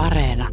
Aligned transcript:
Areena. 0.00 0.48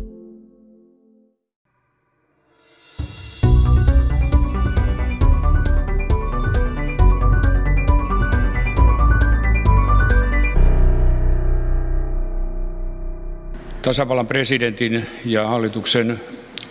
Tasavallan 13.82 14.28
presidentin 14.28 15.06
ja 15.26 15.48
hallituksen 15.48 16.20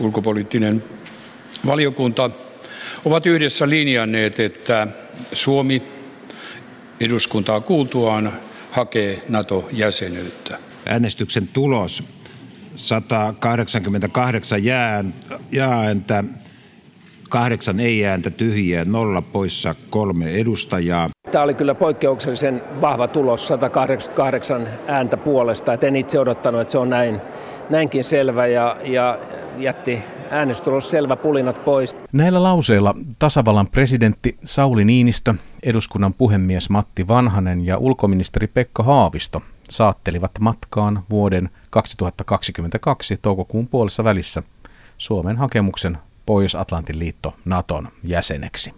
ulkopoliittinen 0.00 0.84
valiokunta 1.66 2.30
ovat 3.04 3.27
yhdessä 3.27 3.68
linjanneet, 3.68 4.40
että 4.40 4.86
Suomi 5.32 5.82
eduskuntaa 7.00 7.61
kuultuaan 7.61 8.32
hakee 8.70 9.22
NATO-jäsenyyttä. 9.29 10.58
Äänestyksen 10.86 11.48
tulos 11.48 12.02
188 12.77 14.64
jaa-ääntä, 15.53 16.25
kahdeksan 17.29 17.80
ei-ääntä, 17.80 18.30
tyhjiä, 18.30 18.85
nolla 18.85 19.22
poissa 19.22 19.75
kolme 19.90 20.30
edustajaa. 20.30 21.08
Tämä 21.30 21.44
oli 21.44 21.54
kyllä 21.54 21.75
poikkeuksellisen 21.75 22.62
vahva 22.80 23.08
tulos, 23.08 23.49
188 23.49 24.68
ääntä 24.86 25.16
puolesta. 25.16 25.72
Et 25.72 25.85
en 25.85 25.96
itse 25.96 26.21
odottanut, 26.21 26.61
että 26.61 26.72
se 26.72 26.79
on 26.79 26.90
näin, 26.90 27.21
näinkin 27.71 28.04
selvä 28.04 28.46
ja, 28.46 28.77
ja 28.85 29.18
jätti 29.58 30.02
äänestulos 30.30 30.90
selvä 30.90 31.16
pulinat 31.16 31.64
pois. 31.64 31.96
Näillä 32.12 32.42
lauseilla 32.42 32.94
tasavallan 33.19 33.66
presidentti 33.66 34.36
Sauli 34.44 34.84
Niinistö, 34.84 35.34
eduskunnan 35.62 36.14
puhemies 36.14 36.70
Matti 36.70 37.08
Vanhanen 37.08 37.66
ja 37.66 37.78
ulkoministeri 37.78 38.47
Pekka 38.47 38.83
Haavisto 38.83 39.42
saattelivat 39.70 40.30
matkaan 40.41 41.02
vuoden 41.11 41.50
2022 41.70 43.16
toukokuun 43.16 43.69
puolessa 43.69 44.05
välissä 44.05 44.42
Suomen 44.98 45.36
hakemuksen 45.36 45.98
Pohjois-Atlantin 46.27 46.98
liitto 46.98 47.34
Naton 47.44 47.88
jäseneksi. 48.02 48.74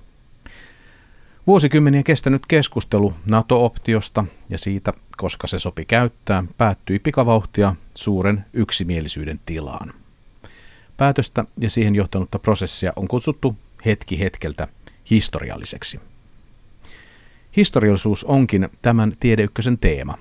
Vuosikymmeniä 1.47 2.03
kestänyt 2.03 2.43
keskustelu 2.49 3.15
NATO-optiosta 3.27 4.25
ja 4.49 4.59
siitä, 4.59 4.93
koska 5.17 5.47
se 5.47 5.59
sopi 5.59 5.85
käyttää, 5.85 6.45
päättyi 6.59 6.99
pikavauhtia 6.99 7.75
suuren 7.95 8.45
yksimielisyyden 8.53 9.41
tilaan. 9.47 9.95
Päätöstä 10.97 11.45
ja 11.57 11.71
siihen 11.71 11.95
johtanutta 11.95 12.39
prosessia 12.39 12.93
on 12.97 13.09
kutsuttu 13.09 13.57
hetki 13.87 14.21
hetkeltä 14.21 14.69
historialliseksi. 15.11 16.01
Historiallisuus 17.57 18.25
onkin 18.25 18.69
tämän 18.83 19.13
Tiedeykkösen 19.21 19.79
teema. 19.79 20.19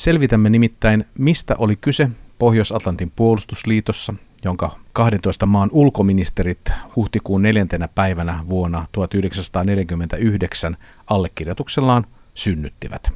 Selvitämme 0.00 0.50
nimittäin, 0.50 1.04
mistä 1.18 1.56
oli 1.58 1.76
kyse 1.76 2.10
Pohjois-Atlantin 2.38 3.12
puolustusliitossa, 3.16 4.14
jonka 4.44 4.78
12 4.92 5.46
maan 5.46 5.68
ulkoministerit 5.72 6.60
huhtikuun 6.96 7.42
neljäntenä 7.42 7.88
päivänä 7.88 8.44
vuonna 8.48 8.86
1949 8.92 10.76
allekirjoituksellaan 11.06 12.06
synnyttivät. 12.34 13.12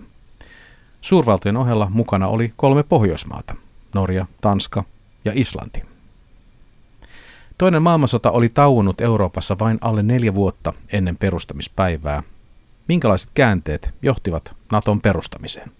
Suurvaltojen 1.01 1.57
ohella 1.57 1.91
mukana 1.91 2.29
oli 2.29 2.53
kolme 2.57 2.83
Pohjoismaata, 2.83 3.57
Norja, 3.95 4.27
Tanska 4.41 4.85
ja 5.25 5.33
Islanti. 5.35 5.83
Toinen 7.59 7.83
maailmansota 7.83 8.31
oli 8.31 8.49
tauonnut 8.49 9.01
Euroopassa 9.01 9.59
vain 9.59 9.79
alle 9.81 10.03
neljä 10.03 10.35
vuotta 10.35 10.73
ennen 10.93 11.17
perustamispäivää. 11.17 12.23
Minkälaiset 12.89 13.31
käänteet 13.35 13.91
johtivat 14.03 14.57
Naton 14.73 15.01
perustamiseen? 15.01 15.71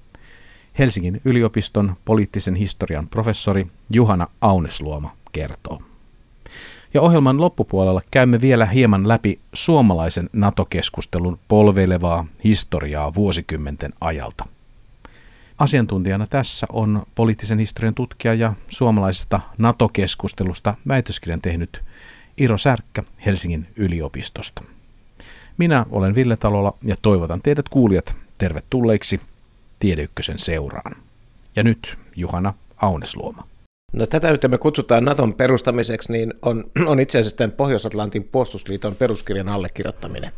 Helsingin 0.79 1.21
yliopiston 1.25 1.97
poliittisen 2.05 2.55
historian 2.55 3.09
professori 3.09 3.67
Juhana 3.91 4.27
Aunesluoma 4.41 5.17
kertoo. 5.33 5.83
Ja 6.95 7.03
ohjelman 7.03 7.41
loppupuolella 7.41 8.01
käymme 8.11 8.41
vielä 8.41 8.67
hieman 8.67 9.09
läpi 9.09 9.41
suomalaisen 9.53 10.31
NATO-keskustelun 10.33 11.39
polveilevaa 11.49 12.27
historiaa 12.45 13.15
vuosikymmenten 13.15 13.93
ajalta. 14.01 14.47
Asiantuntijana 15.59 16.27
tässä 16.27 16.67
on 16.73 17.03
poliittisen 17.15 17.59
historian 17.59 17.95
tutkija 17.95 18.35
ja 18.35 18.53
suomalaisesta 18.69 19.41
NATO-keskustelusta 19.59 20.75
väitöskirjan 20.89 21.41
tehnyt 21.41 21.83
Iro 22.37 22.59
Särkkä 22.59 23.03
Helsingin 23.27 23.67
yliopistosta. 23.77 24.63
Minä 25.59 25.87
olen 25.91 26.15
Ville 26.15 26.37
Talola 26.37 26.75
ja 26.83 26.97
toivotan 27.03 27.43
teidät 27.43 27.69
kuulijat 27.69 28.17
tervetulleiksi 28.39 29.21
Tiedeykkösen 29.85 30.39
seuraan. 30.39 30.97
Ja 31.57 31.63
nyt 31.63 31.97
Juhana 32.17 32.55
Aunesluoma. 32.77 33.47
No 33.93 34.07
tätä 34.07 34.31
nyt 34.31 34.43
me 34.49 34.59
kutsutaan 34.59 35.05
Naton 35.05 35.35
perustamiseksi, 35.35 36.13
niin 36.13 36.35
on, 36.43 36.65
on 36.91 37.01
itse 37.01 37.19
asiassa 37.19 37.37
tämän 37.37 37.53
Pohjois-Atlantin 37.53 38.25
puolustusliiton 38.25 38.97
peruskirjan 38.97 39.49
allekirjoittaminen. 39.49 40.33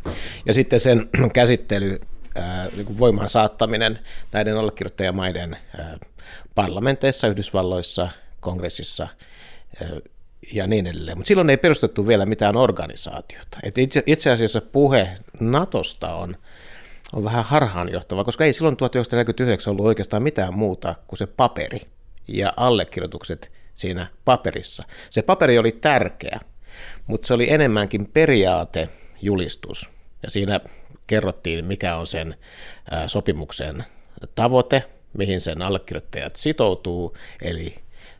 Ja 0.45 0.53
sitten 0.53 0.79
sen 0.79 1.09
käsittely 1.33 2.01
ää, 2.35 2.67
niin 2.75 2.99
voimaan 2.99 3.29
saattaminen 3.29 3.99
näiden 4.31 4.57
allekirjoittajamaiden 4.57 5.57
ää, 5.77 5.97
parlamenteissa, 6.55 7.27
Yhdysvalloissa, 7.27 8.09
kongressissa 8.39 9.07
ää, 9.81 9.89
ja 10.53 10.67
niin 10.67 10.87
edelleen. 10.87 11.17
Mutta 11.17 11.27
silloin 11.27 11.49
ei 11.49 11.57
perustettu 11.57 12.07
vielä 12.07 12.25
mitään 12.25 12.57
organisaatiota. 12.57 13.57
Et 13.63 13.77
itse, 13.77 14.03
itse 14.05 14.31
asiassa 14.31 14.61
puhe 14.61 15.17
Natosta 15.39 16.15
on, 16.15 16.35
on 17.13 17.23
vähän 17.23 17.45
harhaanjohtava, 17.45 18.23
koska 18.23 18.45
ei 18.45 18.53
silloin 18.53 18.77
1949 18.77 19.71
ollut 19.71 19.85
oikeastaan 19.85 20.23
mitään 20.23 20.53
muuta 20.53 20.95
kuin 21.07 21.17
se 21.17 21.27
paperi 21.27 21.81
ja 22.27 22.53
allekirjoitukset 22.57 23.51
siinä 23.75 24.07
paperissa. 24.25 24.83
Se 25.09 25.21
paperi 25.21 25.57
oli 25.57 25.71
tärkeä, 25.71 26.39
mutta 27.07 27.27
se 27.27 27.33
oli 27.33 27.51
enemmänkin 27.51 28.09
periaatejulistus. 28.13 29.89
Ja 30.23 30.31
siinä 30.31 30.59
kerrottiin, 31.07 31.65
mikä 31.65 31.95
on 31.95 32.07
sen 32.07 32.35
sopimuksen 33.07 33.85
tavoite, 34.35 34.83
mihin 35.13 35.41
sen 35.41 35.61
allekirjoittajat 35.61 36.35
sitoutuu, 36.35 37.17
eli 37.41 37.75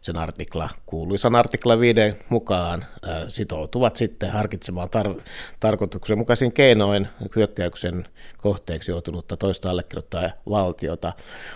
sen 0.07 0.17
artikla, 0.17 0.69
kuuluisan 0.85 1.35
artikla 1.35 1.79
5 1.79 1.99
mukaan 2.29 2.85
sitoutuvat 3.27 3.95
sitten 3.95 4.31
harkitsemaan 4.31 4.89
tar- 4.97 5.21
tarkoituksenmukaisiin 5.59 6.53
keinoin 6.53 7.07
hyökkäyksen 7.35 8.05
kohteeksi 8.37 8.91
joutunutta 8.91 9.37
toista 9.37 9.69
allekirjoittaa 9.69 10.29
valtiota. 10.49 11.13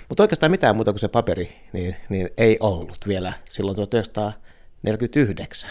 Mutta 0.10 0.24
oikeastaan 0.24 0.52
mitään 0.52 0.76
muuta 0.76 0.92
kuin 0.92 1.00
se 1.00 1.08
paperi 1.08 1.56
niin, 1.74 1.96
niin 2.10 2.30
ei 2.38 2.58
ollut 2.60 2.98
vielä 3.08 3.34
silloin 3.50 3.76
1949. 3.76 5.70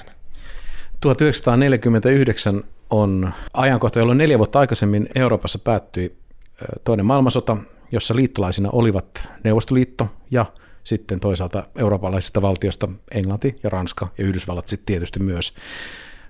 1949 1.01 2.65
on 2.91 3.33
ajankohta, 3.55 3.99
jolloin 3.99 4.19
neljä 4.19 4.39
vuotta 4.39 4.59
aikaisemmin 4.59 5.09
Euroopassa 5.15 5.59
päättyi 5.59 6.17
toinen 6.85 7.07
maailmansota, 7.07 7.57
jossa 7.93 8.17
liittolaisina 8.17 8.69
olivat 8.73 9.29
Neuvostoliitto 9.45 10.09
ja 10.31 10.47
sitten 10.85 11.21
toisaalta 11.21 11.67
eurooppalaisista 11.77 12.43
valtiosta 12.43 12.89
Englanti 13.11 13.57
ja 13.63 13.71
Ranska 13.71 14.09
ja 14.19 14.25
Yhdysvallat 14.25 14.69
sitten 14.69 14.87
tietysti 14.87 15.21
myös. 15.21 15.55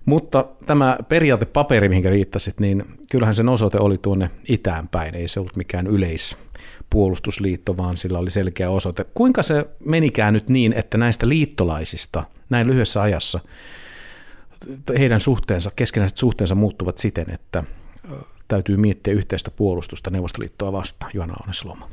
Mutta 0.05 0.45
tämä 0.67 0.99
periaatepaperi, 1.09 1.89
mihin 1.89 2.11
viittasit, 2.11 2.61
niin 2.61 2.85
kyllähän 3.11 3.35
sen 3.35 3.49
osoite 3.49 3.79
oli 3.79 3.99
tuonne 3.99 4.31
itään 4.49 4.89
päin. 4.89 5.15
Ei 5.15 5.29
se 5.29 5.41
ollut 5.41 5.57
mikään 5.57 5.87
yleispuolustusliitto, 5.87 7.77
vaan 7.77 7.97
sillä 7.97 8.19
oli 8.19 8.31
selkeä 8.31 8.71
osoite. 8.71 9.05
Kuinka 9.15 9.43
se 9.43 9.67
menikään 9.85 10.35
nyt 10.35 10.49
niin, 10.49 10.73
että 10.73 10.99
näistä 10.99 11.29
liittolaisista 11.29 12.25
näin 12.51 12.67
lyhyessä 12.67 13.03
ajassa 13.03 13.41
heidän 14.99 15.21
suhteensa, 15.21 15.71
keskenäiset 15.77 16.19
suhteensa 16.19 16.55
muuttuvat 16.55 16.99
siten, 16.99 17.31
että 17.35 17.63
täytyy 18.49 18.77
miettiä 18.77 19.15
yhteistä 19.15 19.51
puolustusta 19.51 20.11
Neuvostoliittoa 20.11 20.73
vastaan, 20.73 21.11
Juhana 21.15 21.35
Onesloma? 21.45 21.89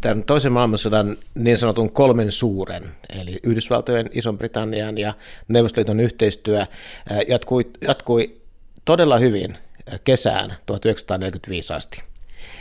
Tämän 0.00 0.24
toisen 0.24 0.52
maailmansodan 0.52 1.16
niin 1.34 1.56
sanotun 1.56 1.92
kolmen 1.92 2.32
suuren, 2.32 2.92
eli 3.18 3.38
Yhdysvaltojen, 3.42 4.10
Ison-Britannian 4.12 4.98
ja 4.98 5.14
Neuvostoliiton 5.48 6.00
yhteistyö 6.00 6.66
jatkui, 7.28 7.70
jatkui 7.80 8.36
todella 8.84 9.18
hyvin 9.18 9.58
kesään 10.04 10.54
1945 10.66 11.72
asti. 11.72 12.02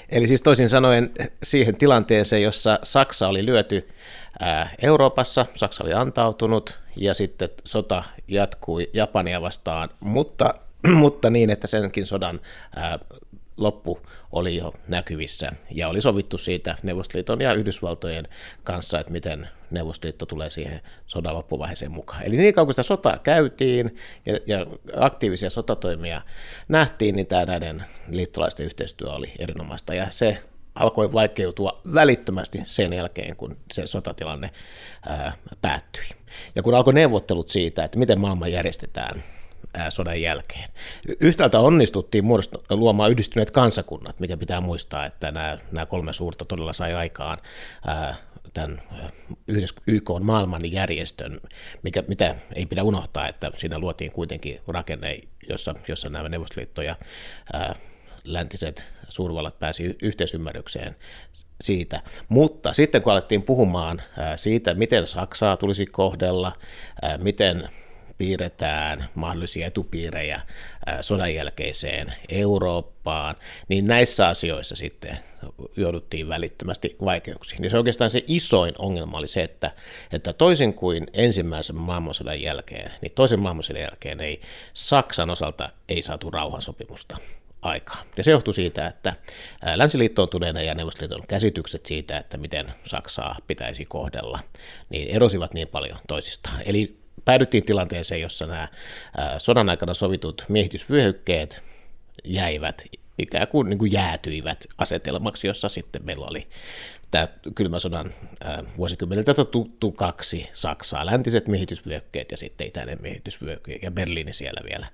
Eli 0.10 0.28
siis 0.28 0.42
toisin 0.42 0.70
sanoen 0.70 1.12
siihen 1.44 1.78
tilanteeseen, 1.78 2.44
jossa 2.44 2.80
Saksa 2.84 3.28
oli 3.28 3.46
lyöty 3.46 3.90
Euroopassa, 4.82 5.46
Saksa 5.56 5.84
oli 5.84 5.94
antautunut 5.94 6.80
ja 6.96 7.14
sitten 7.14 7.50
sota 7.64 8.04
jatkui 8.28 8.90
Japania 8.94 9.42
vastaan, 9.42 9.90
mutta, 10.00 10.54
mutta 11.02 11.30
niin, 11.30 11.50
että 11.50 11.68
senkin 11.68 12.06
sodan 12.06 12.40
loppu 13.58 14.00
oli 14.32 14.56
jo 14.56 14.74
näkyvissä 14.88 15.52
ja 15.72 15.90
oli 15.90 16.02
sovittu 16.02 16.38
siitä 16.38 16.76
Neuvostoliiton 16.84 17.42
ja 17.42 17.54
Yhdysvaltojen 17.54 18.28
kanssa, 18.64 19.00
että 19.00 19.12
miten 19.12 19.48
Neuvostoliitto 19.72 20.26
tulee 20.26 20.50
siihen 20.50 20.82
sodan 21.06 21.34
loppuvaiheeseen 21.34 21.92
mukaan. 21.92 22.24
Eli 22.24 22.38
niin 22.38 22.54
kauan 22.54 22.68
kuin 22.68 22.74
sitä 22.74 22.84
sotaa 22.84 23.18
käytiin 23.18 23.96
ja, 24.26 24.40
ja 24.46 24.66
aktiivisia 24.96 25.50
sotatoimia 25.50 26.22
nähtiin, 26.68 27.16
niin 27.16 27.28
tämä 27.28 27.46
näiden 27.46 27.84
liittolaisten 28.10 28.66
yhteistyö 28.66 29.12
oli 29.12 29.32
erinomaista 29.40 29.94
ja 29.94 30.08
se 30.10 30.38
alkoi 30.76 31.14
vaikeutua 31.14 31.82
välittömästi 31.94 32.62
sen 32.66 32.94
jälkeen, 32.94 33.36
kun 33.36 33.58
se 33.72 33.88
sotatilanne 33.88 34.50
ää, 35.06 35.34
päättyi. 35.62 36.04
Ja 36.56 36.64
kun 36.64 36.76
alkoi 36.76 36.94
neuvottelut 36.94 37.50
siitä, 37.50 37.84
että 37.84 38.00
miten 38.00 38.20
maailma 38.20 38.48
järjestetään 38.48 39.24
sodan 39.90 40.22
jälkeen. 40.22 40.70
Yhtäältä 41.20 41.60
onnistuttiin 41.60 42.26
luomaan 42.70 43.12
yhdistyneet 43.12 43.52
kansakunnat, 43.52 44.20
mikä 44.20 44.38
pitää 44.38 44.62
muistaa, 44.62 45.06
että 45.06 45.32
nämä, 45.32 45.58
nämä 45.72 45.86
kolme 45.86 46.14
suurta 46.14 46.46
todella 46.46 46.74
sai 46.74 46.94
aikaan 46.94 47.38
tämän 48.54 48.82
YK 49.88 50.10
on 50.10 50.26
maailman 50.26 50.72
järjestön, 50.72 51.42
mikä, 51.84 52.04
mitä 52.08 52.36
ei 52.56 52.66
pidä 52.66 52.84
unohtaa, 52.84 53.28
että 53.28 53.52
siinä 53.58 53.80
luotiin 53.80 54.12
kuitenkin 54.12 54.60
rakenne, 54.68 55.20
jossa, 55.50 55.76
jossa 55.88 56.10
nämä 56.10 56.30
Neuvostoliitto 56.30 56.82
ja 56.82 56.96
ää, 57.54 57.76
läntiset 58.24 58.86
suurvallat 59.10 59.60
pääsi 59.60 59.98
yhteisymmärrykseen 60.02 60.96
siitä. 61.62 62.02
Mutta 62.30 62.74
sitten 62.74 63.02
kun 63.02 63.14
alettiin 63.14 63.44
puhumaan 63.44 64.02
siitä, 64.36 64.74
miten 64.74 65.08
Saksaa 65.08 65.58
tulisi 65.58 65.86
kohdella, 65.86 66.52
miten 67.18 67.70
piirretään 68.18 69.10
mahdollisia 69.16 69.68
etupiirejä 69.68 70.42
sodan 71.02 71.34
jälkeiseen 71.34 72.14
Eurooppaan, 72.30 73.36
niin 73.68 73.88
näissä 73.88 74.28
asioissa 74.28 74.76
sitten 74.76 75.20
jouduttiin 75.78 76.30
välittömästi 76.30 76.96
vaikeuksiin. 77.06 77.64
Ja 77.64 77.70
se 77.70 77.78
oikeastaan 77.78 78.10
se 78.10 78.24
isoin 78.28 78.74
ongelma 78.78 79.18
oli 79.18 79.28
se, 79.28 79.44
että, 79.44 79.72
että 80.12 80.34
toisin 80.34 80.74
kuin 80.74 81.08
ensimmäisen 81.14 81.76
maailmansodan 81.76 82.42
jälkeen, 82.42 82.92
niin 83.02 83.12
toisen 83.12 83.40
maailmansodan 83.40 83.82
jälkeen 83.82 84.22
ei 84.22 84.42
Saksan 84.74 85.30
osalta 85.30 85.70
ei 85.90 86.02
saatu 86.02 86.32
rauhansopimusta 86.32 87.18
aikaa. 87.62 88.04
Ja 88.18 88.24
se 88.24 88.32
johtui 88.32 88.54
siitä, 88.54 88.88
että 88.88 89.14
länsiliittoutuneiden 89.76 90.66
ja 90.66 90.76
Neuvostoliiton 90.76 91.28
käsitykset 91.28 91.86
siitä, 91.86 92.18
että 92.18 92.38
miten 92.38 92.74
Saksaa 92.86 93.36
pitäisi 93.48 93.86
kohdella, 93.86 94.40
niin 94.90 95.08
erosivat 95.08 95.54
niin 95.54 95.68
paljon 95.68 95.98
toisistaan. 96.08 96.62
Eli 96.66 97.03
päädyttiin 97.26 97.66
tilanteeseen, 97.66 98.22
jossa 98.22 98.46
nämä 98.46 98.68
sodan 99.38 99.70
aikana 99.70 99.94
sovitut 99.94 100.46
miehitysvyöhykkeet 100.50 101.62
jäivät 102.24 102.84
ikään 103.18 103.48
kuin, 103.48 103.70
niin 103.70 103.78
kuin 103.78 103.92
jäätyivät 103.92 104.68
asetelmaksi, 104.78 105.48
jossa 105.48 105.70
sitten 105.70 106.06
meillä 106.06 106.26
oli 106.26 106.48
tämä 107.12 107.28
kylmä 107.56 107.80
sodan 107.80 108.14
vuosikymmeneltä 108.78 109.34
tuttu 109.34 109.92
kaksi 109.92 110.50
Saksaa, 110.54 111.06
läntiset 111.06 111.48
miehitysvyökkeet 111.48 112.32
ja 112.32 112.38
sitten 112.38 112.68
itäinen 112.68 112.98
miehitysvyökkeet 113.02 113.84
ja 113.84 113.92
Berliini 113.92 114.34
siellä 114.34 114.62
vielä 114.70 114.88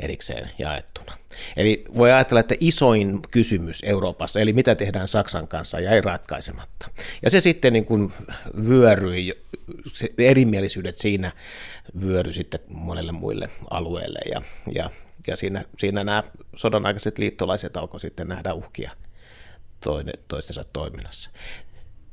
erikseen 0.00 0.50
jaettuna. 0.58 1.16
Eli 1.56 1.84
voi 1.96 2.12
ajatella, 2.12 2.40
että 2.40 2.54
isoin 2.60 3.22
kysymys 3.30 3.80
Euroopassa, 3.82 4.40
eli 4.40 4.52
mitä 4.52 4.74
tehdään 4.74 5.08
Saksan 5.08 5.48
kanssa, 5.48 5.80
jäi 5.80 6.00
ratkaisematta. 6.00 6.88
Ja 7.22 7.30
se 7.30 7.40
sitten 7.40 7.72
niin 7.72 7.84
kuin 7.84 8.12
vyöryi, 8.68 9.32
se 9.92 10.08
erimielisyydet 10.18 10.98
siinä 10.98 11.32
vyöry 12.00 12.32
sitten 12.32 12.60
monelle 12.68 13.12
muille 13.12 13.48
alueille 13.70 14.18
ja, 14.30 14.42
ja, 14.74 14.90
ja 15.26 15.36
siinä, 15.36 15.64
siinä 15.78 16.04
nämä 16.04 16.22
sodan 16.56 16.86
aikaiset 16.86 17.18
liittolaiset 17.18 17.76
alkoi 17.76 18.00
sitten 18.00 18.28
nähdä 18.28 18.54
uhkia 18.54 18.90
toinen, 19.84 20.14
toistensa 20.28 20.64
toiminnassa. 20.72 21.30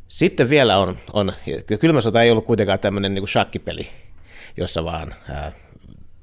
Sitten 0.08 0.50
vielä 0.50 0.78
on, 0.78 0.98
on 1.14 1.34
kylmä 1.80 2.02
sota 2.02 2.22
ei 2.22 2.32
ollut 2.32 2.46
kuitenkaan 2.46 2.80
tämmöinen 2.80 3.14
niin 3.14 3.28
shakkipeli, 3.28 3.88
jossa 4.58 4.84
vaan, 4.84 5.16
ää, 5.30 5.52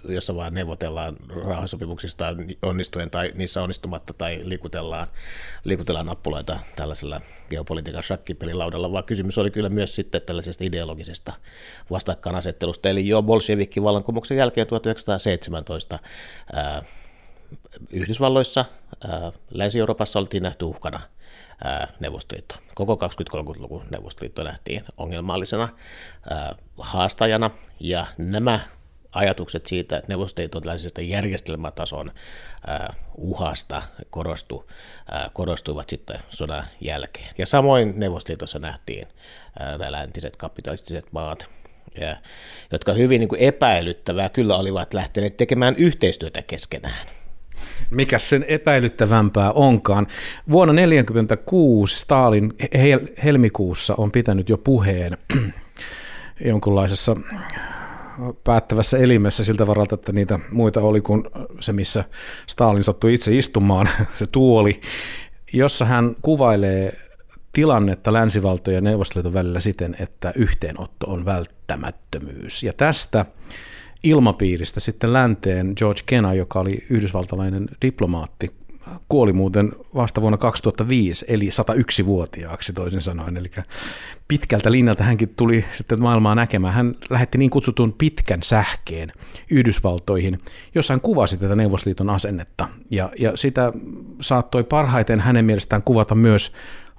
jossa 0.08 0.36
vaan 0.36 0.54
neuvotellaan 0.54 1.16
rauhansopimuksista 1.28 2.26
onnistuen 2.62 3.10
tai 3.10 3.32
niissä 3.34 3.62
onnistumatta 3.62 4.12
tai 4.12 4.40
liikutellaan, 4.44 5.06
liikutellaan 5.64 6.06
nappuloita 6.06 6.60
tällaisella 6.76 7.20
geopolitiikan 7.50 8.02
shakkipelilaudalla, 8.02 8.92
vaan 8.92 9.04
kysymys 9.04 9.38
oli 9.38 9.50
kyllä 9.50 9.68
myös 9.68 9.94
sitten 9.94 10.22
tällaisesta 10.22 10.64
ideologisesta 10.64 11.32
vastakkainasettelusta. 11.90 12.88
Eli 12.88 13.08
jo 13.08 13.22
Bolshevikin 13.22 13.82
vallankumouksen 13.82 14.36
jälkeen 14.36 14.66
1917 14.66 15.98
ää, 16.52 16.82
Yhdysvalloissa, 17.90 18.64
ää, 19.08 19.32
Länsi-Euroopassa 19.50 20.18
oltiin 20.18 20.42
nähty 20.42 20.64
uhkana– 20.64 21.00
Neuvostoliitto. 22.00 22.54
Koko 22.74 22.94
20-30-luvun 22.94 23.82
Neuvostoliitto 23.90 24.42
nähtiin 24.42 24.84
ongelmallisena 24.96 25.68
haastajana, 26.78 27.50
ja 27.80 28.06
nämä 28.18 28.60
ajatukset 29.16 29.66
siitä, 29.66 29.96
että 29.96 30.08
Neuvostoliiton 30.08 30.62
tällaisesta 30.62 31.00
järjestelmätason 31.00 32.10
uhasta 33.14 33.82
korostu, 34.10 34.70
korostuivat 35.32 35.90
sitten 35.90 36.18
sodan 36.30 36.64
jälkeen. 36.80 37.28
Ja 37.38 37.46
samoin 37.46 37.92
Neuvostoliitossa 37.96 38.58
nähtiin 38.58 39.08
nämä 39.78 39.92
läntiset 39.92 40.36
kapitalistiset 40.36 41.12
maat, 41.12 41.50
ja, 42.00 42.16
jotka 42.72 42.92
hyvin 42.92 43.20
niin 43.20 43.28
kuin 43.28 43.40
epäilyttävää 43.40 44.28
kyllä 44.28 44.56
olivat 44.56 44.94
lähteneet 44.94 45.36
tekemään 45.36 45.74
yhteistyötä 45.78 46.42
keskenään 46.42 47.06
mikä 47.90 48.18
sen 48.18 48.44
epäilyttävämpää 48.48 49.52
onkaan. 49.52 50.06
Vuonna 50.50 50.74
1946 50.74 51.96
Stalin 51.96 52.52
hel- 52.74 53.22
helmikuussa 53.24 53.94
on 53.98 54.12
pitänyt 54.12 54.48
jo 54.48 54.58
puheen 54.58 55.18
jonkunlaisessa 56.44 57.16
päättävässä 58.44 58.98
elimessä 58.98 59.44
siltä 59.44 59.66
varalta, 59.66 59.94
että 59.94 60.12
niitä 60.12 60.38
muita 60.52 60.80
oli 60.80 61.00
kuin 61.00 61.24
se, 61.60 61.72
missä 61.72 62.04
Stalin 62.46 62.84
sattui 62.84 63.14
itse 63.14 63.36
istumaan, 63.36 63.88
se 64.18 64.26
tuoli, 64.26 64.80
jossa 65.52 65.84
hän 65.84 66.16
kuvailee 66.22 66.98
tilannetta 67.52 68.12
länsivaltojen 68.12 68.76
ja 68.76 68.80
Neuvostoliiton 68.80 69.34
välillä 69.34 69.60
siten, 69.60 69.96
että 70.00 70.32
yhteenotto 70.36 71.06
on 71.06 71.24
välttämättömyys. 71.24 72.62
Ja 72.62 72.72
tästä 72.72 73.26
ilmapiiristä 74.02 74.80
sitten 74.80 75.12
länteen 75.12 75.72
George 75.76 76.00
Kenna, 76.06 76.34
joka 76.34 76.60
oli 76.60 76.86
yhdysvaltalainen 76.90 77.68
diplomaatti, 77.82 78.50
kuoli 79.08 79.32
muuten 79.32 79.72
vasta 79.94 80.20
vuonna 80.20 80.36
2005, 80.38 81.24
eli 81.28 81.48
101-vuotiaaksi 81.48 82.72
toisin 82.72 83.02
sanoen. 83.02 83.36
Eli 83.36 83.50
pitkältä 84.28 84.72
linjalta 84.72 85.04
hänkin 85.04 85.34
tuli 85.36 85.64
sitten 85.72 86.02
maailmaa 86.02 86.34
näkemään. 86.34 86.74
Hän 86.74 86.94
lähetti 87.10 87.38
niin 87.38 87.50
kutsutun 87.50 87.92
pitkän 87.92 88.42
sähkeen 88.42 89.12
Yhdysvaltoihin, 89.50 90.38
jossa 90.74 90.94
hän 90.94 91.00
kuvasi 91.00 91.36
tätä 91.36 91.56
Neuvostoliiton 91.56 92.10
asennetta. 92.10 92.68
Ja, 92.90 93.10
ja 93.18 93.36
sitä 93.36 93.72
saattoi 94.20 94.64
parhaiten 94.64 95.20
hänen 95.20 95.44
mielestään 95.44 95.82
kuvata 95.82 96.14
myös 96.14 96.52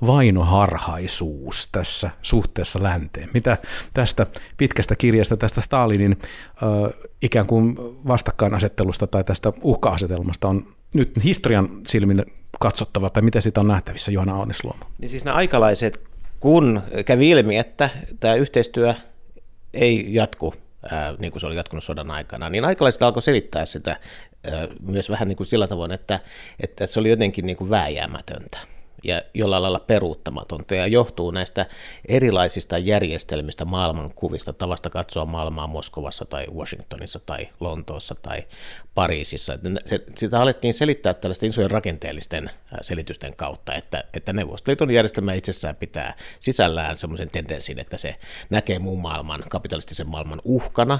vainoharhaisuus 0.05 1.69
tässä 1.71 2.09
suhteessa 2.21 2.83
länteen. 2.83 3.29
Mitä 3.33 3.57
tästä 3.93 4.27
pitkästä 4.57 4.95
kirjasta, 4.95 5.37
tästä 5.37 5.61
Stalinin 5.61 6.17
äh, 6.21 7.09
ikään 7.21 7.45
kuin 7.45 7.75
vastakkainasettelusta 8.07 9.07
tai 9.07 9.23
tästä 9.23 9.53
uhka-asetelmasta 9.61 10.47
on 10.47 10.76
nyt 10.93 11.11
historian 11.23 11.69
silmin 11.87 12.25
katsottava, 12.59 13.09
tai 13.09 13.23
miten 13.23 13.41
sitä 13.41 13.59
on 13.59 13.67
nähtävissä, 13.67 14.11
Johanna 14.11 14.35
Aunisluoma? 14.35 14.85
Niin 14.97 15.09
siis 15.09 15.25
nämä 15.25 15.37
aikalaiset, 15.37 16.01
kun 16.39 16.81
kävi 17.05 17.29
ilmi, 17.29 17.57
että 17.57 17.89
tämä 18.19 18.35
yhteistyö 18.35 18.93
ei 19.73 20.13
jatku 20.13 20.53
ää, 20.91 21.15
niin 21.19 21.31
kuin 21.31 21.41
se 21.41 21.47
oli 21.47 21.55
jatkunut 21.55 21.83
sodan 21.83 22.11
aikana, 22.11 22.49
niin 22.49 22.65
aikalaiset 22.65 23.01
alkoi 23.01 23.21
selittää 23.21 23.65
sitä 23.65 23.91
ää, 24.51 24.67
myös 24.81 25.09
vähän 25.09 25.27
niin 25.27 25.37
kuin 25.37 25.47
sillä 25.47 25.67
tavoin, 25.67 25.91
että, 25.91 26.19
että 26.59 26.87
se 26.87 26.99
oli 26.99 27.09
jotenkin 27.09 27.45
niin 27.45 27.57
kuin 27.57 27.69
vääjäämätöntä 27.69 28.57
ja 29.03 29.21
jollain 29.33 29.63
lailla 29.63 29.79
peruuttamatonta 29.79 30.75
ja 30.75 30.87
johtuu 30.87 31.31
näistä 31.31 31.65
erilaisista 32.07 32.77
järjestelmistä 32.77 33.65
maailmankuvista, 33.65 34.53
tavasta 34.53 34.89
katsoa 34.89 35.25
maailmaa 35.25 35.67
Moskovassa 35.67 36.25
tai 36.25 36.45
Washingtonissa 36.55 37.19
tai 37.19 37.49
Lontoossa 37.59 38.15
tai 38.21 38.43
Pariisissa. 38.95 39.59
Sitä 40.15 40.41
alettiin 40.41 40.73
selittää 40.73 41.13
tällaisten 41.13 41.49
isojen 41.49 41.71
rakenteellisten 41.71 42.49
selitysten 42.81 43.35
kautta, 43.35 43.73
että, 43.73 44.03
että 44.13 44.33
Neuvostoliiton 44.33 44.91
järjestelmä 44.91 45.33
itsessään 45.33 45.75
pitää 45.79 46.13
sisällään 46.39 46.95
semmoisen 46.95 47.29
tendenssin, 47.31 47.79
että 47.79 47.97
se 47.97 48.15
näkee 48.49 48.79
muun 48.79 49.01
maailman, 49.01 49.43
kapitalistisen 49.49 50.09
maailman 50.09 50.41
uhkana, 50.43 50.99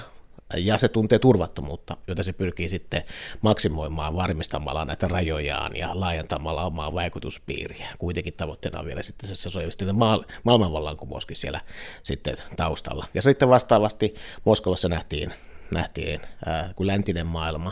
ja 0.56 0.78
se 0.78 0.88
tuntee 0.88 1.20
turvattomuutta, 1.20 1.98
jota 2.08 2.24
se 2.24 2.34
pyrkii 2.34 2.70
sitten 2.70 3.04
maksimoimaan 3.42 4.16
varmistamalla 4.16 4.86
näitä 4.86 5.08
rajojaan 5.08 5.76
ja 5.76 5.90
laajentamalla 5.94 6.66
omaa 6.66 6.94
vaikutuspiiriä. 6.94 7.88
Kuitenkin 8.00 8.34
tavoitteena 8.34 8.80
on 8.80 8.86
vielä 8.86 9.02
sitten 9.02 9.30
se 9.30 9.36
sosialistinen 9.36 9.96
maailmanvallankumouskin 10.44 11.38
siellä 11.38 11.62
sitten 12.04 12.38
taustalla. 12.58 13.06
Ja 13.14 13.22
sitten 13.22 13.50
vastaavasti 13.50 14.16
Moskovassa 14.46 14.90
nähtiin, 14.90 15.34
nähtiin 15.72 16.20
ää, 16.46 16.74
kun 16.76 16.88
läntinen 16.88 17.28
maailma 17.28 17.72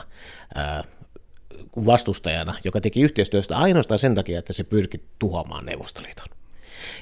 ää, 0.56 0.84
vastustajana, 1.86 2.56
joka 2.64 2.82
teki 2.82 3.02
yhteistyöstä 3.02 3.58
ainoastaan 3.58 4.00
sen 4.00 4.16
takia, 4.16 4.40
että 4.40 4.54
se 4.54 4.64
pyrki 4.64 5.04
tuhoamaan 5.20 5.66
Neuvostoliiton. 5.66 6.28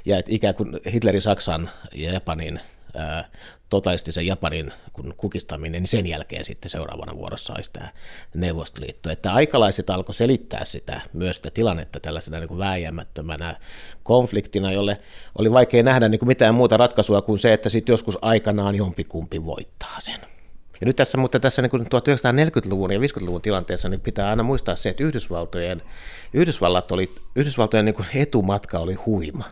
Ja 0.06 0.18
että 0.18 0.32
ikään 0.32 0.56
kuin 0.56 0.80
Hitlerin, 0.94 1.22
Saksan 1.22 1.70
ja 1.94 2.14
Japanin 2.14 2.60
ää, 3.74 3.82
totalistisen 3.82 4.28
Japanin 4.28 4.72
kun 4.94 5.14
kukistaminen, 5.18 5.82
niin 5.82 5.88
sen 5.88 6.08
jälkeen 6.08 6.44
sitten 6.44 6.70
seuraavana 6.70 7.18
vuorossa 7.18 7.54
olisi 7.54 7.70
tämä 7.74 7.90
Neuvostoliitto. 8.34 9.10
Että 9.10 9.34
aikalaiset 9.34 9.90
alkoi 9.90 10.16
selittää 10.16 10.66
sitä 10.66 11.02
myös 11.14 11.36
sitä 11.36 11.52
tilannetta 11.52 12.00
tällaisena 12.00 12.40
niin 12.40 12.48
kuin 12.48 12.58
vääjäämättömänä 12.58 13.56
konfliktina, 14.04 14.72
jolle 14.72 14.98
oli 15.38 15.52
vaikea 15.52 15.84
nähdä 15.84 16.10
niin 16.10 16.20
kuin 16.20 16.28
mitään 16.28 16.56
muuta 16.56 16.78
ratkaisua 16.78 17.22
kuin 17.22 17.40
se, 17.40 17.54
että 17.54 17.70
sitten 17.70 17.94
joskus 17.94 18.18
aikanaan 18.22 18.76
jompikumpi 18.76 19.46
voittaa 19.46 20.00
sen. 20.00 20.20
Ja 20.82 20.86
nyt 20.86 20.96
tässä, 20.96 21.18
mutta 21.18 21.40
tässä 21.40 21.62
niin 21.62 21.72
1940-luvun 21.72 22.92
ja 22.92 23.00
50-luvun 23.00 23.42
tilanteessa 23.42 23.90
niin 23.90 24.02
pitää 24.02 24.30
aina 24.30 24.44
muistaa 24.44 24.76
se, 24.76 24.90
että 24.90 25.04
Yhdysvaltojen, 25.04 25.82
Yhdysvallat 26.34 26.92
oli, 26.92 27.10
Yhdysvaltojen 27.36 27.86
niin 27.86 27.96
etumatka 28.16 28.80
oli 28.80 28.94
huima. 28.94 29.44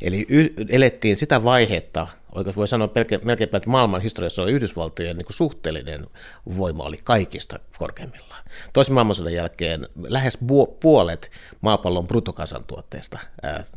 Eli 0.00 0.26
y- 0.28 0.54
elettiin 0.68 1.16
sitä 1.16 1.44
vaihetta, 1.44 2.06
oikeastaan 2.34 2.60
voi 2.60 2.68
sanoa 2.68 2.88
melkeinpä, 3.24 3.56
että 3.56 3.70
maailman 3.70 4.00
historiassa 4.00 4.42
oli 4.42 4.52
Yhdysvaltojen 4.52 5.16
niin 5.16 5.26
suhteellinen 5.30 6.06
voima 6.56 6.84
oli 6.84 7.00
kaikista 7.04 7.58
korkeimmillaan. 7.78 8.44
Toisen 8.72 8.94
maailmansodan 8.94 9.32
jälkeen 9.32 9.88
lähes 10.02 10.38
puolet 10.80 11.30
maapallon 11.60 12.06
bruttokansantuotteesta 12.06 13.18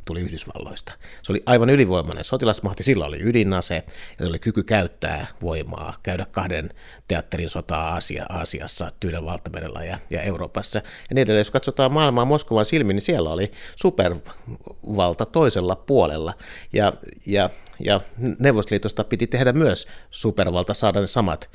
tuli 0.05 0.21
Yhdysvalloista. 0.21 0.93
Se 1.23 1.31
oli 1.31 1.43
aivan 1.45 1.69
ylivoimainen 1.69 2.23
sotilasmahti, 2.23 2.83
sillä 2.83 3.05
oli 3.05 3.19
ydinase 3.21 3.83
ja 4.19 4.27
oli 4.27 4.39
kyky 4.39 4.63
käyttää 4.63 5.27
voimaa, 5.41 5.93
käydä 6.03 6.25
kahden 6.31 6.69
teatterin 7.07 7.49
sotaa 7.49 7.93
Aasia, 7.93 8.25
Aasiassa, 8.29 8.89
Tyynen 8.99 9.25
valtamerellä 9.25 9.83
ja, 9.83 9.97
ja 10.09 10.21
Euroopassa. 10.21 10.79
Ja 10.79 10.83
niin 11.15 11.21
edelleen, 11.21 11.39
jos 11.39 11.51
katsotaan 11.51 11.91
maailmaa 11.91 12.25
Moskovan 12.25 12.65
silmin, 12.65 12.95
niin 12.95 13.01
siellä 13.01 13.29
oli 13.29 13.51
supervalta 13.75 15.25
toisella 15.25 15.75
puolella. 15.75 16.33
Ja, 16.73 16.93
ja, 17.25 17.49
ja 17.79 18.01
Neuvostoliitosta 18.47 19.03
piti 19.03 19.27
tehdä 19.27 19.53
myös 19.53 19.87
supervalta, 20.11 20.73
saada 20.73 20.99
ne 20.99 21.07
samat 21.07 21.49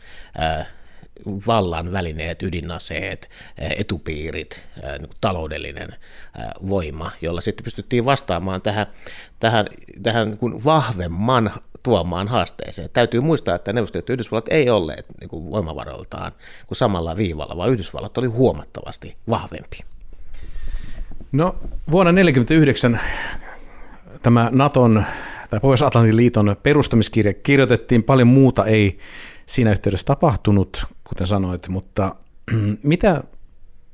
vallan 1.47 1.93
välineet, 1.93 2.43
ydinaseet, 2.43 3.31
etupiirit, 3.59 4.65
niin 4.99 5.11
taloudellinen 5.21 5.95
voima, 6.69 7.11
jolla 7.21 7.41
sitten 7.41 7.65
pystyttiin 7.65 8.05
vastaamaan 8.05 8.63
tähän, 8.63 8.87
tähän, 9.41 9.67
tähän 10.03 10.29
niin 10.29 10.65
vahvemman 10.65 11.51
tuomaan 11.83 12.29
haasteeseen. 12.29 12.91
Täytyy 12.93 13.21
muistaa, 13.21 13.55
että 13.55 13.73
Neuvostoliitto 13.73 14.13
Yhdysvallat 14.13 14.49
ei 14.49 14.71
olleet 14.71 15.07
niin 15.21 15.29
kuin 15.29 15.51
voimavaroiltaan 15.51 16.33
kuin 16.67 16.79
samalla 16.79 17.17
viivalla, 17.17 17.57
vaan 17.57 17.71
Yhdysvallat 17.71 18.19
oli 18.19 18.27
huomattavasti 18.27 19.17
vahvempi. 19.29 19.79
No 21.33 21.57
vuonna 21.91 22.13
1949 22.13 23.01
tämä 24.23 24.49
Naton 24.53 25.05
tai 25.53 25.61
Pohjois-Atlantin 25.61 26.17
liiton 26.17 26.57
perustamiskirja 26.63 27.35
kirjoitettiin, 27.35 28.03
paljon 28.03 28.29
muuta 28.29 28.65
ei 28.65 28.99
siinä 29.47 29.73
yhteydessä 29.73 30.05
tapahtunut, 30.05 30.85
kuten 31.05 31.27
sanoit, 31.27 31.69
mutta 31.69 32.15
mitä, 32.83 33.23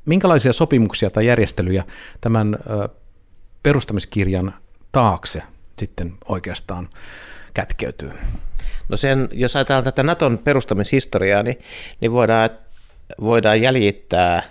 minkälaisia 0.04 0.52
sopimuksia 0.52 1.10
tai 1.10 1.26
järjestelyjä 1.26 1.84
tämän 2.20 2.58
perustamiskirjan 3.62 4.54
taakse 4.92 5.42
sitten 5.78 6.14
oikeastaan 6.28 6.88
kätkeytyy? 7.54 8.12
No 8.88 8.96
sen, 8.96 9.28
jos 9.32 9.56
ajatellaan 9.56 9.84
tätä 9.84 10.02
Naton 10.02 10.38
perustamishistoriaa, 10.38 11.42
niin, 11.42 11.58
niin 12.00 12.12
voidaan, 12.12 12.50
voidaan 13.20 13.62
jäljittää 13.62 14.42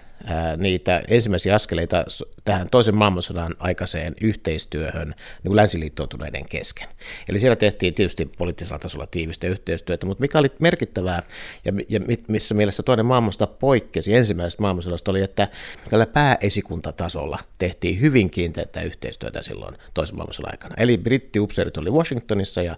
niitä 0.57 1.03
ensimmäisiä 1.07 1.55
askeleita 1.55 2.05
tähän 2.45 2.69
toisen 2.69 2.95
maailmansodan 2.95 3.55
aikaiseen 3.59 4.15
yhteistyöhön 4.21 5.15
niin 5.43 5.55
länsiliittoutuneiden 5.55 6.45
kesken. 6.49 6.87
Eli 7.29 7.39
siellä 7.39 7.55
tehtiin 7.55 7.93
tietysti 7.93 8.29
poliittisella 8.37 8.79
tasolla 8.79 9.07
tiivistä 9.07 9.47
yhteistyötä, 9.47 10.05
mutta 10.05 10.21
mikä 10.21 10.39
oli 10.39 10.51
merkittävää 10.59 11.23
ja, 11.65 11.73
ja 11.89 11.99
missä 12.27 12.55
mielessä 12.55 12.83
toinen 12.83 13.05
maailmansota 13.05 13.47
poikkesi 13.47 14.15
ensimmäisestä 14.15 14.61
maailmansodasta 14.61 15.11
oli, 15.11 15.21
että 15.21 15.47
tällä 15.89 16.05
pääesikuntatasolla 16.05 17.39
tehtiin 17.57 18.01
hyvin 18.01 18.29
kiinteitä 18.29 18.81
yhteistyötä 18.81 19.43
silloin 19.43 19.77
toisen 19.93 20.15
maailmansodan 20.15 20.51
aikana. 20.51 20.75
Eli 20.77 20.97
brittiupseerit 20.97 21.77
oli 21.77 21.89
Washingtonissa 21.89 22.61
ja 22.61 22.75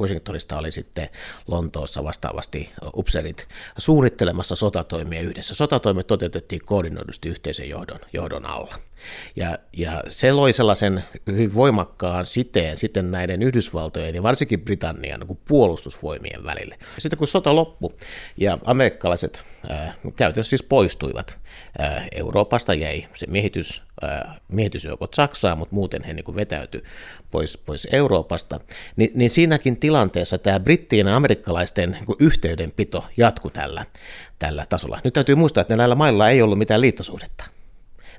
Washingtonista 0.00 0.58
oli 0.58 0.70
sitten 0.70 1.08
Lontoossa 1.48 2.04
vastaavasti 2.04 2.72
upseerit 2.96 3.48
suunnittelemassa 3.78 4.56
sotatoimia 4.56 5.20
yhdessä. 5.20 5.54
Sotatoimet 5.54 6.06
toteutettiin 6.06 6.39
koordinoidusti 6.64 7.28
yhteisen 7.28 7.68
johdon, 7.68 7.98
johdon 8.12 8.46
alla. 8.46 8.74
Ja, 9.36 9.58
ja 9.76 10.02
se 10.08 10.32
loi 10.32 10.52
sellaisen 10.52 11.04
hyvin 11.26 11.54
voimakkaan 11.54 12.26
siteen 12.26 12.76
sitten 12.76 13.10
näiden 13.10 13.42
Yhdysvaltojen 13.42 14.14
ja 14.14 14.22
varsinkin 14.22 14.60
Britannian 14.60 15.20
niin 15.20 15.38
puolustusvoimien 15.48 16.44
välille. 16.44 16.78
Sitten 16.98 17.18
kun 17.18 17.28
sota 17.28 17.54
loppui 17.54 17.90
ja 18.36 18.58
amerikkalaiset 18.64 19.42
ää, 19.68 19.94
käytännössä 20.16 20.50
siis 20.50 20.62
poistuivat 20.62 21.38
ää, 21.78 22.08
Euroopasta, 22.12 22.74
jäi 22.74 23.06
se 23.14 23.26
miehitys, 23.26 23.82
ää, 24.02 24.36
miehitysjoukot 24.48 25.14
Saksaan, 25.14 25.58
mutta 25.58 25.74
muuten 25.74 26.04
he 26.04 26.14
niin 26.14 26.36
vetäytyi 26.36 26.82
pois, 27.30 27.58
pois 27.58 27.88
Euroopasta, 27.92 28.60
niin, 28.96 29.10
niin 29.14 29.30
siinäkin 29.30 29.80
tilanteessa 29.80 30.38
tämä 30.38 30.60
brittien 30.60 31.06
ja 31.06 31.16
amerikkalaisten 31.16 31.90
niin 31.90 32.16
yhteydenpito 32.20 33.04
jatkui 33.16 33.50
tällä, 33.50 33.86
tällä 34.40 34.66
tasolla. 34.68 35.00
Nyt 35.04 35.14
täytyy 35.14 35.34
muistaa, 35.34 35.60
että 35.60 35.76
näillä 35.76 35.94
mailla 35.94 36.30
ei 36.30 36.42
ollut 36.42 36.58
mitään 36.58 36.80
liittosuhdetta. 36.80 37.44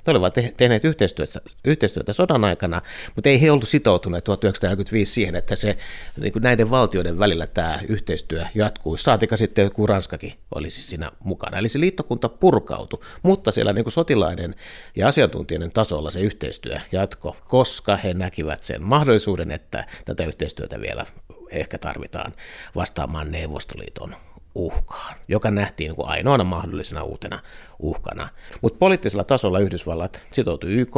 Ne 0.08 0.12
olivat 0.12 0.34
tehneet 0.58 0.86
yhteistyötä, 0.86 1.42
yhteistyötä 1.66 2.14
sodan 2.14 2.44
aikana, 2.44 2.82
mutta 3.16 3.30
ei 3.30 3.42
he 3.42 3.52
oltu 3.52 3.66
sitoutuneet 3.66 4.24
1945 4.24 5.14
siihen, 5.14 5.36
että 5.36 5.56
se 5.56 5.78
niin 6.18 6.34
kuin 6.34 6.44
näiden 6.44 6.70
valtioiden 6.70 7.20
välillä 7.20 7.48
tämä 7.48 7.80
yhteistyö 7.88 8.46
jatkuu. 8.56 8.98
Saatika 8.98 9.38
sitten 9.38 9.64
joku 9.64 9.88
Ranskakin 9.88 10.34
olisi 10.56 10.82
siinä 10.82 11.12
mukana. 11.24 11.58
Eli 11.58 11.70
se 11.70 11.80
liittokunta 11.80 12.30
purkautui, 12.30 13.00
mutta 13.24 13.52
siellä 13.52 13.74
niin 13.74 13.86
kuin 13.86 13.94
sotilaiden 13.94 14.56
ja 14.96 15.08
asiantuntijoiden 15.08 15.72
tasolla 15.72 16.12
se 16.12 16.20
yhteistyö 16.20 16.80
jatko, 16.92 17.38
koska 17.48 17.96
he 17.96 18.14
näkivät 18.14 18.64
sen 18.64 18.84
mahdollisuuden, 18.84 19.52
että 19.52 19.86
tätä 20.06 20.26
yhteistyötä 20.26 20.82
vielä 20.82 21.06
ehkä 21.50 21.78
tarvitaan 21.78 22.34
vastaamaan 22.76 23.32
Neuvostoliiton 23.32 24.16
uhkaan, 24.56 25.16
joka 25.28 25.52
nähtiin 25.52 25.88
niin 25.88 25.96
kuin 25.96 26.08
ainoana 26.08 26.44
mahdollisena 26.44 27.04
uutena 27.04 27.40
uhkana. 27.80 28.30
Mutta 28.62 28.78
poliittisella 28.78 29.24
tasolla 29.24 29.60
Yhdysvallat 29.60 30.26
sitoutui 30.32 30.72
YK, 30.72 30.96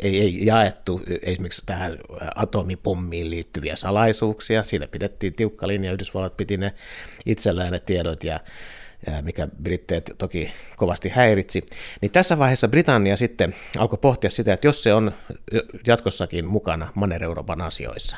ei, 0.00 0.20
ei 0.20 0.46
jaettu 0.46 1.00
esimerkiksi 1.22 1.62
tähän 1.66 1.98
atomipommiin 2.34 3.30
liittyviä 3.30 3.76
salaisuuksia, 3.76 4.62
siinä 4.62 4.86
pidettiin 4.86 5.34
tiukka 5.34 5.68
linja, 5.68 5.92
Yhdysvallat 5.92 6.36
piti 6.36 6.56
ne 6.56 6.74
itsellään 7.26 7.72
ne 7.72 7.80
tiedot 7.80 8.24
ja 8.24 8.40
mikä 9.22 9.48
Britteet 9.62 10.10
toki 10.18 10.52
kovasti 10.76 11.08
häiritsi, 11.08 11.62
niin 12.00 12.12
tässä 12.12 12.38
vaiheessa 12.38 12.68
Britannia 12.68 13.16
sitten 13.16 13.54
alkoi 13.78 13.98
pohtia 14.02 14.30
sitä, 14.30 14.52
että 14.52 14.66
jos 14.66 14.82
se 14.82 14.94
on 14.94 15.12
jatkossakin 15.86 16.46
mukana 16.46 16.92
Manner-Euroopan 16.94 17.60
asioissa, 17.60 18.16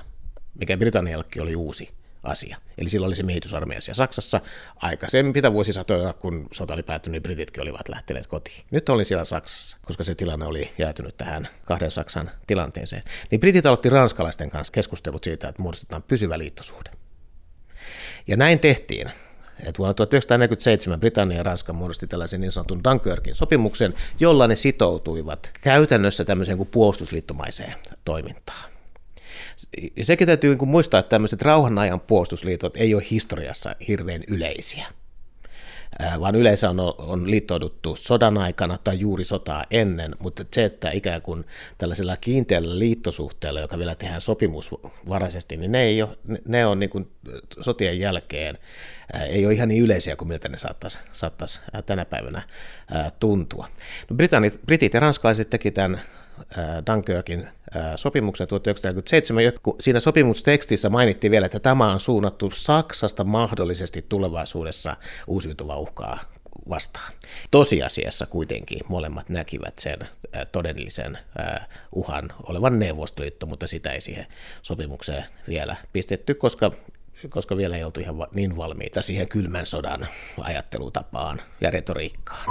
mikä 0.59 0.76
Britanniallekin 0.76 1.42
oli 1.42 1.57
uusi 1.57 2.00
asia. 2.22 2.56
Eli 2.78 2.90
silloin 2.90 3.08
oli 3.08 3.16
se 3.16 3.22
miehitysarmeijassa 3.22 3.90
ja 3.90 3.94
Saksassa 3.94 4.40
aikaisempita 4.76 5.52
vuosisatoja, 5.52 6.12
kun 6.12 6.48
sota 6.52 6.74
oli 6.74 6.82
päättynyt, 6.82 7.12
niin 7.12 7.22
brititkin 7.22 7.62
olivat 7.62 7.88
lähteneet 7.88 8.26
kotiin. 8.26 8.64
Nyt 8.70 8.88
olin 8.88 9.04
siellä 9.04 9.24
Saksassa, 9.24 9.76
koska 9.86 10.04
se 10.04 10.14
tilanne 10.14 10.46
oli 10.46 10.70
jäätynyt 10.78 11.16
tähän 11.16 11.48
kahden 11.64 11.90
Saksan 11.90 12.30
tilanteeseen. 12.46 13.02
Niin 13.30 13.40
britit 13.40 13.66
aloitti 13.66 13.90
ranskalaisten 13.90 14.50
kanssa 14.50 14.72
keskustelut 14.72 15.24
siitä, 15.24 15.48
että 15.48 15.62
muodostetaan 15.62 16.02
pysyvä 16.02 16.38
liittosuhde. 16.38 16.90
Ja 18.26 18.36
näin 18.36 18.58
tehtiin. 18.58 19.10
Et 19.66 19.78
vuonna 19.78 19.94
1947 19.94 21.00
Britannia 21.00 21.38
ja 21.38 21.42
Ranska 21.42 21.72
muodosti 21.72 22.06
tällaisen 22.06 22.40
niin 22.40 22.52
sanotun 22.52 22.84
Dunkirkin 22.84 23.34
sopimuksen, 23.34 23.94
jolla 24.20 24.46
ne 24.46 24.56
sitoutuivat 24.56 25.50
käytännössä 25.60 26.24
tämmöiseen 26.24 26.58
kuin 26.58 26.68
puolustusliittomaiseen 26.68 27.74
toimintaan 28.04 28.69
sekin 30.02 30.26
täytyy 30.26 30.56
niin 30.56 30.68
muistaa, 30.68 31.00
että 31.00 31.10
tämmöiset 31.10 31.42
rauhanajan 31.42 32.00
puolustusliitot 32.00 32.76
ei 32.76 32.94
ole 32.94 33.02
historiassa 33.10 33.76
hirveän 33.88 34.22
yleisiä 34.28 34.86
vaan 36.20 36.34
yleensä 36.34 36.70
on, 36.70 36.80
on 36.98 37.30
liittouduttu 37.30 37.96
sodan 37.96 38.38
aikana 38.38 38.78
tai 38.84 39.00
juuri 39.00 39.24
sotaa 39.24 39.64
ennen, 39.70 40.16
mutta 40.18 40.44
se, 40.54 40.64
että 40.64 40.90
ikään 40.90 41.22
kuin 41.22 41.44
tällaisella 41.78 42.16
kiinteällä 42.16 42.78
liittosuhteella, 42.78 43.60
joka 43.60 43.78
vielä 43.78 43.94
tehdään 43.94 44.20
sopimusvaraisesti, 44.20 45.56
niin 45.56 45.72
ne, 45.72 45.82
ei 45.82 46.02
ole, 46.02 46.18
ne 46.44 46.66
on 46.66 46.78
niin 46.78 46.90
kuin 46.90 47.10
sotien 47.60 47.98
jälkeen, 47.98 48.58
ei 49.28 49.46
ole 49.46 49.54
ihan 49.54 49.68
niin 49.68 49.82
yleisiä 49.82 50.16
kuin 50.16 50.28
miltä 50.28 50.48
ne 50.48 50.56
saattaisi, 50.56 50.98
saattaisi 51.12 51.60
tänä 51.86 52.04
päivänä 52.04 52.42
tuntua. 53.20 53.68
No 54.10 54.16
Britit 54.66 54.94
ja 54.94 55.00
ranskalaiset 55.00 55.50
teki 55.50 55.70
tämän 55.70 56.00
Dunkirkin 56.92 57.49
sopimuksen 57.97 58.49
1947. 58.49 59.44
Siinä 59.80 60.00
sopimustekstissä 60.00 60.88
mainittiin 60.88 61.30
vielä, 61.30 61.47
että 61.47 61.61
tämä 61.61 61.92
on 61.92 62.00
suunnattu 62.00 62.50
Saksasta 62.50 63.25
mahdollisesti 63.25 64.06
tulevaisuudessa 64.09 64.97
uusiutuva 65.26 65.76
uhkaa 65.76 66.18
vastaan. 66.68 67.12
Tosiasiassa 67.50 68.26
kuitenkin 68.26 68.80
molemmat 68.88 69.28
näkivät 69.28 69.78
sen 69.78 69.99
todellisen 70.52 71.18
uhan 71.92 72.32
olevan 72.42 72.78
Neuvostoliitto, 72.78 73.47
mutta 73.47 73.66
sitä 73.66 73.92
ei 73.92 74.00
siihen 74.00 74.26
sopimukseen 74.62 75.25
vielä 75.49 75.76
pistetty, 75.92 76.35
koska 76.35 76.70
koska 77.28 77.56
vielä 77.56 77.76
ei 77.76 77.85
oltu 77.85 78.00
ihan 78.00 78.16
niin 78.32 78.56
valmiita 78.56 79.02
siihen 79.02 79.28
kylmän 79.28 79.66
sodan 79.66 80.06
ajattelutapaan 80.40 81.40
ja 81.61 81.70
retoriikkaan. 81.70 82.44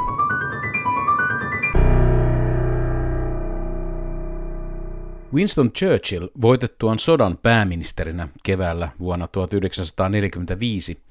Winston 5.33 5.71
Churchill 5.71 6.27
voitettuaan 6.41 7.00
sodan 7.00 7.38
pääministerinä 7.38 8.27
keväällä 8.43 8.89
vuonna 9.00 9.27
1945 9.27 11.01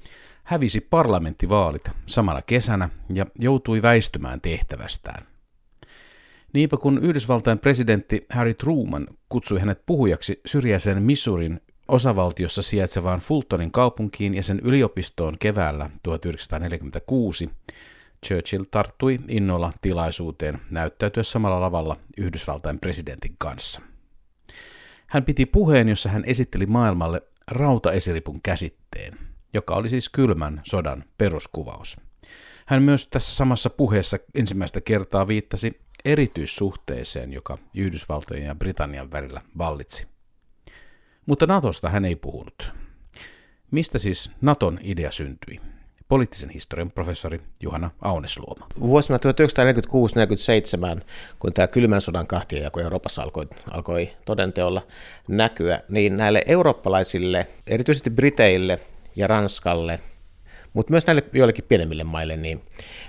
hävisi 0.43 0.81
parlamenttivaalit 0.81 1.89
samana 2.05 2.41
kesänä 2.41 2.89
ja 3.13 3.25
joutui 3.39 3.81
väistymään 3.81 4.41
tehtävästään. 4.41 5.23
Niinpä 6.53 6.77
kun 6.77 6.99
Yhdysvaltain 7.03 7.59
presidentti 7.59 8.25
Harry 8.29 8.53
Truman 8.53 9.07
kutsui 9.29 9.59
hänet 9.59 9.81
puhujaksi 9.85 10.41
syrjäisen 10.45 11.03
Missourin 11.03 11.61
osavaltiossa 11.87 12.61
sijaitsevaan 12.61 13.19
Fultonin 13.19 13.71
kaupunkiin 13.71 14.33
ja 14.33 14.43
sen 14.43 14.59
yliopistoon 14.59 15.37
keväällä 15.39 15.89
1946, 16.03 17.49
Churchill 18.25 18.63
tarttui 18.71 19.19
innolla 19.27 19.73
tilaisuuteen 19.81 20.59
näyttäytyä 20.69 21.23
samalla 21.23 21.61
lavalla 21.61 21.97
Yhdysvaltain 22.17 22.79
presidentin 22.79 23.35
kanssa. 23.37 23.88
Hän 25.09 25.25
piti 25.25 25.45
puheen, 25.45 25.89
jossa 25.89 26.09
hän 26.09 26.23
esitteli 26.25 26.65
maailmalle 26.65 27.21
rautaesiripun 27.51 28.41
käsitteen, 28.41 29.17
joka 29.53 29.75
oli 29.75 29.89
siis 29.89 30.09
kylmän 30.09 30.61
sodan 30.65 31.03
peruskuvaus. 31.17 31.97
Hän 32.65 32.83
myös 32.83 33.07
tässä 33.07 33.35
samassa 33.35 33.69
puheessa 33.69 34.17
ensimmäistä 34.35 34.81
kertaa 34.81 35.27
viittasi 35.27 35.81
erityissuhteeseen, 36.05 37.33
joka 37.33 37.57
Yhdysvaltojen 37.75 38.45
ja 38.45 38.55
Britannian 38.55 39.11
välillä 39.11 39.41
vallitsi. 39.57 40.07
Mutta 41.25 41.47
Natosta 41.47 41.89
hän 41.89 42.05
ei 42.05 42.15
puhunut. 42.15 42.73
Mistä 43.71 43.99
siis 43.99 44.31
Naton 44.41 44.79
idea 44.81 45.11
syntyi? 45.11 45.61
Poliittisen 46.09 46.49
historian 46.49 46.91
professori 46.91 47.39
Juhana 47.63 47.91
Aunesluoma. 48.01 48.67
Vuosina 48.79 49.17
1946-1947, 49.17 51.01
kun 51.39 51.53
tämä 51.53 51.67
kylmän 51.67 52.01
sodan 52.01 52.27
kahtiajako 52.27 52.79
Euroopassa 52.79 53.21
alkoi, 53.21 53.47
alkoi 53.71 54.09
todenteolla 54.25 54.81
näkyä, 55.27 55.81
niin 55.89 56.17
näille 56.17 56.41
eurooppalaisille, 56.45 57.47
erityisesti 57.67 58.09
Briteille 58.09 58.79
ja 59.15 59.27
Ranskalle, 59.27 59.99
mutta 60.73 60.91
myös 60.91 61.07
näille 61.07 61.23
joillekin 61.33 61.65
pienemmille 61.67 62.03
maille, 62.03 62.37
niin, 62.37 62.61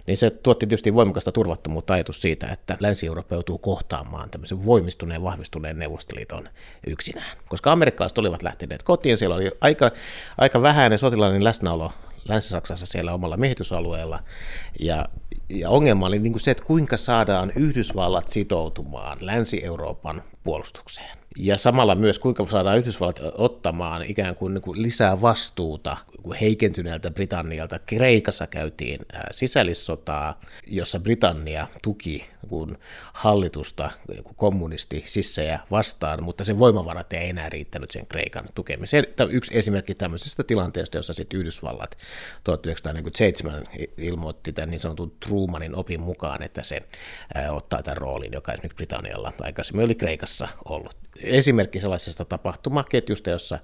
niin 0.07 0.17
se 0.17 0.31
tuotti 0.31 0.67
tietysti 0.67 0.95
voimakasta 0.95 1.33
turvattomuutta 1.33 1.95
ajatus 1.95 2.23
siitä, 2.23 2.47
että 2.47 2.77
Länsi-Eurooppa 2.81 3.35
joutuu 3.35 3.59
kohtaamaan 3.59 4.31
tämmöisen 4.31 4.67
voimistuneen, 4.67 5.23
vahvistuneen 5.23 5.79
Neuvostoliiton 5.79 6.49
yksinään. 6.87 7.37
Koska 7.49 7.73
amerikkalaiset 7.73 8.19
olivat 8.19 8.43
lähteneet 8.43 8.83
kotiin, 8.83 9.17
siellä 9.17 9.37
oli 9.37 9.51
aika, 9.61 9.91
aika 10.39 10.63
vähäinen 10.63 10.99
sotilainen 10.99 11.45
läsnäolo 11.45 11.93
Länsi-Saksassa 12.25 12.87
siellä 12.87 13.15
omalla 13.15 13.37
miehitysalueella. 13.37 14.23
Ja, 14.81 15.09
ja 15.49 15.71
ongelma 15.71 16.07
oli 16.07 16.19
niin 16.19 16.33
kuin 16.33 16.41
se, 16.41 16.51
että 16.51 16.65
kuinka 16.65 16.97
saadaan 16.97 17.53
Yhdysvallat 17.57 18.31
sitoutumaan 18.31 19.19
Länsi-Euroopan 19.21 20.23
puolustukseen. 20.45 21.20
Ja 21.37 21.59
samalla 21.59 21.95
myös 21.95 22.19
kuinka 22.19 22.47
saadaan 22.47 22.79
Yhdysvallat 22.79 23.21
ottamaan 23.35 24.03
ikään 24.03 24.35
kuin, 24.35 24.55
niin 24.55 24.63
kuin 24.63 24.83
lisää 24.83 25.21
vastuuta 25.21 25.97
heikentyneeltä 26.41 27.11
Britannialta. 27.11 27.79
Kreikassa 27.79 28.47
käytiin 28.47 29.01
sisällissotaa, 29.31 30.41
jossa 30.67 31.01
Britannia 31.01 31.67
tuki 31.83 32.27
kun 32.49 32.79
hallitusta 33.13 33.91
kommunisti 34.37 35.03
sissejä 35.07 35.61
vastaan, 35.71 36.23
mutta 36.23 36.45
sen 36.45 36.59
voimavarat 36.59 37.13
ei 37.13 37.29
enää 37.29 37.49
riittänyt 37.49 37.91
sen 37.91 38.07
Kreikan 38.07 38.45
tukemiseen. 38.55 39.07
Tämä 39.17 39.27
on 39.29 39.35
yksi 39.35 39.59
esimerkki 39.59 39.95
tämmöisestä 39.95 40.45
tilanteesta, 40.45 40.97
jossa 40.97 41.15
sitten 41.15 41.41
Yhdysvallat 41.41 41.99
1947 42.45 43.65
ilmoitti 43.97 44.53
tämän 44.53 44.71
niin 44.71 44.81
sanotun 44.81 45.17
Trumanin 45.27 45.75
opin 45.75 46.01
mukaan, 46.01 46.43
että 46.43 46.63
se 46.63 46.83
ottaa 47.51 47.83
tämän 47.83 47.97
roolin, 47.97 48.33
joka 48.33 48.53
esimerkiksi 48.53 48.77
Britannialla 48.77 49.33
aikaisemmin 49.41 49.85
oli 49.85 49.95
Kreikassa 49.95 50.49
ollut 50.65 50.97
esimerkki 51.23 51.81
sellaisesta 51.81 52.25
tapahtumaketjusta, 52.25 53.31
jossa, 53.31 53.59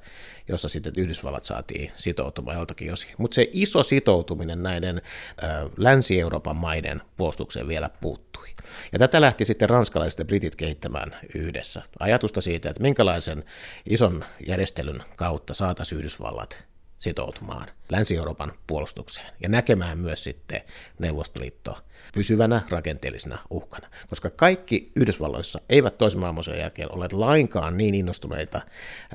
jossa 0.49 0.69
sitten 0.69 0.93
Yhdysvallat 0.97 1.45
saatiin 1.45 1.93
sitoutumaan 1.97 2.57
joltakin 2.57 2.93
osin. 2.93 3.11
Mutta 3.19 3.35
se 3.35 3.49
iso 3.53 3.83
sitoutuminen 3.83 4.63
näiden 4.63 5.03
ö, 5.43 5.71
Länsi-Euroopan 5.77 6.57
maiden 6.57 7.03
puolustukseen 7.17 7.69
vielä 7.69 7.91
puuttui. 8.01 8.49
Ja 8.93 8.99
tätä 8.99 9.21
lähti 9.21 9.45
sitten 9.45 9.71
ranskalaiset 9.71 10.19
ja 10.19 10.25
britit 10.25 10.57
kehittämään 10.57 11.17
yhdessä. 11.35 11.83
Ajatusta 12.01 12.41
siitä, 12.41 12.71
että 12.71 12.83
minkälaisen 12.83 13.45
ison 13.87 14.25
järjestelyn 14.47 15.03
kautta 15.17 15.55
saataisiin 15.55 15.99
Yhdysvallat 15.99 16.65
sitoutumaan 16.99 17.69
Länsi-Euroopan 17.91 18.53
puolustukseen 18.67 19.33
ja 19.43 19.49
näkemään 19.49 19.99
myös 19.99 20.25
sitten 20.25 20.63
Neuvostoliitto 20.99 21.77
pysyvänä 22.15 22.63
rakenteellisena 22.71 23.39
uhkana. 23.51 23.89
Koska 24.09 24.31
kaikki 24.31 24.93
Yhdysvalloissa 24.97 25.61
eivät 25.69 25.99
toisen 25.99 26.21
maailmansodan 26.21 26.61
jälkeen 26.61 26.93
ole 26.93 27.09
lainkaan 27.13 27.77
niin 27.77 27.95
innostuneita 27.95 28.61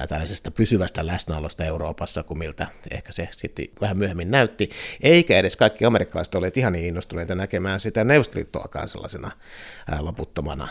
tällaisesta 0.08 0.52
pysyvästä 0.52 1.08
läsnäolosta 1.08 1.66
Euroopassa 1.66 2.24
kuin 2.24 2.38
miltä 2.38 2.68
ehkä 2.92 3.12
se 3.12 3.30
sitten 3.32 3.66
vähän 3.82 3.98
myöhemmin 3.98 4.32
näytti, 4.32 4.70
eikä 5.02 5.38
edes 5.38 5.56
kaikki 5.56 5.86
amerikkalaiset 5.86 6.36
ole 6.36 6.52
ihan 6.56 6.74
niin 6.74 6.86
innostuneita 6.86 7.36
näkemään 7.36 7.80
sitä 7.80 8.04
Neuvostoliittoakaan 8.04 8.90
sellaisena 8.90 9.32
loputtomana 10.00 10.68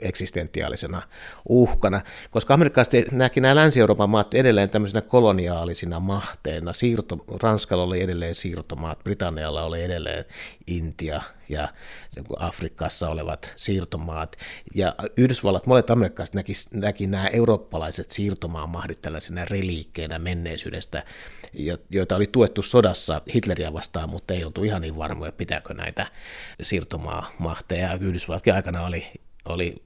eksistentiaalisena 0.00 1.02
uhkana, 1.48 2.00
koska 2.30 2.54
amerikkalaiset 2.54 3.12
näki 3.12 3.40
nämä 3.40 3.54
Länsi-Euroopan 3.54 4.10
maat 4.10 4.34
edelleen 4.34 4.70
tämmöisenä 4.70 5.00
koloniaalisina 5.00 6.00
mahteina. 6.00 6.59
Siirto, 6.72 7.16
Ranskalla 7.42 7.84
oli 7.84 8.00
edelleen 8.00 8.34
siirtomaat, 8.34 9.04
Britannialla 9.04 9.64
oli 9.64 9.82
edelleen 9.82 10.24
Intia 10.66 11.22
ja 11.48 11.68
Afrikassa 12.38 13.08
olevat 13.08 13.52
siirtomaat. 13.56 14.36
Ja 14.74 14.94
Yhdysvallat, 15.16 15.66
monet 15.66 15.90
amerikkalaiset 15.90 16.34
näki, 16.34 16.52
näki 16.74 17.06
nämä 17.06 17.28
eurooppalaiset 17.28 18.10
siirtomaamahdit 18.10 19.02
tällaisena 19.02 19.44
reliikkeinä 19.44 20.18
menneisyydestä, 20.18 21.04
joita 21.90 22.16
oli 22.16 22.26
tuettu 22.26 22.62
sodassa 22.62 23.22
Hitleriä 23.34 23.72
vastaan, 23.72 24.10
mutta 24.10 24.34
ei 24.34 24.44
oltu 24.44 24.64
ihan 24.64 24.82
niin 24.82 24.96
varmoja, 24.96 25.32
pitääkö 25.32 25.74
näitä 25.74 26.06
siirtomaamahteja. 26.62 27.94
Yhdysvallatkin 28.00 28.54
aikana 28.54 28.86
oli 28.86 29.06
oli 29.44 29.82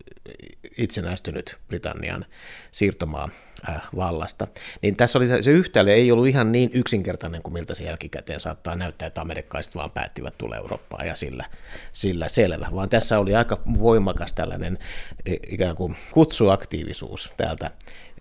itsenäistynyt 0.78 1.56
Britannian 1.68 2.24
siirtomaa 2.72 3.28
äh, 3.68 3.82
vallasta. 3.96 4.46
Niin 4.82 4.96
tässä 4.96 5.18
oli 5.18 5.42
se 5.42 5.50
yhtälö 5.50 5.92
ei 5.92 6.12
ollut 6.12 6.26
ihan 6.26 6.52
niin 6.52 6.70
yksinkertainen 6.72 7.42
kuin 7.42 7.52
miltä 7.52 7.74
se 7.74 7.84
jälkikäteen 7.84 8.40
saattaa 8.40 8.76
näyttää, 8.76 9.06
että 9.06 9.20
amerikkalaiset 9.20 9.74
vaan 9.74 9.90
päättivät 9.90 10.38
tulla 10.38 10.56
Eurooppaan 10.56 11.06
ja 11.06 11.16
sillä, 11.16 11.44
sillä 11.92 12.28
selvä, 12.28 12.68
vaan 12.74 12.88
tässä 12.88 13.18
oli 13.18 13.34
aika 13.34 13.60
voimakas 13.78 14.32
tällainen 14.32 14.78
e, 15.26 15.34
ikään 15.50 15.76
kuin 15.76 15.96
kutsuaktiivisuus 16.10 17.34
täältä 17.36 17.70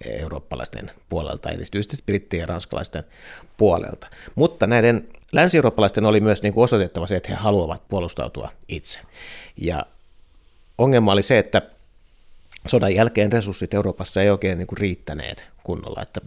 eurooppalaisten 0.06 0.92
puolelta, 1.10 1.50
erityisesti 1.50 1.98
brittien 2.06 2.42
ja 2.42 2.46
ranskalaisten 2.46 3.04
puolelta. 3.58 4.08
Mutta 4.36 4.68
näiden 4.68 5.08
länsi-eurooppalaisten 5.32 6.06
oli 6.06 6.22
myös 6.22 6.44
niin 6.44 6.54
kuin 6.54 6.64
osoitettava 6.64 7.08
se, 7.08 7.16
että 7.16 7.30
he 7.30 7.36
haluavat 7.36 7.88
puolustautua 7.88 8.50
itse. 8.68 9.00
Ja 9.58 9.86
ongelma 10.78 11.12
oli 11.12 11.24
se, 11.24 11.40
että 11.40 11.62
sodan 12.68 12.96
jälkeen 12.96 13.32
resurssit 13.32 13.74
Euroopassa 13.74 14.22
ei 14.22 14.30
oikein 14.30 14.58
niin 14.58 14.68
kuin 14.68 14.78
riittäneet 14.78 15.48
kunnolla, 15.64 16.02
että 16.02 16.22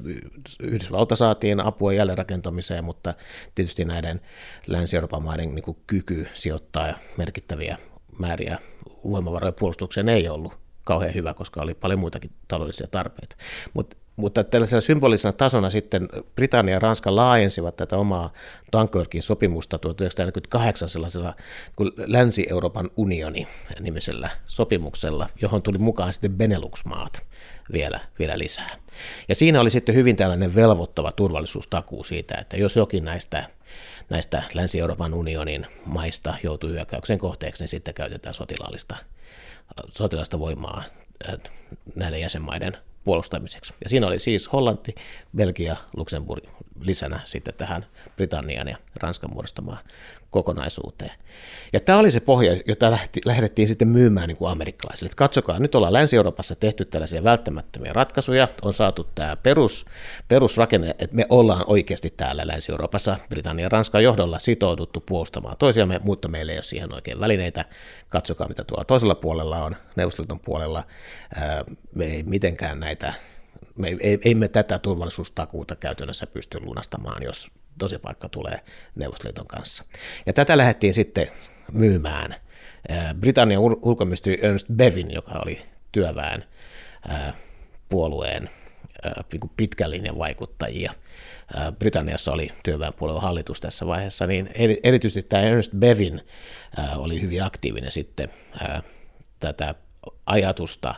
Yhdysvalta 0.61 1.17
saatiin 1.17 1.61
apua 1.61 1.93
jälleenrakentamiseen, 1.93 2.85
mutta 2.85 3.15
tietysti 3.55 3.85
näiden 3.85 4.21
Länsi-Euroopan 4.67 5.23
maiden 5.23 5.55
niin 5.55 5.63
kuin 5.63 5.77
kyky 5.87 6.29
sijoittaa 6.35 6.95
merkittäviä 7.17 7.79
määriä 8.19 8.59
voimavaroja 9.05 9.53
puolustukseen 9.53 10.09
ei 10.09 10.29
ollut 10.29 10.59
kauhean 10.85 11.15
hyvä, 11.15 11.35
koska 11.35 11.63
oli 11.63 11.75
paljon 11.75 12.01
muitakin 12.01 12.31
taloudellisia 12.49 12.87
tarpeita. 12.87 13.37
Mutta 13.75 13.97
mutta 14.17 14.45
tällaisena 14.45 14.81
symbolisena 14.81 15.33
tasona 15.33 15.71
sitten 15.71 16.09
Britannia 16.35 16.75
ja 16.75 16.79
Ranska 16.79 17.17
laajensivat 17.17 17.77
tätä 17.77 17.97
omaa 17.97 18.33
Dunkirkin 18.73 19.23
sopimusta 19.23 19.79
1948 19.79 20.89
sellaisella 20.89 21.35
kuin 21.77 21.93
Länsi-Euroopan 21.97 22.91
unioni 22.97 23.49
nimisellä 23.81 24.31
sopimuksella, 24.45 25.29
johon 25.43 25.63
tuli 25.63 25.79
mukaan 25.79 26.13
sitten 26.13 26.33
Benelux-maat 26.33 27.27
vielä, 27.73 28.01
vielä 28.19 28.39
lisää. 28.39 28.77
Ja 29.29 29.35
siinä 29.35 29.61
oli 29.61 29.71
sitten 29.71 29.95
hyvin 29.95 30.17
tällainen 30.17 30.55
velvoittava 30.55 31.13
turvallisuustakuu 31.13 32.05
siitä, 32.05 32.35
että 32.35 32.57
jos 32.57 32.77
jokin 32.77 33.05
näistä 33.05 33.45
näistä 34.11 34.43
Länsi-Euroopan 34.55 35.15
unionin 35.15 35.67
maista 35.87 36.35
joutuu 36.43 36.71
hyökkäyksen 36.71 37.19
kohteeksi, 37.19 37.63
niin 37.63 37.69
sitten 37.69 37.95
käytetään 37.95 38.35
sotilaallista, 38.35 38.97
sotilaista 39.93 40.39
voimaa 40.39 40.83
näiden 41.97 42.21
jäsenmaiden 42.21 42.77
puolustamiseksi. 43.07 43.73
Ja 43.83 43.89
siinä 43.89 44.07
oli 44.07 44.19
siis 44.19 44.53
Hollanti, 44.53 44.95
Belgia, 45.37 45.77
Luxemburg, 45.97 46.45
lisänä 46.81 47.21
sitten 47.25 47.55
tähän 47.55 47.87
Britannian 48.17 48.69
ja 48.69 48.77
Ranskan 48.97 49.33
muodostamaan 49.33 49.79
kokonaisuuteen. 50.31 51.13
Ja 51.73 51.81
tämä 51.81 51.99
oli 51.99 52.11
se 52.11 52.21
pohja, 52.21 52.57
jota 52.67 52.99
lähdettiin 53.25 53.69
sitten 53.69 53.89
myymään 53.89 54.29
niin 54.29 54.37
kuin 54.37 54.51
amerikkalaisille. 54.51 55.07
Että 55.07 55.17
katsokaa, 55.17 55.59
nyt 55.59 55.75
ollaan 55.75 55.93
Länsi-Euroopassa 55.93 56.55
tehty 56.55 56.85
tällaisia 56.85 57.25
välttämättömiä 57.25 57.93
ratkaisuja, 57.93 58.49
on 58.63 58.75
saatu 58.75 59.05
tämä 59.15 59.37
perus, 59.37 59.87
perusrakenne, 60.29 60.91
että 60.99 61.17
me 61.17 61.27
ollaan 61.29 61.65
oikeasti 61.67 62.15
täällä 62.17 62.47
Länsi-Euroopassa 62.47 63.17
Britannian 63.29 63.65
ja 63.65 63.69
Ranskan 63.69 64.03
johdolla 64.03 64.39
sitouduttu 64.39 65.01
puolustamaan 65.01 65.57
toisiamme, 65.59 66.01
mutta 66.03 66.29
meillä 66.29 66.53
ei 66.53 66.59
ole 66.59 66.63
siihen 66.63 66.95
oikein 66.95 67.21
välineitä. 67.21 67.65
Katsokaa, 68.09 68.49
mitä 68.49 68.65
tuolla 68.65 68.85
toisella 68.85 69.15
puolella 69.15 69.65
on, 69.65 69.77
Neuvostoliiton 69.97 70.41
puolella. 70.41 70.85
Me 71.95 72.05
ei 72.05 72.23
mitenkään 72.23 72.81
näitä 72.81 73.15
me 73.79 73.89
ei, 74.01 74.19
ei 74.25 74.35
me 74.35 74.49
tätä 74.49 74.79
turvallisuustakuuta 74.79 75.77
käytännössä 75.77 76.27
pysty 76.27 76.61
lunastamaan, 76.61 77.23
jos 77.23 77.51
paikka 78.03 78.29
tulee 78.29 78.61
Neuvostoliiton 78.95 79.47
kanssa. 79.47 79.85
Ja 80.27 80.33
tätä 80.33 80.57
lähdettiin 80.57 80.95
sitten 80.95 81.31
myymään. 81.73 82.35
Britannian 83.21 83.63
ulkoministeri 83.63 84.39
Ernst 84.43 84.67
Bevin, 84.77 85.11
joka 85.11 85.41
oli 85.45 85.59
työväen 85.93 86.45
puolueen 87.89 88.51
niin 89.33 89.51
pitkän 89.57 89.91
linjan 89.91 90.19
vaikuttajia. 90.19 90.93
Britanniassa 91.79 92.33
oli 92.33 92.49
työväenpuolueen 92.63 93.23
hallitus 93.23 93.61
tässä 93.61 93.87
vaiheessa, 93.87 94.27
niin 94.27 94.51
erityisesti 94.83 95.29
tämä 95.29 95.43
Ernst 95.43 95.73
Bevin 95.79 96.21
oli 96.97 97.21
hyvin 97.21 97.45
aktiivinen 97.45 97.93
sitten 97.93 98.29
tätä 99.41 99.75
ajatusta 100.27 100.95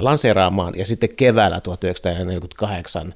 lanseeraamaan, 0.00 0.78
ja 0.78 0.86
sitten 0.86 1.16
keväällä 1.16 1.60
1948 1.60 3.14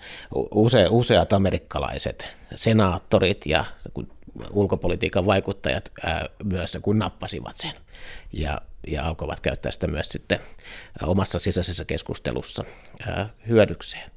use, 0.50 0.86
useat 0.90 1.32
amerikkalaiset 1.32 2.26
senaattorit 2.54 3.46
ja 3.46 3.64
ulkopolitiikan 4.50 5.26
vaikuttajat 5.26 5.92
myös 6.44 6.78
kun 6.82 6.98
nappasivat 6.98 7.56
sen 7.58 7.72
ja, 8.32 8.60
ja 8.86 9.06
alkoivat 9.06 9.40
käyttää 9.40 9.72
sitä 9.72 9.86
myös 9.86 10.08
sitten 10.08 10.38
omassa 11.02 11.38
sisäisessä 11.38 11.84
keskustelussa 11.84 12.64
hyödykseen. 13.48 14.10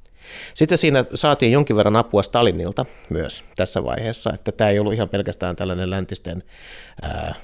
Sitten 0.54 0.78
siinä 0.78 1.06
saatiin 1.16 1.52
jonkin 1.52 1.76
verran 1.76 1.96
apua 1.96 2.24
Stalinilta 2.24 2.86
myös 3.10 3.44
tässä 3.56 3.84
vaiheessa, 3.84 4.34
että 4.34 4.52
tämä 4.52 4.70
ei 4.70 4.80
ollut 4.80 4.94
ihan 4.94 5.10
pelkästään 5.10 5.56
tällainen 5.56 5.90
läntisten, 5.90 6.44
ää, 7.02 7.36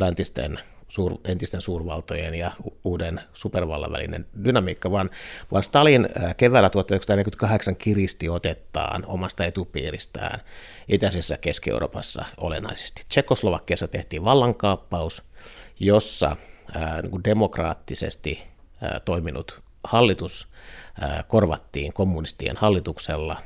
läntisten 0.00 0.58
suur, 0.94 1.18
entisten 1.24 1.60
suurvaltojen 1.60 2.34
ja 2.34 2.52
uuden 2.84 3.20
supervallan 3.32 3.92
välinen 3.92 4.26
dynamiikka, 4.44 4.90
vaan, 4.90 5.10
vaan 5.52 5.62
Stalin 5.62 6.08
keväällä 6.36 6.70
1948 6.70 7.76
kiristi 7.76 8.28
otettaan 8.28 9.04
omasta 9.06 9.44
etupiiristään 9.44 10.40
itäisessä 10.88 11.38
Keski-Euroopassa 11.40 12.24
olennaisesti. 12.36 13.02
Tsekoslovakiassa 13.08 13.88
tehtiin 13.88 14.24
vallankaappaus, 14.24 15.22
jossa 15.80 16.36
ää, 16.74 17.02
niin 17.02 17.10
kuin 17.10 17.24
demokraattisesti 17.24 18.42
ää, 18.82 19.00
toiminut 19.04 19.62
hallitus 19.84 20.48
ää, 21.00 21.24
korvattiin 21.28 21.92
kommunistien 21.92 22.56
hallituksella 22.56 23.40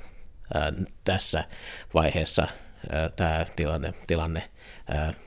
ää, 0.54 0.72
tässä 1.04 1.44
vaiheessa 1.94 2.48
tämä 3.16 3.46
tilanne, 3.57 3.94
tilanne 4.07 4.51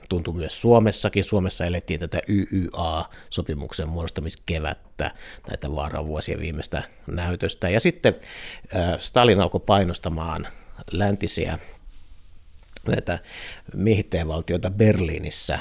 tuntui 0.08 0.34
myös 0.34 0.60
Suomessakin. 0.60 1.24
Suomessa 1.24 1.66
elettiin 1.66 2.00
tätä 2.00 2.20
YYA-sopimuksen 2.28 3.88
muodostamiskevättä, 3.88 5.10
näitä 5.48 5.74
vaaran 5.74 6.06
vuosien 6.06 6.40
viimeistä 6.40 6.82
näytöstä. 7.06 7.68
Ja 7.68 7.80
sitten 7.80 8.14
Stalin 8.98 9.40
alkoi 9.40 9.60
painostamaan 9.66 10.48
läntisiä 10.92 11.58
näitä 12.86 13.18
miehitteen-valtioita 13.74 14.70
Berliinissä 14.70 15.58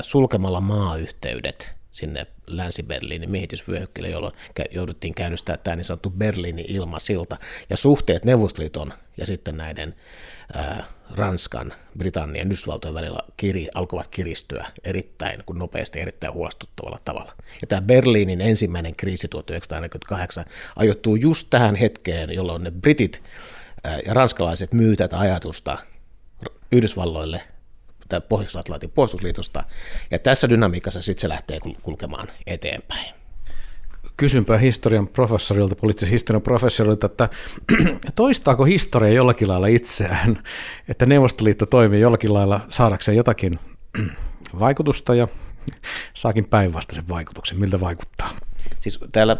sulkemalla 0.00 0.60
maayhteydet 0.60 1.72
sinne 1.90 2.26
Länsi-Berliinin 2.46 3.30
miehitysvyöhykkeelle, 3.30 4.10
jolloin 4.10 4.34
jouduttiin 4.70 5.14
käynnistämään 5.14 5.60
tämä 5.64 5.76
niin 5.76 5.84
sanottu 5.84 6.10
Berliinin 6.10 6.64
ilmasilta. 6.68 7.36
Ja 7.70 7.76
suhteet 7.76 8.24
Neuvostoliiton 8.24 8.92
ja 9.16 9.26
sitten 9.26 9.56
näiden 9.56 9.94
ää, 10.54 10.84
Ranskan, 11.10 11.72
Britannian 11.98 12.46
ja 12.46 12.46
Yhdysvaltojen 12.46 12.94
välillä 12.94 13.18
kiri, 13.36 13.68
alkoivat 13.74 14.08
kiristyä 14.08 14.66
erittäin 14.84 15.42
kun 15.46 15.58
nopeasti 15.58 16.00
erittäin 16.00 16.32
huolestuttavalla 16.32 16.98
tavalla. 17.04 17.32
Ja 17.60 17.66
tämä 17.66 17.80
Berliinin 17.80 18.40
ensimmäinen 18.40 18.96
kriisi 18.96 19.28
1948 19.28 20.44
ajoittuu 20.76 21.16
just 21.16 21.46
tähän 21.50 21.76
hetkeen, 21.76 22.30
jolloin 22.30 22.62
ne 22.62 22.70
britit 22.70 23.22
ää, 23.84 23.98
ja 24.06 24.14
ranskalaiset 24.14 24.74
myy 24.74 24.96
tätä 24.96 25.18
ajatusta 25.18 25.78
Yhdysvalloille 26.72 27.42
Pohjois-Atlantin 28.28 28.90
puolustusliitosta, 28.90 29.64
ja 30.10 30.18
tässä 30.18 30.48
dynamiikassa 30.48 31.02
sitten 31.02 31.20
se 31.20 31.28
lähtee 31.28 31.58
kulkemaan 31.82 32.28
eteenpäin 32.46 33.23
kysynpä 34.16 34.58
historian 34.58 35.08
professorilta, 35.08 35.76
poliittisen 35.76 36.10
historian 36.10 36.42
professorilta, 36.42 37.06
että 37.06 37.28
toistaako 38.14 38.64
historia 38.64 39.12
jollakin 39.12 39.48
lailla 39.48 39.66
itseään, 39.66 40.42
että 40.88 41.06
Neuvostoliitto 41.06 41.66
toimii 41.66 42.00
jollakin 42.00 42.34
lailla 42.34 42.60
saadakseen 42.68 43.16
jotakin 43.16 43.58
vaikutusta 44.60 45.14
ja 45.14 45.28
saakin 46.14 46.44
päinvastaisen 46.44 47.08
vaikutuksen. 47.08 47.60
Miltä 47.60 47.80
vaikuttaa? 47.80 48.30
Siis 48.80 49.00
täällä 49.12 49.36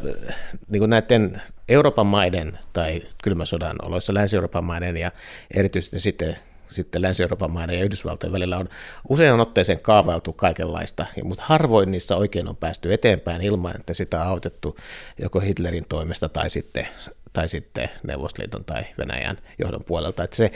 niin 0.68 0.80
kuin 0.80 0.90
näiden 0.90 1.42
Euroopan 1.68 2.06
maiden 2.06 2.58
tai 2.72 3.02
kylmän 3.22 3.46
sodan 3.46 3.76
oloissa 3.82 4.14
Länsi-Euroopan 4.14 4.64
maiden 4.64 4.96
ja 4.96 5.12
erityisesti 5.54 6.00
sitten 6.00 6.36
sitten 6.74 7.02
Länsi-Euroopan 7.02 7.50
maiden 7.50 7.78
ja 7.78 7.84
Yhdysvaltojen 7.84 8.32
välillä 8.32 8.58
on 8.58 8.68
usein 9.08 9.40
otteeseen 9.40 9.80
kaavailtu 9.80 10.32
kaikenlaista, 10.32 11.06
mutta 11.22 11.44
harvoin 11.46 11.90
niissä 11.90 12.16
oikein 12.16 12.48
on 12.48 12.56
päästy 12.56 12.94
eteenpäin 12.94 13.42
ilman, 13.42 13.76
että 13.76 13.94
sitä 13.94 14.20
on 14.20 14.26
autettu 14.26 14.76
joko 15.18 15.40
Hitlerin 15.40 15.84
toimesta 15.88 16.28
tai 16.28 16.50
sitten, 16.50 16.88
tai 17.32 17.48
sitten 17.48 17.90
Neuvostoliiton 18.02 18.64
tai 18.64 18.82
Venäjän 18.98 19.38
johdon 19.58 19.84
puolelta. 19.84 20.24
Että 20.24 20.36
se, 20.36 20.52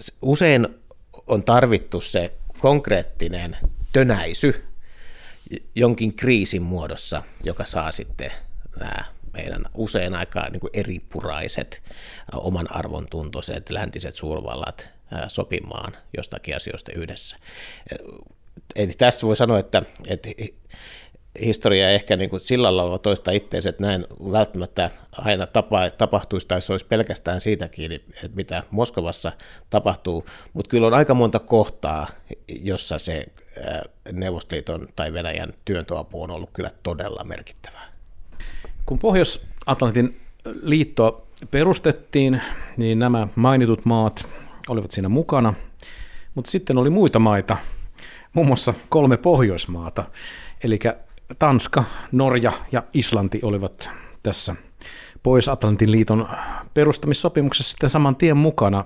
se 0.00 0.12
usein 0.22 0.68
on 1.26 1.44
tarvittu 1.44 2.00
se 2.00 2.32
konkreettinen 2.58 3.56
tönäisy 3.92 4.64
jonkin 5.74 6.14
kriisin 6.14 6.62
muodossa, 6.62 7.22
joka 7.44 7.64
saa 7.64 7.92
sitten 7.92 8.32
nämä 8.80 9.04
meidän 9.32 9.64
usein 9.74 10.14
aika 10.14 10.48
niin 10.50 10.60
kuin 10.60 10.70
eripuraiset, 10.72 11.82
oman 12.32 12.72
arvon 12.72 13.06
tuntoiset 13.10 13.70
läntiset 13.70 14.16
suurvallat 14.16 14.88
sopimaan 15.28 15.96
jostakin 16.16 16.56
asioista 16.56 16.92
yhdessä. 16.92 17.36
Eli 18.76 18.92
tässä 18.92 19.26
voi 19.26 19.36
sanoa, 19.36 19.58
että, 19.58 19.82
että 20.08 20.28
historia 21.40 21.90
ehkä 21.90 22.16
niin 22.16 22.30
kuin 22.30 22.40
sillä 22.40 22.76
lailla 22.76 22.98
toista 22.98 23.30
itseensä, 23.30 23.68
että 23.68 23.86
näin 23.86 24.06
välttämättä 24.32 24.90
aina 25.12 25.46
tapa, 25.46 25.90
tapahtuisi 25.90 26.48
tai 26.48 26.62
se 26.62 26.72
olisi 26.72 26.86
pelkästään 26.86 27.40
siitä 27.40 27.68
kiinni, 27.68 27.94
että 27.94 28.36
mitä 28.36 28.62
Moskovassa 28.70 29.32
tapahtuu, 29.70 30.26
mutta 30.52 30.68
kyllä 30.68 30.86
on 30.86 30.94
aika 30.94 31.14
monta 31.14 31.38
kohtaa, 31.38 32.06
jossa 32.48 32.98
se 32.98 33.26
Neuvostoliiton 34.12 34.88
tai 34.96 35.12
Venäjän 35.12 35.52
työntöapu 35.64 36.22
on 36.22 36.30
ollut 36.30 36.50
kyllä 36.52 36.70
todella 36.82 37.24
merkittävää. 37.24 37.89
Kun 38.90 38.98
Pohjois-Atlantin 38.98 40.16
liitto 40.62 41.26
perustettiin, 41.50 42.40
niin 42.76 42.98
nämä 42.98 43.28
mainitut 43.36 43.84
maat 43.84 44.28
olivat 44.68 44.90
siinä 44.90 45.08
mukana, 45.08 45.54
mutta 46.34 46.50
sitten 46.50 46.78
oli 46.78 46.90
muita 46.90 47.18
maita, 47.18 47.56
muun 48.34 48.46
muassa 48.46 48.74
kolme 48.88 49.16
Pohjoismaata, 49.16 50.04
eli 50.64 50.78
Tanska, 51.38 51.84
Norja 52.12 52.52
ja 52.72 52.82
Islanti 52.92 53.40
olivat 53.42 53.90
tässä 54.22 54.56
Pohjois-Atlantin 55.22 55.92
liiton 55.92 56.28
perustamissopimuksessa 56.74 57.70
sitten 57.70 57.90
saman 57.90 58.16
tien 58.16 58.36
mukana. 58.36 58.84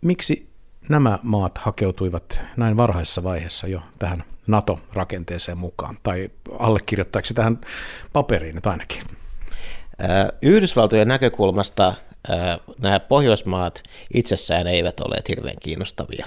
Miksi 0.00 0.48
nämä 0.88 1.18
maat 1.22 1.58
hakeutuivat 1.58 2.42
näin 2.56 2.76
varhaisessa 2.76 3.22
vaiheessa 3.22 3.66
jo 3.66 3.82
tähän 3.98 4.24
NATO-rakenteeseen 4.46 5.58
mukaan, 5.58 5.96
tai 6.02 6.30
allekirjoittaako 6.58 7.28
tähän 7.34 7.60
paperiin 8.12 8.54
nyt 8.54 8.66
ainakin? 8.66 9.02
Yhdysvaltojen 10.42 11.08
näkökulmasta 11.08 11.94
nämä 12.78 13.00
Pohjoismaat 13.00 13.82
itsessään 14.14 14.66
eivät 14.66 15.00
ole 15.00 15.16
hirveän 15.28 15.56
kiinnostavia. 15.60 16.26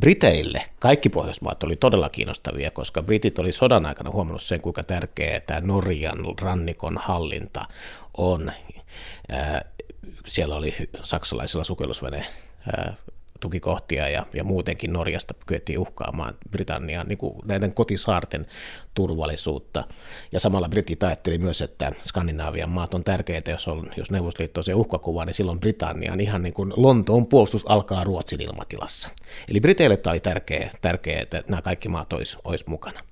Briteille 0.00 0.62
kaikki 0.78 1.08
Pohjoismaat 1.08 1.62
oli 1.62 1.76
todella 1.76 2.08
kiinnostavia, 2.08 2.70
koska 2.70 3.02
Britit 3.02 3.38
oli 3.38 3.52
sodan 3.52 3.86
aikana 3.86 4.10
huomannut 4.10 4.42
sen, 4.42 4.60
kuinka 4.60 4.82
tärkeää 4.82 5.40
tämä 5.40 5.60
Norjan 5.60 6.18
rannikon 6.40 6.98
hallinta 7.00 7.64
on. 8.16 8.52
Siellä 10.26 10.54
oli 10.54 10.74
saksalaisilla 11.02 11.64
sukellusvene 11.64 12.26
tukikohtia 13.40 14.08
ja, 14.08 14.26
ja 14.34 14.44
muutenkin 14.44 14.92
Norjasta 14.92 15.34
kyettiin 15.46 15.78
uhkaamaan 15.78 16.34
Britannian 16.50 17.06
niin 17.08 17.18
kuin 17.18 17.38
näiden 17.44 17.74
kotisaarten 17.74 18.46
turvallisuutta. 18.94 19.84
Ja 20.32 20.40
samalla 20.40 20.68
britit 20.68 21.02
ajatteli 21.02 21.38
myös, 21.38 21.62
että 21.62 21.92
Skandinaavian 22.04 22.70
maat 22.70 22.94
on 22.94 23.04
tärkeitä, 23.04 23.50
jos, 23.50 23.68
on, 23.68 23.90
jos 23.96 24.10
Neuvostoliitto 24.10 24.60
on 24.60 24.64
se 24.64 24.74
uhkakuva, 24.74 25.24
niin 25.24 25.34
silloin 25.34 25.60
Britannian 25.60 26.20
ihan 26.20 26.42
niin 26.42 26.54
kuin 26.54 26.72
Lontoon 26.76 27.26
puolustus 27.26 27.66
alkaa 27.70 28.04
Ruotsin 28.04 28.40
ilmatilassa. 28.40 29.08
Eli 29.50 29.60
Briteille 29.60 29.96
tämä 29.96 30.12
oli 30.12 30.20
tärkeää, 30.20 30.70
tärkeää 30.80 31.22
että 31.22 31.42
nämä 31.48 31.62
kaikki 31.62 31.88
maat 31.88 32.12
olisi 32.44 32.64
mukana. 32.66 33.04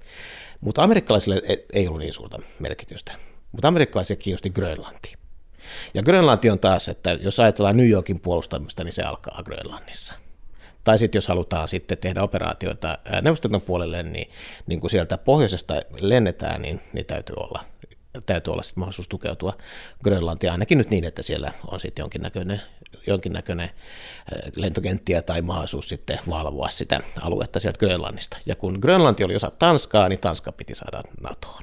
Mutta 0.60 0.82
amerikkalaisille 0.82 1.42
ei 1.72 1.88
ollut 1.88 2.00
niin 2.00 2.12
suurta 2.12 2.38
merkitystä. 2.58 3.12
Mutta 3.52 3.68
amerikkalaisia 3.68 4.16
kiinnosti 4.16 4.50
Grönlanti. 4.50 5.25
Ja 5.94 6.02
Grönlanti 6.02 6.50
on 6.50 6.58
taas, 6.58 6.88
että 6.88 7.12
jos 7.12 7.40
ajatellaan 7.40 7.76
New 7.76 7.88
Yorkin 7.88 8.20
puolustamista, 8.20 8.84
niin 8.84 8.92
se 8.92 9.02
alkaa 9.02 9.42
Grönlannissa. 9.44 10.14
Tai 10.84 10.98
sitten 10.98 11.16
jos 11.16 11.28
halutaan 11.28 11.68
sitten 11.68 11.98
tehdä 11.98 12.22
operaatioita 12.22 12.98
neuvostoliiton 13.22 13.60
puolelle, 13.60 14.02
niin, 14.02 14.30
niin 14.66 14.80
kun 14.80 14.90
sieltä 14.90 15.18
pohjoisesta 15.18 15.74
lennetään, 16.00 16.62
niin, 16.62 16.80
niin 16.92 17.06
täytyy 17.06 17.36
olla 17.38 17.64
täytyy 18.26 18.52
olla 18.52 18.62
sitten 18.62 18.80
mahdollisuus 18.80 19.08
tukeutua 19.08 19.56
Grönlantiin, 20.04 20.52
ainakin 20.52 20.78
nyt 20.78 20.90
niin, 20.90 21.04
että 21.04 21.22
siellä 21.22 21.52
on 21.66 21.80
sitten 21.80 22.02
jonkinnäköinen, 22.02 22.62
jonkinnäköinen 23.06 23.70
lentokenttiä 24.56 25.22
tai 25.22 25.42
mahdollisuus 25.42 25.88
sitten 25.88 26.18
valvoa 26.28 26.70
sitä 26.70 27.00
aluetta 27.20 27.60
sieltä 27.60 27.78
Grönlannista. 27.78 28.36
Ja 28.46 28.54
kun 28.54 28.78
Grönlanti 28.80 29.24
oli 29.24 29.36
osa 29.36 29.50
Tanskaa, 29.50 30.08
niin 30.08 30.20
Tanska 30.20 30.52
piti 30.52 30.74
saada 30.74 31.02
NATOon. 31.22 31.62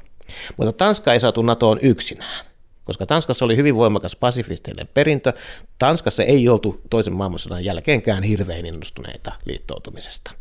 Mutta 0.57 0.73
Tanska 0.73 1.13
ei 1.13 1.19
saatu 1.19 1.41
NATOon 1.41 1.79
yksinään 1.81 2.45
koska 2.85 3.05
Tanskassa 3.05 3.45
oli 3.45 3.57
hyvin 3.57 3.75
voimakas 3.75 4.15
pasifistinen 4.15 4.89
perintö. 4.93 5.33
Tanskassa 5.79 6.23
ei 6.23 6.49
oltu 6.49 6.81
toisen 6.89 7.13
maailmansodan 7.13 7.65
jälkeenkään 7.65 8.23
hirveän 8.23 8.65
innostuneita 8.65 9.31
liittoutumisesta. 9.45 10.31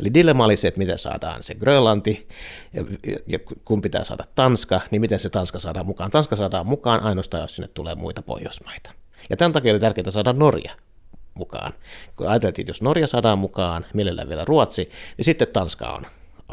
Eli 0.00 0.14
dilemma 0.14 0.44
oli 0.44 0.56
se, 0.56 0.68
että 0.68 0.78
miten 0.78 0.98
saadaan 0.98 1.42
se 1.42 1.54
Grönlanti 1.54 2.28
ja, 3.26 3.38
kun 3.64 3.82
pitää 3.82 4.04
saada 4.04 4.24
Tanska, 4.34 4.80
niin 4.90 5.00
miten 5.00 5.20
se 5.20 5.30
Tanska 5.30 5.58
saadaan 5.58 5.86
mukaan. 5.86 6.10
Tanska 6.10 6.36
saadaan 6.36 6.66
mukaan 6.66 7.02
ainoastaan, 7.02 7.40
jos 7.40 7.56
sinne 7.56 7.68
tulee 7.68 7.94
muita 7.94 8.22
Pohjoismaita. 8.22 8.90
Ja 9.30 9.36
tämän 9.36 9.52
takia 9.52 9.72
oli 9.72 9.80
tärkeää 9.80 10.10
saada 10.10 10.32
Norja 10.32 10.72
mukaan. 11.34 11.72
Kun 12.16 12.28
ajateltiin, 12.28 12.62
että 12.62 12.70
jos 12.70 12.82
Norja 12.82 13.06
saadaan 13.06 13.38
mukaan, 13.38 13.86
mielellään 13.94 14.28
vielä 14.28 14.44
Ruotsi, 14.44 14.90
niin 15.16 15.24
sitten 15.24 15.48
Tanska 15.48 15.86
on 15.86 16.06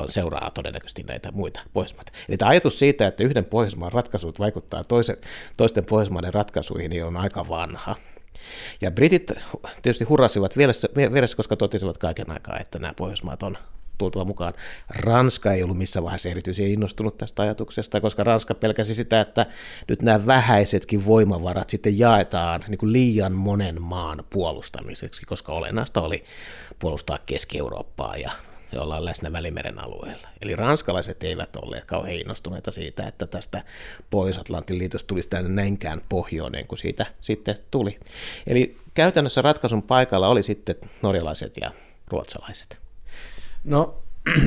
seuraa 0.09 0.51
todennäköisesti 0.51 1.03
näitä 1.03 1.31
muita 1.31 1.59
Pohjoismaita. 1.73 2.11
Eli 2.29 2.37
tämä 2.37 2.49
ajatus 2.49 2.79
siitä, 2.79 3.07
että 3.07 3.23
yhden 3.23 3.45
Pohjoismaan 3.45 3.91
ratkaisut 3.91 4.39
vaikuttaa 4.39 4.83
toisen, 4.83 5.17
toisten 5.57 5.85
Pohjoismaiden 5.85 6.33
ratkaisuihin, 6.33 6.89
niin 6.89 7.05
on 7.05 7.17
aika 7.17 7.49
vanha. 7.49 7.95
Ja 8.81 8.91
britit 8.91 9.31
tietysti 9.81 10.03
hurrasivat 10.03 10.57
vieressä, 10.57 10.87
vieressä, 11.13 11.37
koska 11.37 11.55
totesivat 11.55 11.97
kaiken 11.97 12.31
aikaa, 12.31 12.59
että 12.59 12.79
nämä 12.79 12.93
Pohjoismaat 12.93 13.43
on 13.43 13.57
tultava 13.97 14.25
mukaan. 14.25 14.53
Ranska 14.89 15.53
ei 15.53 15.63
ollut 15.63 15.77
missään 15.77 16.03
vaiheessa 16.03 16.29
erityisen 16.29 16.67
innostunut 16.67 17.17
tästä 17.17 17.41
ajatuksesta, 17.41 18.01
koska 18.01 18.23
Ranska 18.23 18.53
pelkäsi 18.55 18.93
sitä, 18.93 19.21
että 19.21 19.45
nyt 19.87 20.01
nämä 20.01 20.25
vähäisetkin 20.25 21.05
voimavarat 21.05 21.69
sitten 21.69 21.99
jaetaan 21.99 22.63
niin 22.67 22.77
kuin 22.77 22.93
liian 22.93 23.33
monen 23.33 23.81
maan 23.81 24.23
puolustamiseksi, 24.29 25.25
koska 25.25 25.53
olennaista 25.53 26.01
oli 26.01 26.23
puolustaa 26.79 27.19
Keski-Eurooppaa 27.25 28.17
ja 28.17 28.31
jolla 28.73 28.97
on 28.97 29.05
läsnä 29.05 29.31
Välimeren 29.31 29.83
alueella. 29.83 30.27
Eli 30.41 30.55
ranskalaiset 30.55 31.23
eivät 31.23 31.55
olleet 31.55 31.85
kauhean 31.85 32.15
innostuneita 32.15 32.71
siitä, 32.71 33.07
että 33.07 33.27
tästä 33.27 33.63
Pohjois-Atlantin 34.09 34.77
liitosta 34.77 35.07
tulisi 35.07 35.29
tänne 35.29 35.49
näinkään 35.49 36.01
pohjoinen 36.09 36.67
kuin 36.67 36.79
siitä 36.79 37.05
sitten 37.21 37.55
tuli. 37.71 37.99
Eli 38.47 38.77
käytännössä 38.93 39.41
ratkaisun 39.41 39.83
paikalla 39.83 40.27
oli 40.27 40.43
sitten 40.43 40.75
norjalaiset 41.01 41.53
ja 41.61 41.71
ruotsalaiset. 42.07 42.79
No, 43.63 43.95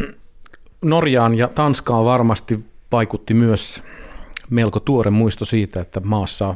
Norjaan 0.84 1.34
ja 1.34 1.48
Tanskaan 1.48 2.04
varmasti 2.04 2.64
vaikutti 2.92 3.34
myös 3.34 3.82
melko 4.50 4.80
tuore 4.80 5.10
muisto 5.10 5.44
siitä, 5.44 5.80
että 5.80 6.00
maassa 6.00 6.54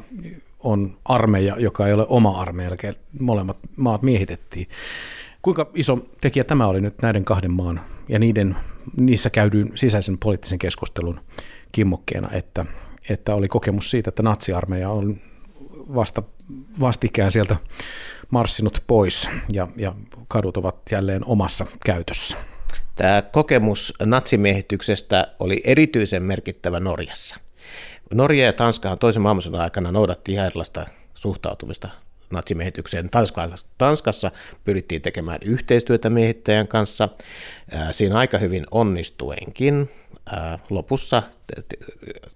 on 0.61 0.99
armeija, 1.05 1.57
joka 1.59 1.87
ei 1.87 1.93
ole 1.93 2.07
oma 2.09 2.41
armeija, 2.41 2.71
eli 2.83 2.95
molemmat 3.21 3.57
maat 3.77 4.03
miehitettiin. 4.03 4.67
Kuinka 5.49 5.71
iso 5.75 5.99
tekijä 6.21 6.45
tämä 6.45 6.67
oli 6.67 6.81
nyt 6.81 7.03
näiden 7.03 7.25
kahden 7.25 7.51
maan 7.51 7.81
ja 8.09 8.19
niiden, 8.19 8.57
niissä 8.97 9.31
käydyn 9.31 9.73
sisäisen 9.75 10.19
poliittisen 10.19 10.59
keskustelun 10.59 11.21
kimmokkeena, 11.73 12.31
että, 12.33 12.65
että 13.09 13.35
oli 13.35 13.49
kokemus 13.49 13.91
siitä, 13.91 14.09
että 14.09 14.23
natsiarmeija 14.23 14.91
on 14.91 15.17
vasta, 15.95 16.23
vastikään 16.81 17.33
sieltä 17.33 17.57
marssinut 18.31 18.83
pois 18.87 19.31
ja, 19.53 19.69
ja 19.77 19.95
kadut 20.29 20.57
ovat 20.57 20.77
jälleen 20.91 21.25
omassa 21.25 21.67
käytössä. 21.85 22.37
Tämä 22.95 23.23
kokemus 23.23 23.95
natsimiehityksestä 24.05 25.35
oli 25.39 25.61
erityisen 25.65 26.23
merkittävä 26.23 26.81
Norjassa. 26.81 27.37
Norja 28.15 28.45
ja 28.45 28.53
Tanskahan 28.53 28.99
toisen 28.99 29.23
maailmansodan 29.23 29.61
aikana 29.61 29.93
noudatti 29.93 30.33
ihan 30.33 30.47
erilaista 30.47 30.87
suhtautumista 31.15 31.89
natsimiehitykseen. 32.33 33.11
Tanskassa 33.79 34.31
pyrittiin 34.65 35.03
tekemään 35.03 35.39
yhteistyötä 35.45 36.11
miehittäjän 36.11 36.69
kanssa. 36.69 37.09
Siinä 37.91 38.19
aika 38.19 38.39
hyvin 38.39 38.65
onnistuenkin. 38.71 39.91
Lopussa 40.71 41.23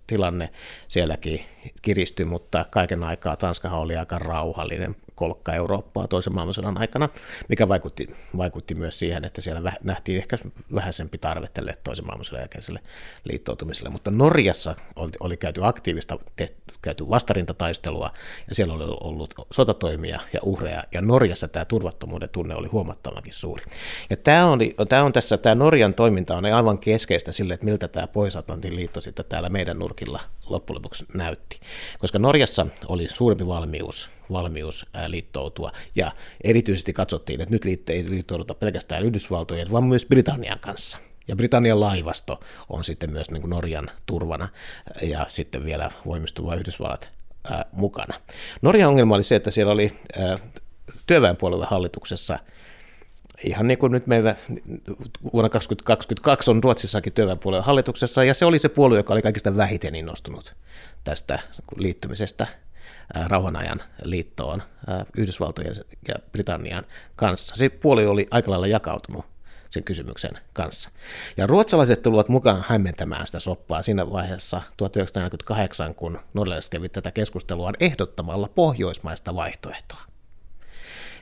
tilanne 0.07 0.51
sielläkin 0.89 1.45
kiristyi, 1.83 2.27
mutta 2.27 2.65
kaiken 2.71 3.05
aikaa 3.05 3.37
Tanskahan 3.37 3.81
oli 3.81 3.97
aika 3.97 4.19
rauhallinen 4.19 4.97
kolkka 5.15 5.55
Eurooppaa 5.55 6.09
toisen 6.09 6.35
maailmansodan 6.35 6.79
aikana, 6.79 7.09
mikä 7.49 7.69
vaikutti, 7.69 8.07
vaikutti 8.37 8.75
myös 8.75 8.99
siihen, 8.99 9.25
että 9.25 9.41
siellä 9.41 9.73
nähtiin 9.83 10.19
ehkä 10.19 10.39
vähäisempi 10.75 11.19
tarve 11.19 11.49
tälle 11.55 11.77
toisen 11.85 12.07
maailmansodan 12.07 12.41
jälkeiselle 12.41 12.81
liittoutumiselle. 13.25 13.91
Mutta 13.91 14.11
Norjassa 14.11 14.77
oli, 14.97 15.11
oli 15.21 15.37
käyty 15.37 15.61
aktiivista, 15.65 16.19
käyty 16.83 17.09
vastarintataistelua 17.09 18.11
ja 18.49 18.55
siellä 18.55 18.75
oli 18.75 18.85
ollut 19.01 19.35
sotatoimia 19.53 20.21
ja 20.33 20.41
uhreja, 20.43 20.85
ja 20.93 21.03
Norjassa 21.03 21.49
tämä 21.49 21.65
turvattomuuden 21.65 22.29
tunne 22.29 22.55
oli 22.55 22.69
huomattavankin 22.69 23.35
suuri. 23.35 23.65
Ja 24.11 24.17
tämä, 24.17 24.47
oli, 24.47 24.75
tämä 24.89 25.03
on 25.03 25.13
tässä, 25.13 25.39
tämä 25.39 25.55
Norjan 25.55 25.95
toiminta 25.95 26.37
on 26.37 26.45
aivan 26.45 26.79
keskeistä 26.79 27.33
sille, 27.33 27.55
että 27.55 27.67
miltä 27.67 27.89
tämä 27.89 28.07
Pohjois-Atlantin 28.07 28.77
liitto 28.77 29.01
sitten 29.03 29.25
täällä 29.25 29.49
meidän 29.49 29.79
nurkilla 29.79 30.21
loppujen 30.47 30.77
lopuksi 30.77 31.05
näytti. 31.15 31.61
Koska 31.99 32.19
Norjassa 32.19 32.67
oli 32.89 33.09
suurempi 33.09 33.47
valmius, 33.47 34.09
valmius 34.33 34.87
liittoutua, 35.07 35.73
ja 35.95 36.13
erityisesti 36.45 36.93
katsottiin, 36.93 37.41
että 37.41 37.55
nyt 37.55 37.91
ei 37.91 38.05
liittouduta 38.09 38.55
pelkästään 38.55 39.05
Yhdysvaltojen, 39.05 39.73
vaan 39.73 39.85
myös 39.85 40.07
Britannian 40.07 40.59
kanssa. 40.59 40.99
Ja 41.29 41.37
Britannian 41.37 41.81
laivasto 41.81 42.41
on 42.69 42.85
sitten 42.85 43.13
myös 43.13 43.31
niin 43.31 43.41
kuin 43.41 43.51
Norjan 43.51 43.91
turvana 44.07 44.49
ja 45.03 45.27
sitten 45.29 45.65
vielä 45.65 45.91
voimistuva 46.07 46.55
Yhdysvallat 46.55 47.11
ää, 47.45 47.65
mukana. 47.73 48.21
Norjan 48.63 48.89
ongelma 48.89 49.15
oli 49.15 49.23
se, 49.23 49.37
että 49.37 49.51
siellä 49.51 49.73
oli 49.73 49.93
ää, 50.19 50.39
työväenpuolueen 51.07 51.71
hallituksessa 51.71 52.39
ihan 53.45 53.69
niin 53.69 53.79
kuin 53.79 53.93
nyt 53.93 54.07
meillä 54.07 54.37
vuonna 55.33 55.49
2022 55.49 56.51
on 56.51 56.63
Ruotsissakin 56.65 57.13
työväenpuolueen 57.13 57.65
hallituksessa, 57.65 58.25
ja 58.25 58.35
se 58.35 58.45
oli 58.45 58.59
se 58.59 58.69
puolue, 58.69 58.97
joka 58.97 59.13
oli 59.13 59.23
kaikista 59.23 59.57
vähiten 59.57 59.95
innostunut 59.95 60.57
tästä 61.05 61.39
liittymisestä 61.77 62.47
rauhanajan 63.27 63.83
liittoon 64.03 64.63
Yhdysvaltojen 65.17 65.75
ja 66.09 66.15
Britannian 66.33 66.85
kanssa. 67.17 67.55
Se 67.57 67.69
puolue 67.69 68.07
oli 68.07 68.27
aika 68.31 68.51
lailla 68.51 68.67
jakautunut 68.67 69.25
sen 69.71 69.85
kysymyksen 69.85 70.31
kanssa. 70.53 70.91
Ja 71.37 71.47
ruotsalaiset 71.47 72.03
tulivat 72.03 72.29
mukaan 72.29 72.65
hämmentämään 72.69 73.27
sitä 73.27 73.41
soppaa 73.41 73.83
siinä 73.83 74.11
vaiheessa 74.11 74.63
1948, 74.77 75.95
kun 75.95 76.19
norjalaiset 76.35 76.71
kävi 76.71 76.89
tätä 76.89 77.11
keskustelua 77.11 77.73
ehdottamalla 77.81 78.49
pohjoismaista 78.55 79.35
vaihtoehtoa. 79.35 80.01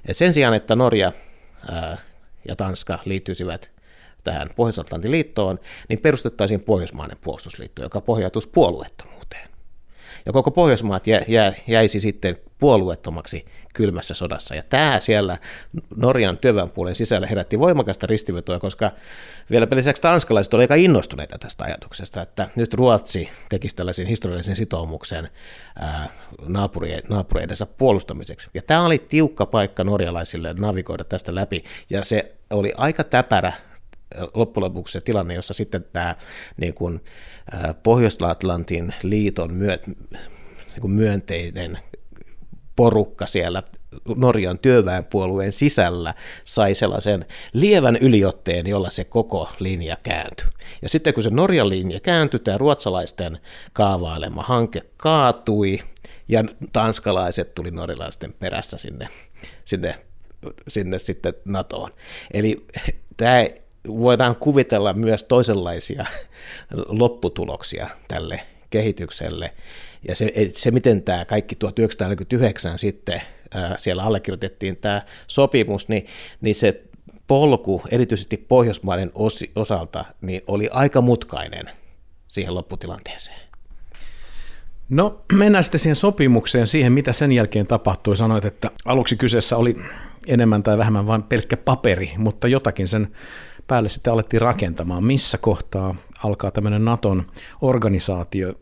Ja 0.08 0.14
sen 0.14 0.34
sijaan, 0.34 0.54
että 0.54 0.76
Norja 0.76 1.12
ja 2.48 2.56
Tanska 2.56 2.98
liittyisivät 3.04 3.70
tähän 4.24 4.50
Pohjois-Atlantin 4.56 5.10
liittoon, 5.10 5.58
niin 5.88 6.00
perustettaisiin 6.00 6.60
Pohjoismainen 6.60 7.18
puolustusliitto, 7.20 7.82
joka 7.82 8.00
pohjautuisi 8.00 8.48
puolueettomuuteen 8.48 9.49
ja 10.26 10.32
koko 10.32 10.50
Pohjoismaat 10.50 11.06
jä, 11.06 11.22
jä, 11.28 11.52
jäisi 11.66 12.00
sitten 12.00 12.36
puolueettomaksi 12.58 13.44
kylmässä 13.74 14.14
sodassa. 14.14 14.54
Ja 14.54 14.62
tämä 14.68 15.00
siellä 15.00 15.38
Norjan 15.96 16.38
työväenpuolen 16.40 16.94
sisällä 16.94 17.26
herätti 17.26 17.58
voimakasta 17.58 18.06
ristivetoa, 18.06 18.58
koska 18.58 18.90
vielä 19.50 19.66
lisäksi 19.74 20.02
tanskalaiset 20.02 20.54
olivat 20.54 20.70
aika 20.70 20.84
innostuneita 20.84 21.38
tästä 21.38 21.64
ajatuksesta, 21.64 22.22
että 22.22 22.48
nyt 22.56 22.74
Ruotsi 22.74 23.28
tekisi 23.48 23.76
tällaisen 23.76 24.06
historiallisen 24.06 24.56
sitoumuksen 24.56 25.28
naapureidensa 27.08 27.66
puolustamiseksi. 27.66 28.48
Ja 28.54 28.62
tämä 28.62 28.84
oli 28.84 28.98
tiukka 28.98 29.46
paikka 29.46 29.84
norjalaisille 29.84 30.54
navigoida 30.58 31.04
tästä 31.04 31.34
läpi, 31.34 31.64
ja 31.90 32.04
se 32.04 32.32
oli 32.50 32.72
aika 32.76 33.04
täpärä 33.04 33.52
loppujen 34.34 34.64
lopuksi 34.64 34.92
se 34.92 35.00
tilanne, 35.00 35.34
jossa 35.34 35.54
sitten 35.54 35.84
tämä 35.92 36.16
niin 36.56 36.74
kuin, 36.74 37.00
Pohjois-Atlantin 37.82 38.94
liiton 39.02 39.54
myö, 39.54 39.78
niin 39.86 40.80
kuin 40.80 40.92
myönteinen 40.92 41.78
porukka 42.76 43.26
siellä 43.26 43.62
Norjan 44.16 44.58
työväenpuolueen 44.58 45.52
sisällä 45.52 46.14
sai 46.44 46.74
sellaisen 46.74 47.24
lievän 47.52 47.96
yliotteen, 47.96 48.66
jolla 48.66 48.90
se 48.90 49.04
koko 49.04 49.50
linja 49.58 49.96
kääntyi. 50.02 50.46
Ja 50.82 50.88
sitten 50.88 51.14
kun 51.14 51.22
se 51.22 51.30
Norjan 51.30 51.68
linja 51.68 52.00
kääntyi, 52.00 52.40
tämä 52.40 52.58
ruotsalaisten 52.58 53.38
kaavailema 53.72 54.42
hanke 54.42 54.82
kaatui, 54.96 55.78
ja 56.28 56.44
tanskalaiset 56.72 57.54
tuli 57.54 57.70
norjalaisten 57.70 58.32
perässä 58.32 58.78
sinne, 58.78 59.08
sinne, 59.64 59.98
sinne 60.68 60.98
sitten 60.98 61.34
NATOon. 61.44 61.90
Eli 62.34 62.66
tämä 63.16 63.44
voidaan 63.88 64.36
kuvitella 64.36 64.92
myös 64.92 65.24
toisenlaisia 65.24 66.06
lopputuloksia 66.88 67.90
tälle 68.08 68.40
kehitykselle. 68.70 69.54
Ja 70.08 70.14
se, 70.14 70.32
se 70.52 70.70
miten 70.70 71.02
tämä 71.02 71.24
kaikki 71.24 71.54
1949 71.54 72.78
sitten 72.78 73.22
ää, 73.54 73.74
siellä 73.78 74.02
allekirjoitettiin 74.02 74.76
tämä 74.76 75.02
sopimus, 75.26 75.88
niin, 75.88 76.06
niin 76.40 76.54
se 76.54 76.82
polku, 77.26 77.82
erityisesti 77.90 78.36
Pohjoismaiden 78.36 79.10
osi, 79.14 79.52
osalta, 79.56 80.04
niin 80.20 80.42
oli 80.46 80.68
aika 80.72 81.00
mutkainen 81.00 81.70
siihen 82.28 82.54
lopputilanteeseen. 82.54 83.40
No 84.88 85.24
mennään 85.32 85.64
sitten 85.64 85.78
siihen 85.78 85.96
sopimukseen, 85.96 86.66
siihen 86.66 86.92
mitä 86.92 87.12
sen 87.12 87.32
jälkeen 87.32 87.66
tapahtui. 87.66 88.16
Sanoit, 88.16 88.44
että 88.44 88.70
aluksi 88.84 89.16
kyseessä 89.16 89.56
oli 89.56 89.76
enemmän 90.26 90.62
tai 90.62 90.78
vähemmän 90.78 91.06
vain 91.06 91.22
pelkkä 91.22 91.56
paperi, 91.56 92.12
mutta 92.16 92.48
jotakin 92.48 92.88
sen 92.88 93.08
päälle 93.70 93.88
sitten 93.88 94.12
alettiin 94.12 94.40
rakentamaan. 94.40 95.04
Missä 95.04 95.38
kohtaa 95.38 95.94
alkaa 96.24 96.50
tämmöinen 96.50 96.84
Naton 96.84 97.26
organisaatio 97.60 98.54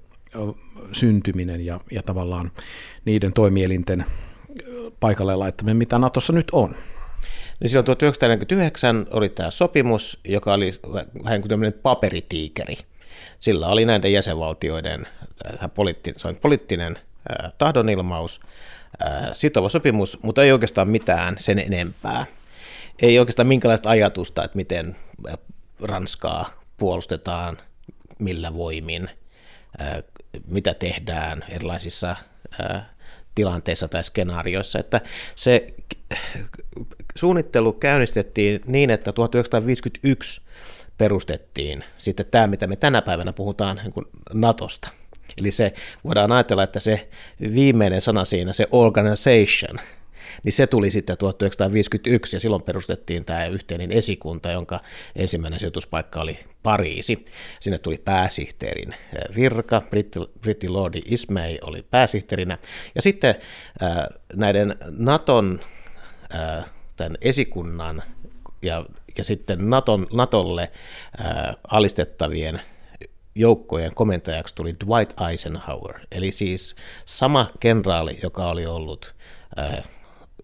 syntyminen 0.92 1.66
ja, 1.66 1.80
ja 1.90 2.02
tavallaan 2.02 2.50
niiden 3.04 3.32
toimielinten 3.32 4.04
paikalle 5.00 5.36
laittaminen, 5.36 5.76
mitä 5.76 5.98
Natossa 5.98 6.32
nyt 6.32 6.48
on? 6.52 6.70
Niin 7.60 7.68
silloin 7.68 7.84
1949 7.84 9.06
oli 9.10 9.28
tämä 9.28 9.50
sopimus, 9.50 10.20
joka 10.24 10.54
oli 10.54 10.70
vähän 11.24 11.40
kuin 11.40 11.48
tämmöinen 11.48 11.80
paperitiikeri. 11.82 12.76
Sillä 13.38 13.68
oli 13.68 13.84
näiden 13.84 14.12
jäsenvaltioiden 14.12 15.06
poliittinen, 15.74 16.36
poliittinen 16.42 16.98
tahdonilmaus, 17.58 18.40
sitova 19.32 19.68
sopimus, 19.68 20.18
mutta 20.22 20.44
ei 20.44 20.52
oikeastaan 20.52 20.88
mitään 20.88 21.36
sen 21.38 21.58
enempää. 21.58 22.26
Ei 23.02 23.18
oikeastaan 23.18 23.48
minkälaista 23.48 23.90
ajatusta, 23.90 24.44
että 24.44 24.56
miten 24.56 24.96
Ranskaa 25.82 26.50
puolustetaan, 26.76 27.58
millä 28.18 28.54
voimin, 28.54 29.10
mitä 30.46 30.74
tehdään 30.74 31.44
erilaisissa 31.48 32.16
tilanteissa 33.34 33.88
tai 33.88 34.04
skenaarioissa. 34.04 34.78
Että 34.78 35.00
se 35.34 35.66
suunnittelu 37.16 37.72
käynnistettiin 37.72 38.60
niin, 38.66 38.90
että 38.90 39.12
1951 39.12 40.40
perustettiin 40.98 41.84
sitten 41.98 42.26
tämä, 42.26 42.46
mitä 42.46 42.66
me 42.66 42.76
tänä 42.76 43.02
päivänä 43.02 43.32
puhutaan 43.32 43.80
niin 43.82 44.06
Natosta. 44.34 44.88
Eli 45.40 45.50
se 45.50 45.74
voidaan 46.04 46.32
ajatella, 46.32 46.62
että 46.62 46.80
se 46.80 47.08
viimeinen 47.40 48.00
sana 48.00 48.24
siinä, 48.24 48.52
se 48.52 48.66
organization, 48.70 49.78
niin 50.42 50.52
se 50.52 50.66
tuli 50.66 50.90
sitten 50.90 51.18
1951 51.18 52.36
ja 52.36 52.40
silloin 52.40 52.62
perustettiin 52.62 53.24
tämä 53.24 53.46
yhteinen 53.46 53.92
esikunta, 53.92 54.50
jonka 54.50 54.80
ensimmäinen 55.16 55.60
sijoituspaikka 55.60 56.20
oli 56.20 56.38
Pariisi. 56.62 57.24
Sinne 57.60 57.78
tuli 57.78 57.98
pääsihteerin 57.98 58.94
virka, 59.36 59.82
Britti, 60.40 60.68
Lordi 60.68 61.02
Ismay 61.04 61.58
oli 61.62 61.82
pääsihteerinä 61.82 62.58
ja 62.94 63.02
sitten 63.02 63.34
näiden 64.34 64.76
Naton 64.90 65.60
tämän 66.96 67.18
esikunnan 67.20 68.02
ja, 68.62 68.84
ja 69.18 69.24
sitten 69.24 69.70
Naton, 69.70 70.06
Natolle 70.12 70.72
äh, 71.20 71.56
alistettavien 71.70 72.60
joukkojen 73.34 73.94
komentajaksi 73.94 74.54
tuli 74.54 74.76
Dwight 74.86 75.20
Eisenhower, 75.30 76.00
eli 76.12 76.32
siis 76.32 76.76
sama 77.04 77.50
kenraali, 77.60 78.18
joka 78.22 78.48
oli 78.48 78.66
ollut 78.66 79.14
äh, 79.58 79.82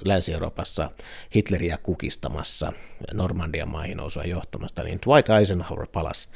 Länsi-Euroopassa 0.05 0.91
Hitleriä 1.35 1.79
kukistamassa, 1.83 2.73
Normandian 3.13 3.69
maihin 3.69 3.97
nousua 3.97 4.23
johtamasta, 4.23 4.83
niin 4.83 4.99
Dwight 5.07 5.29
Eisenhower 5.29 5.87
palasi, 5.87 6.29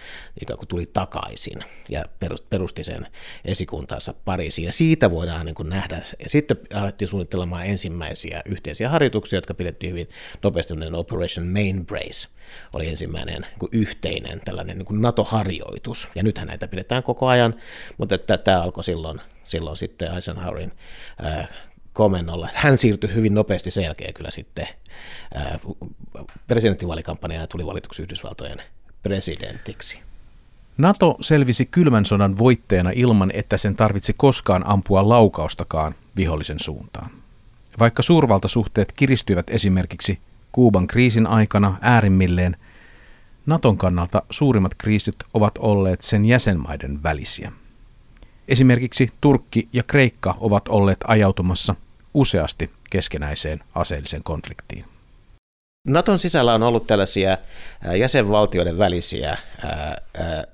ikään 0.42 0.58
kuin 0.58 0.68
tuli 0.68 0.86
takaisin 0.92 1.58
ja 1.88 2.04
perusti 2.50 2.84
sen 2.84 3.06
esikuntansa 3.44 4.14
Pariisiin. 4.24 4.66
Ja 4.66 4.72
siitä 4.72 5.10
voidaan 5.10 5.46
niin 5.46 5.54
kuin 5.54 5.68
nähdä, 5.68 5.96
ja 5.96 6.28
sitten 6.28 6.56
alettiin 6.74 7.08
suunnittelemaan 7.08 7.66
ensimmäisiä 7.66 8.42
yhteisiä 8.44 8.88
harjoituksia, 8.88 9.36
jotka 9.36 9.54
pidettiin 9.54 9.90
hyvin 9.90 10.08
nopeasti, 10.42 10.74
Operation 10.92 11.46
Main 11.46 11.86
Brace 11.86 12.28
oli 12.72 12.88
ensimmäinen 12.88 13.42
niin 13.42 13.68
yhteinen 13.72 14.40
tällainen 14.44 14.78
niin 14.78 15.02
NATO-harjoitus, 15.02 16.08
ja 16.14 16.22
nythän 16.22 16.46
näitä 16.46 16.68
pidetään 16.68 17.02
koko 17.02 17.26
ajan, 17.26 17.54
mutta 17.98 18.18
tämä 18.18 18.62
alkoi 18.62 18.84
silloin, 18.84 19.20
silloin 19.44 19.76
sitten 19.76 20.14
Eisenhowerin 20.14 20.72
komennolla. 21.98 22.48
Hän 22.54 22.78
siirtyi 22.78 23.14
hyvin 23.14 23.34
nopeasti 23.34 23.70
sen 23.70 23.84
jälkeen 23.84 24.14
kyllä 24.14 24.30
sitten 24.30 24.68
presidenttivaalikampanjaan 26.46 27.42
ja 27.42 27.46
tuli 27.46 27.66
valituksi 27.66 28.02
Yhdysvaltojen 28.02 28.58
presidentiksi. 29.02 30.00
NATO 30.76 31.16
selvisi 31.20 31.66
kylmän 31.66 32.04
sodan 32.04 32.38
voitteena 32.38 32.90
ilman, 32.94 33.30
että 33.34 33.56
sen 33.56 33.76
tarvitsi 33.76 34.14
koskaan 34.16 34.66
ampua 34.66 35.08
laukaustakaan 35.08 35.94
vihollisen 36.16 36.60
suuntaan. 36.60 37.10
Vaikka 37.78 38.02
suurvaltasuhteet 38.02 38.92
kiristyivät 38.92 39.50
esimerkiksi 39.50 40.18
Kuuban 40.52 40.86
kriisin 40.86 41.26
aikana 41.26 41.78
äärimmilleen, 41.80 42.56
Naton 43.46 43.78
kannalta 43.78 44.22
suurimmat 44.30 44.74
kriisit 44.74 45.16
ovat 45.34 45.58
olleet 45.58 46.00
sen 46.00 46.24
jäsenmaiden 46.24 47.02
välisiä. 47.02 47.52
Esimerkiksi 48.48 49.12
Turkki 49.20 49.68
ja 49.72 49.82
Kreikka 49.82 50.34
ovat 50.40 50.68
olleet 50.68 50.98
ajautumassa 51.06 51.74
useasti 52.14 52.70
keskenäiseen 52.90 53.60
aseelliseen 53.74 54.22
konfliktiin. 54.22 54.84
Naton 55.88 56.18
sisällä 56.18 56.54
on 56.54 56.62
ollut 56.62 56.86
tällaisia 56.86 57.38
jäsenvaltioiden 57.98 58.78
välisiä 58.78 59.38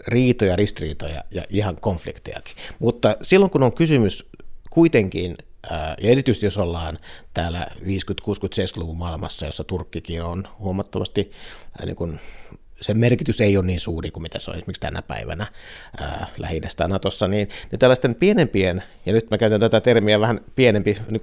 riitoja, 0.09 0.57
ristiriitoja 0.57 1.25
ja 1.31 1.45
ihan 1.51 1.77
konfliktejakin. 1.81 2.57
Mutta 2.79 3.17
silloin 3.23 3.51
kun 3.51 3.63
on 3.63 3.75
kysymys 3.75 4.27
kuitenkin, 4.71 5.37
ja 5.71 6.11
erityisesti 6.11 6.47
jos 6.47 6.59
ollaan 6.59 6.99
täällä 7.35 7.67
50-, 7.75 7.85
60-, 7.85 7.85
70-luvun 7.85 8.99
maailmassa, 8.99 9.47
jossa 9.47 9.65
Turkkikin 9.65 10.23
on 10.23 10.49
huomattavasti 10.59 11.33
niin 11.85 11.97
kuin 11.97 12.21
sen 12.85 12.99
merkitys 12.99 13.41
ei 13.41 13.57
ole 13.57 13.67
niin 13.67 13.81
suuri 13.81 14.11
kuin 14.11 14.23
mitä 14.23 14.39
se 14.39 14.51
on 14.51 14.57
esimerkiksi 14.57 14.81
tänä 14.81 15.03
päivänä 15.03 15.47
lähi 16.39 16.61
Natossa, 16.89 17.29
niin, 17.29 17.49
niin 17.71 17.79
tällaisten 17.79 18.15
pienempien, 18.15 18.83
ja 19.07 19.13
nyt 19.13 19.31
mä 19.31 19.39
käytän 19.39 19.61
tätä 19.61 19.81
termiä 19.81 20.21
vähän 20.21 20.41
pienempi, 20.57 20.97
niin 21.11 21.23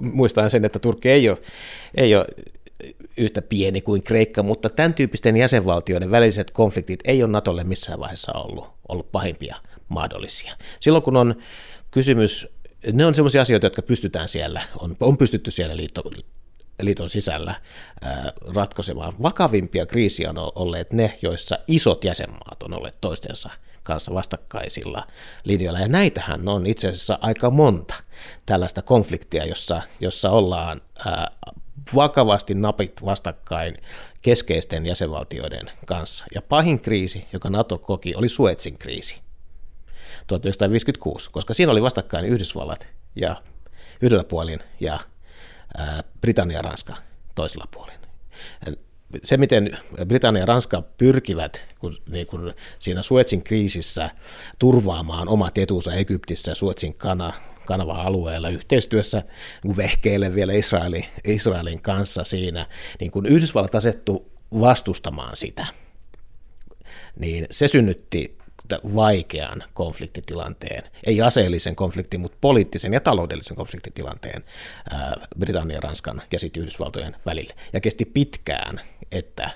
muistan 0.00 0.50
sen, 0.50 0.64
että 0.64 0.78
Turkki 0.78 1.10
ei 1.10 1.28
ole, 1.28 1.38
ei 1.94 2.16
ole 2.16 2.26
yhtä 3.16 3.42
pieni 3.42 3.80
kuin 3.80 4.02
Kreikka, 4.02 4.42
mutta 4.42 4.68
tämän 4.68 4.94
tyyppisten 4.94 5.36
jäsenvaltioiden 5.36 6.10
väliset 6.10 6.50
konfliktit 6.50 7.00
ei 7.04 7.22
ole 7.22 7.32
Natolle 7.32 7.64
missään 7.64 8.00
vaiheessa 8.00 8.32
ollut, 8.32 8.70
ollut 8.88 9.12
pahimpia 9.12 9.56
mahdollisia. 9.88 10.56
Silloin 10.80 11.04
kun 11.04 11.16
on 11.16 11.34
kysymys, 11.90 12.48
ne 12.92 13.06
on 13.06 13.14
sellaisia 13.14 13.42
asioita, 13.42 13.66
jotka 13.66 13.82
pystytään 13.82 14.28
siellä, 14.28 14.62
on, 14.78 14.96
on 15.00 15.18
pystytty 15.18 15.50
siellä 15.50 15.76
liitto, 15.76 16.02
liiton 16.82 17.10
sisällä 17.10 17.54
ratkaisemaan. 18.54 19.12
Vakavimpia 19.22 19.86
kriisiä 19.86 20.30
on 20.30 20.52
olleet 20.54 20.92
ne, 20.92 21.18
joissa 21.22 21.58
isot 21.68 22.04
jäsenmaat 22.04 22.62
on 22.62 22.74
olleet 22.74 23.00
toistensa 23.00 23.50
kanssa 23.82 24.14
vastakkaisilla 24.14 25.06
linjoilla. 25.44 25.80
Ja 25.80 25.88
näitähän 25.88 26.48
on 26.48 26.66
itse 26.66 26.88
asiassa 26.88 27.18
aika 27.20 27.50
monta 27.50 27.94
tällaista 28.46 28.82
konfliktia, 28.82 29.44
jossa, 29.44 29.82
jossa 30.00 30.30
ollaan 30.30 30.80
vakavasti 31.94 32.54
napit 32.54 33.04
vastakkain 33.04 33.76
keskeisten 34.22 34.86
jäsenvaltioiden 34.86 35.70
kanssa. 35.86 36.24
Ja 36.34 36.42
pahin 36.42 36.80
kriisi, 36.80 37.26
joka 37.32 37.50
NATO 37.50 37.78
koki, 37.78 38.14
oli 38.16 38.28
Suetsin 38.28 38.78
kriisi 38.78 39.20
1956, 40.26 41.30
koska 41.30 41.54
siinä 41.54 41.72
oli 41.72 41.82
vastakkain 41.82 42.24
Yhdysvallat 42.24 42.92
ja 43.16 43.36
yhdellä 44.00 44.24
puolin 44.24 44.60
ja 44.80 45.00
Britannia 46.20 46.58
ja 46.58 46.62
Ranska 46.62 46.96
toisella 47.34 47.68
puolella. 47.74 48.02
Se, 49.24 49.36
miten 49.36 49.78
Britannia 50.06 50.42
ja 50.42 50.46
Ranska 50.46 50.82
pyrkivät 50.82 51.66
kun, 51.78 51.96
niin 52.08 52.26
kun 52.26 52.54
siinä 52.78 53.02
Suetsin 53.02 53.44
kriisissä 53.44 54.10
turvaamaan 54.58 55.28
omat 55.28 55.58
etunsa 55.58 55.94
Egyptissä 55.94 56.54
Suetsin 56.54 56.94
kana, 56.94 57.32
kanava-alueella 57.66 58.48
yhteistyössä 58.48 59.22
vehkeille 59.76 60.34
vielä 60.34 60.52
Israelin, 60.52 61.06
Israelin 61.24 61.82
kanssa 61.82 62.24
siinä, 62.24 62.66
niin 63.00 63.10
kun 63.10 63.26
Yhdysvallat 63.26 63.74
asettu 63.74 64.32
vastustamaan 64.60 65.36
sitä, 65.36 65.66
niin 67.16 67.46
se 67.50 67.68
synnytti 67.68 68.38
vaikean 68.94 69.64
konfliktitilanteen, 69.74 70.82
ei 71.06 71.22
aseellisen 71.22 71.76
konfliktin, 71.76 72.20
mutta 72.20 72.38
poliittisen 72.40 72.92
ja 72.92 73.00
taloudellisen 73.00 73.56
konfliktitilanteen 73.56 74.44
Britannian, 75.38 75.82
Ranskan 75.82 76.22
ja 76.32 76.38
sitten 76.38 76.60
Yhdysvaltojen 76.60 77.16
välille. 77.26 77.54
Ja 77.72 77.80
kesti 77.80 78.04
pitkään, 78.04 78.80
että 79.12 79.50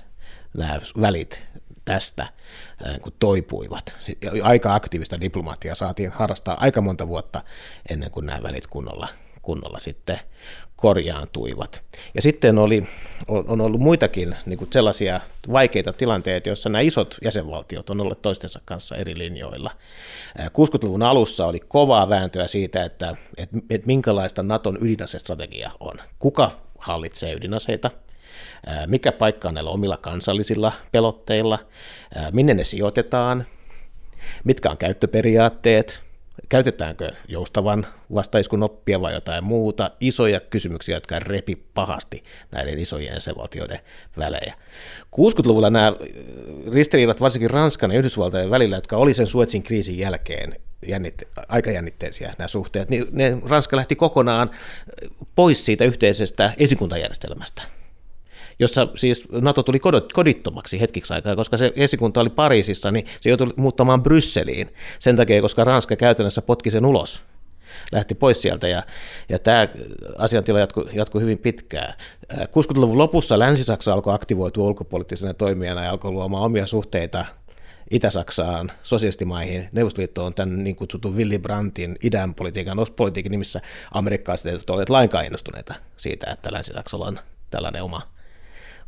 nämä 0.57 0.81
välit 1.01 1.49
tästä 1.85 2.27
kun 3.03 3.13
toipuivat. 3.19 3.95
Aika 4.43 4.75
aktiivista 4.75 5.21
diplomaattia 5.21 5.75
saatiin 5.75 6.11
harrastaa 6.11 6.61
aika 6.61 6.81
monta 6.81 7.09
vuotta 7.09 7.43
ennen 7.91 8.11
kuin 8.11 8.27
nämä 8.27 8.43
välit 8.43 8.67
kunnolla, 8.67 9.09
kunnolla 9.47 9.79
sitten 9.79 10.21
korjaantuivat. 10.77 11.85
Ja 12.15 12.23
sitten 12.23 12.59
oli, 12.59 12.83
on 13.29 13.61
ollut 13.61 13.81
muitakin 13.81 14.37
niin 14.47 14.59
kuin 14.59 14.73
sellaisia 14.73 15.21
vaikeita 15.53 15.93
tilanteita, 15.93 16.49
joissa 16.49 16.69
nämä 16.69 16.81
isot 16.81 17.17
jäsenvaltiot 17.25 17.91
on 17.91 18.01
ollut 18.01 18.23
toistensa 18.23 18.61
kanssa 18.65 18.97
eri 18.97 19.19
linjoilla. 19.19 19.71
60-luvun 20.39 21.03
alussa 21.03 21.47
oli 21.47 21.61
kovaa 21.61 22.09
vääntöä 22.09 22.47
siitä, 22.47 22.85
että, 22.85 23.17
että, 23.37 23.59
että 23.71 23.87
minkälaista 23.87 24.43
Naton 24.43 24.79
ydinasestrategia 24.81 25.71
on. 25.81 25.95
Kuka 26.19 26.51
hallitsee 26.79 27.35
ydinaseita, 27.35 27.91
mikä 28.87 29.13
paikka 29.13 29.49
on 29.49 29.55
näillä 29.55 29.71
omilla 29.71 29.97
kansallisilla 29.97 30.73
pelotteilla, 30.93 31.59
minne 32.33 32.55
ne 32.55 32.65
sijoitetaan, 32.65 33.47
mitkä 34.45 34.71
on 34.71 34.77
käyttöperiaatteet, 34.77 36.06
käytetäänkö 36.49 37.13
joustavan 37.29 37.87
vastaiskun 38.15 38.63
oppia 38.63 39.01
vai 39.01 39.15
jotain 39.15 39.45
muuta, 39.45 39.91
isoja 40.01 40.41
kysymyksiä, 40.41 40.97
jotka 40.97 41.19
repi 41.19 41.57
pahasti 41.75 42.25
näiden 42.51 42.79
isojen 42.79 43.15
jäsenvaltioiden 43.15 43.79
välejä. 44.19 44.55
60-luvulla 45.17 45.71
nämä 45.71 45.93
ristiriidat 46.73 47.21
varsinkin 47.21 47.51
Ranskan 47.51 47.91
ja 47.91 47.99
Yhdysvaltojen 47.99 48.51
välillä, 48.51 48.77
jotka 48.77 48.97
oli 48.97 49.15
sen 49.15 49.27
Suetsin 49.27 49.63
kriisin 49.63 49.99
jälkeen 49.99 50.55
jännitte- 50.87 51.45
aika 51.49 51.71
jännitteisiä 51.71 52.35
nämä 52.39 52.49
suhteet, 52.49 52.91
niin 52.91 53.07
ne 53.11 53.39
Ranska 53.49 53.77
lähti 53.77 53.97
kokonaan 53.97 54.51
pois 55.35 55.67
siitä 55.67 55.85
yhteisestä 55.85 56.53
esikuntajärjestelmästä 56.59 57.63
jossa 58.59 58.89
siis 58.95 59.29
NATO 59.31 59.63
tuli 59.63 59.79
kodittomaksi 60.15 60.81
hetkiksi 60.81 61.15
aikaa, 61.15 61.37
koska 61.37 61.57
se 61.57 61.73
esikunta 61.77 62.21
oli 62.21 62.31
Pariisissa, 62.31 62.91
niin 62.91 63.07
se 63.21 63.29
joutui 63.29 63.53
muuttamaan 63.57 64.03
Brysseliin 64.03 64.69
sen 64.99 65.17
takia, 65.17 65.41
koska 65.41 65.65
Ranska 65.65 65.97
käytännössä 65.97 66.43
potki 66.43 66.71
sen 66.71 66.87
ulos 66.87 67.23
lähti 67.93 68.15
pois 68.15 68.43
sieltä 68.43 68.69
ja, 68.69 68.83
ja 69.29 69.39
tämä 69.39 69.69
asiantila 70.19 70.61
jatkui, 70.61 70.87
jatkui 70.93 71.21
hyvin 71.21 71.39
pitkään. 71.39 71.95
60-luvun 72.33 72.99
lopussa 72.99 73.39
Länsi-Saksa 73.39 73.93
alkoi 73.93 74.15
aktivoitua 74.15 74.67
ulkopoliittisena 74.67 75.35
toimijana 75.35 75.85
ja 75.85 75.91
alkoi 75.91 76.11
luomaan 76.11 76.45
omia 76.45 76.67
suhteita 76.67 77.25
Itä-Saksaan, 77.91 78.73
sosialistimaihin, 78.83 79.69
Neuvostoliitto 79.73 80.25
on 80.25 80.35
tämän 80.35 80.65
niin 80.65 80.77
kutsutun 80.77 81.17
Willy 81.17 81.39
Brandtin 81.39 81.97
idän 82.03 82.35
politiikan, 82.35 82.79
ostpolitiikan 82.79 83.31
nimissä 83.31 83.61
amerikkalaiset 83.95 84.47
eivät 84.47 84.71
ole 84.71 84.85
lainkaan 84.89 85.25
innostuneita 85.25 85.75
siitä, 85.97 86.31
että 86.31 86.53
Länsi-Saksalla 86.53 87.07
on 87.07 87.19
tällainen 87.51 87.83
oma 87.83 88.16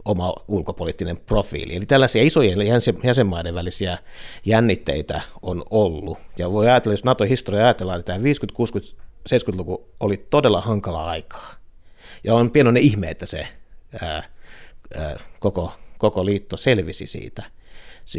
oma 0.04 0.34
ulkopoliittinen 0.48 1.16
profiili. 1.16 1.76
Eli 1.76 1.86
tällaisia 1.86 2.22
isojen 2.22 2.58
jäsenmaiden 3.04 3.54
välisiä 3.54 3.98
jännitteitä 4.44 5.20
on 5.42 5.62
ollut. 5.70 6.18
Ja 6.38 6.52
voi 6.52 6.66
ajatella, 6.66 6.92
jos 6.92 7.04
NATO-historia 7.04 7.64
ajatellaan, 7.64 8.00
että 8.00 8.12
tämä 8.12 8.22
50, 8.22 8.56
60, 8.56 9.02
70-luku 9.34 9.88
oli 10.00 10.26
todella 10.30 10.60
hankala 10.60 11.10
aikaa. 11.10 11.54
Ja 12.24 12.34
on 12.34 12.50
pienoinen 12.50 12.82
ihme, 12.82 13.10
että 13.10 13.26
se 13.26 13.48
ää, 14.02 14.22
ää, 14.96 15.16
koko, 15.40 15.72
koko 15.98 16.24
liitto 16.24 16.56
selvisi 16.56 17.06
siitä 17.06 17.57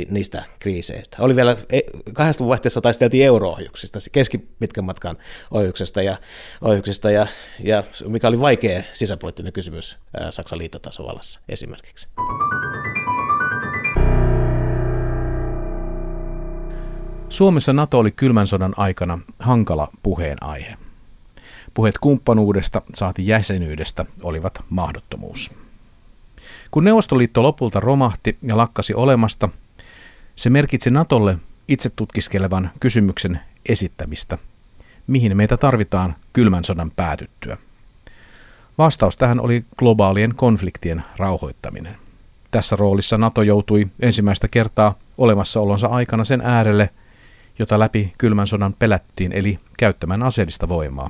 niistä 0.09 0.43
kriiseistä. 0.59 1.17
Oli 1.19 1.35
vielä 1.35 1.57
e, 1.69 1.79
kahdesta 2.13 2.47
vaihteessa 2.47 2.81
taisteltiin 2.81 3.25
euro-ohjuksista, 3.25 3.99
keskipitkän 4.11 4.85
matkan 4.85 5.17
ohjuksesta, 5.51 6.01
ja, 6.01 6.17
ohjuksesta 6.61 7.11
ja, 7.11 7.27
ja 7.63 7.83
mikä 8.07 8.27
oli 8.27 8.39
vaikea 8.39 8.83
sisäpoliittinen 8.91 9.53
kysymys 9.53 9.97
Saksan 10.29 10.59
liittotasavallassa 10.59 11.39
esimerkiksi. 11.49 12.07
Suomessa 17.29 17.73
NATO 17.73 17.99
oli 17.99 18.11
kylmän 18.11 18.47
sodan 18.47 18.73
aikana 18.77 19.19
hankala 19.39 19.87
puheenaihe. 20.03 20.77
Puheet 21.73 21.97
kumppanuudesta 21.97 22.81
saati 22.95 23.27
jäsenyydestä 23.27 24.05
olivat 24.23 24.63
mahdottomuus. 24.69 25.51
Kun 26.71 26.83
Neuvostoliitto 26.83 27.43
lopulta 27.43 27.79
romahti 27.79 28.37
ja 28.41 28.57
lakkasi 28.57 28.93
olemasta, 28.93 29.49
se 30.39 30.49
merkitsi 30.49 30.89
Natolle 30.89 31.37
itse 31.67 31.89
tutkiskelevan 31.89 32.71
kysymyksen 32.79 33.39
esittämistä. 33.69 34.37
Mihin 35.07 35.37
meitä 35.37 35.57
tarvitaan 35.57 36.15
kylmän 36.33 36.63
sodan 36.63 36.91
päätyttyä? 36.95 37.57
Vastaus 38.77 39.17
tähän 39.17 39.39
oli 39.39 39.65
globaalien 39.77 40.35
konfliktien 40.35 41.03
rauhoittaminen. 41.17 41.95
Tässä 42.51 42.75
roolissa 42.75 43.17
NATO 43.17 43.41
joutui 43.41 43.87
ensimmäistä 43.99 44.47
kertaa 44.47 44.95
olemassaolonsa 45.17 45.87
aikana 45.87 46.23
sen 46.23 46.41
äärelle, 46.41 46.89
jota 47.59 47.79
läpi 47.79 48.13
kylmän 48.17 48.47
sodan 48.47 48.73
pelättiin, 48.73 49.31
eli 49.31 49.59
käyttämään 49.79 50.23
aseellista 50.23 50.69
voimaa. 50.69 51.09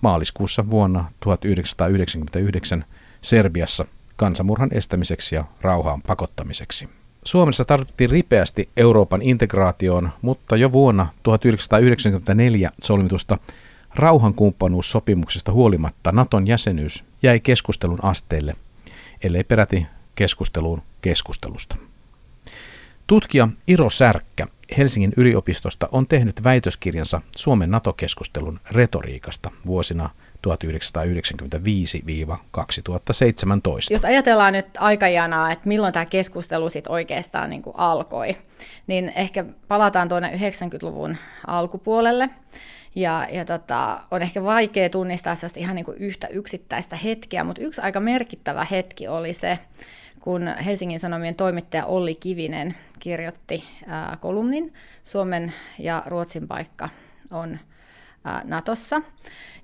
Maaliskuussa 0.00 0.70
vuonna 0.70 1.04
1999 1.20 2.84
Serbiassa 3.22 3.84
kansanmurhan 4.16 4.70
estämiseksi 4.72 5.34
ja 5.34 5.44
rauhaan 5.60 6.02
pakottamiseksi. 6.02 6.99
Suomessa 7.24 7.64
tarvittiin 7.64 8.10
ripeästi 8.10 8.68
Euroopan 8.76 9.22
integraatioon, 9.22 10.10
mutta 10.22 10.56
jo 10.56 10.72
vuonna 10.72 11.06
1994 11.22 12.70
solmitusta 12.82 13.38
rauhankumppanuussopimuksesta 13.94 15.52
huolimatta 15.52 16.12
Naton 16.12 16.46
jäsenyys 16.46 17.04
jäi 17.22 17.40
keskustelun 17.40 18.04
asteelle, 18.04 18.54
ellei 19.22 19.44
peräti 19.44 19.86
keskusteluun 20.14 20.82
keskustelusta. 21.02 21.76
Tutkija 23.06 23.48
Iro 23.66 23.90
Särkkä 23.90 24.46
Helsingin 24.78 25.12
yliopistosta 25.16 25.88
on 25.92 26.06
tehnyt 26.06 26.44
väitöskirjansa 26.44 27.20
Suomen 27.36 27.70
NATO-keskustelun 27.70 28.60
retoriikasta 28.70 29.50
vuosina 29.66 30.10
1995-2017. 30.46 30.52
Jos 33.90 34.04
ajatellaan 34.04 34.52
nyt 34.52 34.66
aikajanaa, 34.78 35.52
että 35.52 35.68
milloin 35.68 35.92
tämä 35.92 36.06
keskustelu 36.06 36.70
sitten 36.70 36.92
oikeastaan 36.92 37.50
niin 37.50 37.62
kuin 37.62 37.76
alkoi, 37.76 38.36
niin 38.86 39.12
ehkä 39.16 39.44
palataan 39.68 40.08
tuonne 40.08 40.30
90-luvun 40.32 41.16
alkupuolelle. 41.46 42.30
Ja, 42.94 43.26
ja 43.32 43.44
tota, 43.44 44.00
on 44.10 44.22
ehkä 44.22 44.44
vaikea 44.44 44.90
tunnistaa 44.90 45.34
sellaista 45.34 45.60
ihan 45.60 45.76
niin 45.76 45.84
kuin 45.84 45.96
yhtä 45.96 46.26
yksittäistä 46.26 46.96
hetkeä, 46.96 47.44
mutta 47.44 47.62
yksi 47.62 47.80
aika 47.80 48.00
merkittävä 48.00 48.66
hetki 48.70 49.08
oli 49.08 49.34
se, 49.34 49.58
kun 50.20 50.42
Helsingin 50.66 51.00
Sanomien 51.00 51.34
toimittaja 51.34 51.86
Olli 51.86 52.14
Kivinen 52.14 52.74
kirjoitti 52.98 53.64
ää, 53.86 54.16
kolumnin 54.20 54.74
Suomen 55.02 55.52
ja 55.78 56.02
Ruotsin 56.06 56.48
paikka 56.48 56.88
on 57.30 57.58
Natossa. 58.44 59.02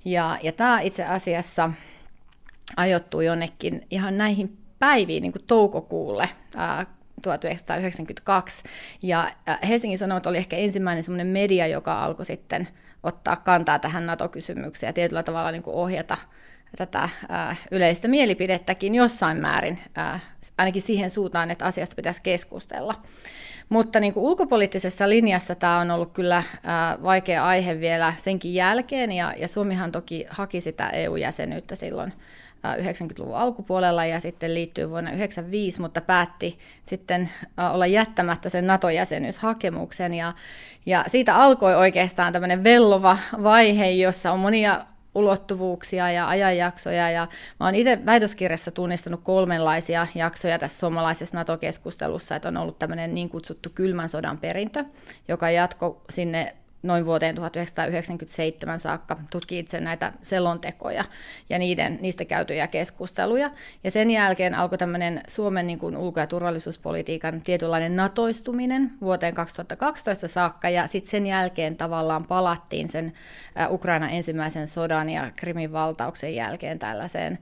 Ja, 0.05 0.37
ja 0.43 0.51
tämä 0.51 0.81
itse 0.81 1.05
asiassa 1.05 1.71
ajoittui 2.77 3.25
jonnekin 3.25 3.87
ihan 3.89 4.17
näihin 4.17 4.57
päiviin, 4.79 5.21
niin 5.21 5.31
kuin 5.31 5.45
toukokuulle 5.47 6.29
ää, 6.55 6.85
1992. 7.21 8.63
Ja 9.03 9.29
Helsingin 9.67 9.97
Sanomat 9.97 10.25
oli 10.25 10.37
ehkä 10.37 10.55
ensimmäinen 10.55 11.03
semmoinen 11.03 11.27
media, 11.27 11.67
joka 11.67 12.03
alkoi 12.03 12.25
sitten 12.25 12.67
ottaa 13.03 13.35
kantaa 13.35 13.79
tähän 13.79 14.05
NATO-kysymykseen 14.05 14.89
ja 14.89 14.93
tietyllä 14.93 15.23
tavalla 15.23 15.51
niin 15.51 15.63
kuin 15.63 15.75
ohjata 15.75 16.17
tätä 16.77 17.09
yleistä 17.71 18.07
mielipidettäkin 18.07 18.95
jossain 18.95 19.41
määrin, 19.41 19.79
ää, 19.95 20.19
ainakin 20.57 20.81
siihen 20.81 21.09
suuntaan, 21.09 21.51
että 21.51 21.65
asiasta 21.65 21.95
pitäisi 21.95 22.21
keskustella. 22.21 23.01
Mutta 23.69 23.99
niin 23.99 24.13
kuin 24.13 24.23
ulkopoliittisessa 24.23 25.09
linjassa 25.09 25.55
tämä 25.55 25.79
on 25.79 25.91
ollut 25.91 26.13
kyllä 26.13 26.43
vaikea 27.03 27.45
aihe 27.45 27.79
vielä 27.79 28.13
senkin 28.17 28.53
jälkeen, 28.53 29.11
ja, 29.11 29.33
ja 29.37 29.47
Suomihan 29.47 29.91
toki 29.91 30.25
haki 30.29 30.61
sitä 30.61 30.89
EU-jäsenyyttä 30.89 31.75
silloin 31.75 32.13
90-luvun 32.75 33.35
alkupuolella 33.35 34.05
ja 34.05 34.19
sitten 34.19 34.53
liittyy 34.53 34.89
vuonna 34.89 35.09
1995, 35.09 35.81
mutta 35.81 36.01
päätti 36.01 36.59
sitten 36.83 37.29
olla 37.73 37.87
jättämättä 37.87 38.49
sen 38.49 38.67
NATO-jäsenyyshakemuksen. 38.67 40.13
Ja, 40.13 40.33
ja 40.85 41.03
siitä 41.07 41.35
alkoi 41.35 41.75
oikeastaan 41.75 42.33
tämmöinen 42.33 42.63
vellova 42.63 43.17
vaihe, 43.43 43.89
jossa 43.89 44.31
on 44.31 44.39
monia 44.39 44.85
ulottuvuuksia 45.17 46.11
ja 46.11 46.27
ajanjaksoja. 46.29 47.09
Ja 47.09 47.27
mä 47.59 47.65
oon 47.65 47.75
itse 47.75 48.05
väitöskirjassa 48.05 48.71
tunnistanut 48.71 49.21
kolmenlaisia 49.23 50.07
jaksoja 50.15 50.59
tässä 50.59 50.79
suomalaisessa 50.79 51.37
NATO-keskustelussa, 51.37 52.35
että 52.35 52.47
on 52.47 52.57
ollut 52.57 52.79
tämmöinen 52.79 53.15
niin 53.15 53.29
kutsuttu 53.29 53.69
kylmän 53.75 54.09
sodan 54.09 54.37
perintö, 54.37 54.83
joka 55.27 55.49
jatko 55.49 56.01
sinne 56.09 56.55
noin 56.83 57.05
vuoteen 57.05 57.35
1997 57.35 58.79
saakka 58.79 59.17
tutki 59.29 59.59
itse 59.59 59.79
näitä 59.79 60.13
selontekoja 60.23 61.03
ja 61.49 61.59
niiden, 61.59 61.97
niistä 62.01 62.25
käytyjä 62.25 62.67
keskusteluja. 62.67 63.51
Ja 63.83 63.91
sen 63.91 64.11
jälkeen 64.11 64.55
alkoi 64.55 64.77
tämmöinen 64.77 65.21
Suomen 65.27 65.67
niin 65.67 65.79
kuin 65.79 65.97
ulko- 65.97 66.19
ja 66.19 66.27
turvallisuuspolitiikan 66.27 67.41
tietynlainen 67.41 67.95
natoistuminen 67.95 68.91
vuoteen 69.01 69.33
2012 69.33 70.27
saakka, 70.27 70.69
ja 70.69 70.87
sitten 70.87 71.09
sen 71.09 71.27
jälkeen 71.27 71.77
tavallaan 71.77 72.25
palattiin 72.25 72.89
sen 72.89 73.13
Ukraina 73.69 74.09
ensimmäisen 74.09 74.67
sodan 74.67 75.09
ja 75.09 75.31
Krimin 75.35 75.71
valtauksen 75.71 76.35
jälkeen 76.35 76.79
tällaiseen 76.79 77.39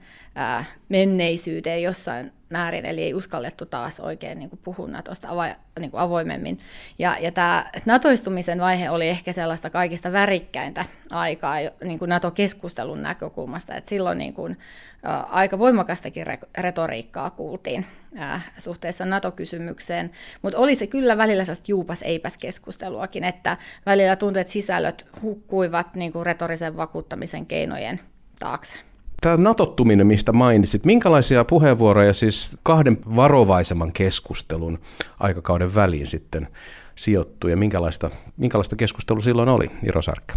menneisyyteen 0.88 1.82
jossain 1.82 2.32
määrin, 2.48 2.86
eli 2.86 3.02
ei 3.02 3.14
uskallettu 3.14 3.66
taas 3.66 4.00
oikein 4.00 4.38
niin 4.38 4.50
kuin 4.50 4.60
puhua 4.64 4.88
Natosta 4.88 5.28
avo- 5.28 5.80
niin 5.80 5.90
kuin 5.90 6.00
avoimemmin. 6.00 6.58
Ja, 6.98 7.16
ja 7.20 7.32
tämä 7.32 7.70
natoistumisen 7.86 8.60
vaihe 8.60 8.90
oli 8.90 9.08
ehkä 9.08 9.32
sellaista 9.32 9.70
kaikista 9.70 10.12
värikkäintä 10.12 10.84
aikaa 11.12 11.56
niin 11.84 11.98
kuin 11.98 12.08
NATO-keskustelun 12.08 13.02
näkökulmasta, 13.02 13.74
että 13.74 13.88
silloin 13.88 14.18
niin 14.18 14.34
kuin, 14.34 14.58
ä, 15.06 15.18
aika 15.18 15.58
voimakastakin 15.58 16.26
re- 16.26 16.48
retoriikkaa 16.58 17.30
kuultiin 17.30 17.86
ä, 18.20 18.40
suhteessa 18.58 19.04
NATO-kysymykseen, 19.04 20.10
mutta 20.42 20.58
oli 20.58 20.74
se 20.74 20.86
kyllä 20.86 21.16
välillä 21.16 21.44
sellaista 21.44 21.72
juupas-eipäs 21.72 22.36
keskusteluakin, 22.38 23.24
että 23.24 23.56
välillä 23.86 24.16
tuntui, 24.16 24.40
että 24.40 24.52
sisällöt 24.52 25.06
hukkuivat 25.22 25.94
niin 25.94 26.12
kuin 26.12 26.26
retorisen 26.26 26.76
vakuuttamisen 26.76 27.46
keinojen 27.46 28.00
taakse. 28.38 28.76
Tämä 29.20 29.36
natottuminen, 29.36 30.06
mistä 30.06 30.32
mainitsit, 30.32 30.86
minkälaisia 30.86 31.44
puheenvuoroja 31.44 32.14
siis 32.14 32.56
kahden 32.62 32.98
varovaisemman 33.16 33.92
keskustelun 33.92 34.78
aikakauden 35.20 35.74
väliin 35.74 36.06
sitten 36.06 36.48
sijoittui 36.94 37.50
ja 37.50 37.56
minkälaista, 37.56 38.10
minkälaista 38.36 38.76
keskustelua 38.76 39.22
silloin 39.22 39.48
oli, 39.48 39.70
Iro 39.82 40.02
Sarkka? 40.02 40.34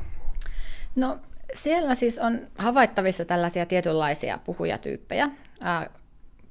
No 0.95 1.17
siellä 1.53 1.95
siis 1.95 2.19
on 2.19 2.39
havaittavissa 2.57 3.25
tällaisia 3.25 3.65
tietynlaisia 3.65 4.39
puhujatyyppejä 4.45 5.29
ää, 5.61 5.89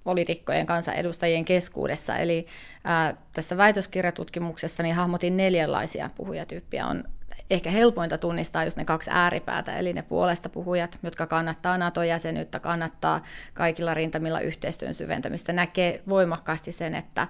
poliitikkojen 0.05 0.67
kansanedustajien 0.67 1.45
keskuudessa. 1.45 2.17
Eli 2.17 2.47
ää, 2.85 3.15
tässä 3.33 3.57
väitöskirjatutkimuksessa 3.57 4.83
niin 4.83 4.95
hahmotin 4.95 5.37
neljänlaisia 5.37 6.11
puhujatyyppiä. 6.17 6.87
On 6.87 7.05
ehkä 7.51 7.71
helpointa 7.71 8.19
tunnistaa 8.19 8.65
just 8.65 8.77
ne 8.77 8.85
kaksi 8.85 9.11
ääripäätä, 9.13 9.77
eli 9.77 9.93
ne 9.93 10.03
puolesta 10.03 10.49
puhujat, 10.49 10.99
jotka 11.03 11.27
kannattaa 11.27 11.79
NATO-jäsenyyttä, 11.79 12.61
kannattaa 12.61 13.25
kaikilla 13.55 13.95
rintamilla 13.95 14.41
yhteistyön 14.41 14.95
syventämistä, 14.95 15.53
näkee 15.53 16.03
voimakkaasti 16.09 16.73
sen, 16.73 16.95
että 16.95 17.27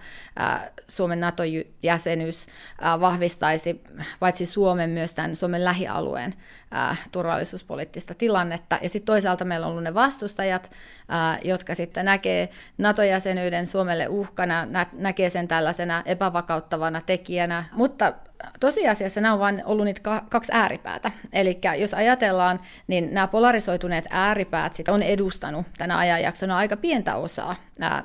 Suomen 0.88 1.20
NATO-jäsenyys 1.20 2.46
vahvistaisi 3.00 3.84
paitsi 4.20 4.46
Suomen 4.46 4.90
myös 4.90 5.14
tämän 5.14 5.36
Suomen 5.36 5.64
lähialueen 5.64 6.34
turvallisuuspoliittista 7.12 8.14
tilannetta. 8.14 8.78
Ja 8.82 8.88
sitten 8.88 9.06
toisaalta 9.06 9.44
meillä 9.44 9.66
on 9.66 9.70
ollut 9.70 9.84
ne 9.84 9.94
vastustajat, 9.94 10.70
jotka 11.44 11.74
sitten 11.74 12.04
näkee 12.04 12.48
NATO-jäsenyyden 12.78 13.66
Suomelle 13.66 14.08
uhkana, 14.08 14.66
näkee 14.92 15.30
sen 15.30 15.48
tällaisena 15.48 16.02
epävakauttavana 16.06 17.00
tekijänä, 17.00 17.64
mutta 17.72 18.12
tosiasiassa 18.60 19.20
nämä 19.20 19.34
on 19.34 19.40
vain 19.40 19.62
ollut 19.64 19.84
niitä 19.84 20.22
kaksi 20.28 20.52
ääripäätä. 20.54 21.10
Eli 21.32 21.60
jos 21.78 21.94
ajatellaan, 21.94 22.60
niin 22.86 23.14
nämä 23.14 23.28
polarisoituneet 23.28 24.04
ääripäät 24.10 24.74
sit 24.74 24.88
on 24.88 25.02
edustanut 25.02 25.66
tänä 25.78 25.98
ajanjaksona 25.98 26.56
aika 26.56 26.76
pientä 26.76 27.16
osaa 27.16 27.56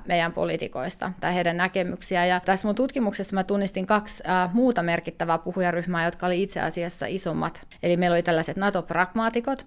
meidän 0.07 0.33
poliitikoista 0.33 1.11
tai 1.21 1.35
heidän 1.35 1.57
näkemyksiä. 1.57 2.25
Ja 2.25 2.39
tässä 2.39 2.67
mun 2.67 2.75
tutkimuksessa 2.75 3.35
mä 3.35 3.43
tunnistin 3.43 3.85
kaksi 3.85 4.23
muuta 4.53 4.83
merkittävää 4.83 5.37
puhujaryhmää, 5.37 6.05
jotka 6.05 6.25
oli 6.25 6.43
itse 6.43 6.61
asiassa 6.61 7.05
isommat. 7.09 7.67
Eli 7.83 7.97
meillä 7.97 8.15
oli 8.15 8.23
tällaiset 8.23 8.52
NATO-pragmaatikot, 8.55 9.65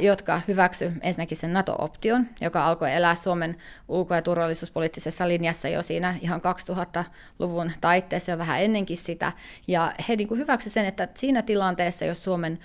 jotka 0.00 0.40
hyväksy 0.48 0.92
ensinnäkin 1.00 1.36
sen 1.36 1.52
NATO-option, 1.52 2.26
joka 2.40 2.66
alkoi 2.66 2.94
elää 2.94 3.14
Suomen 3.14 3.56
ulko- 3.88 4.14
ja 4.14 4.22
turvallisuuspoliittisessa 4.22 5.28
linjassa 5.28 5.68
jo 5.68 5.82
siinä 5.82 6.14
ihan 6.20 6.40
2000-luvun 6.40 7.72
taitteessa 7.80 8.30
jo 8.30 8.38
vähän 8.38 8.62
ennenkin 8.62 8.96
sitä. 8.96 9.32
Ja 9.66 9.92
he 10.08 10.16
niin 10.16 10.28
hyväksyivät 10.30 10.72
sen, 10.72 10.86
että 10.86 11.08
siinä 11.14 11.42
tilanteessa, 11.42 12.04
jos 12.04 12.24
Suomen 12.24 12.58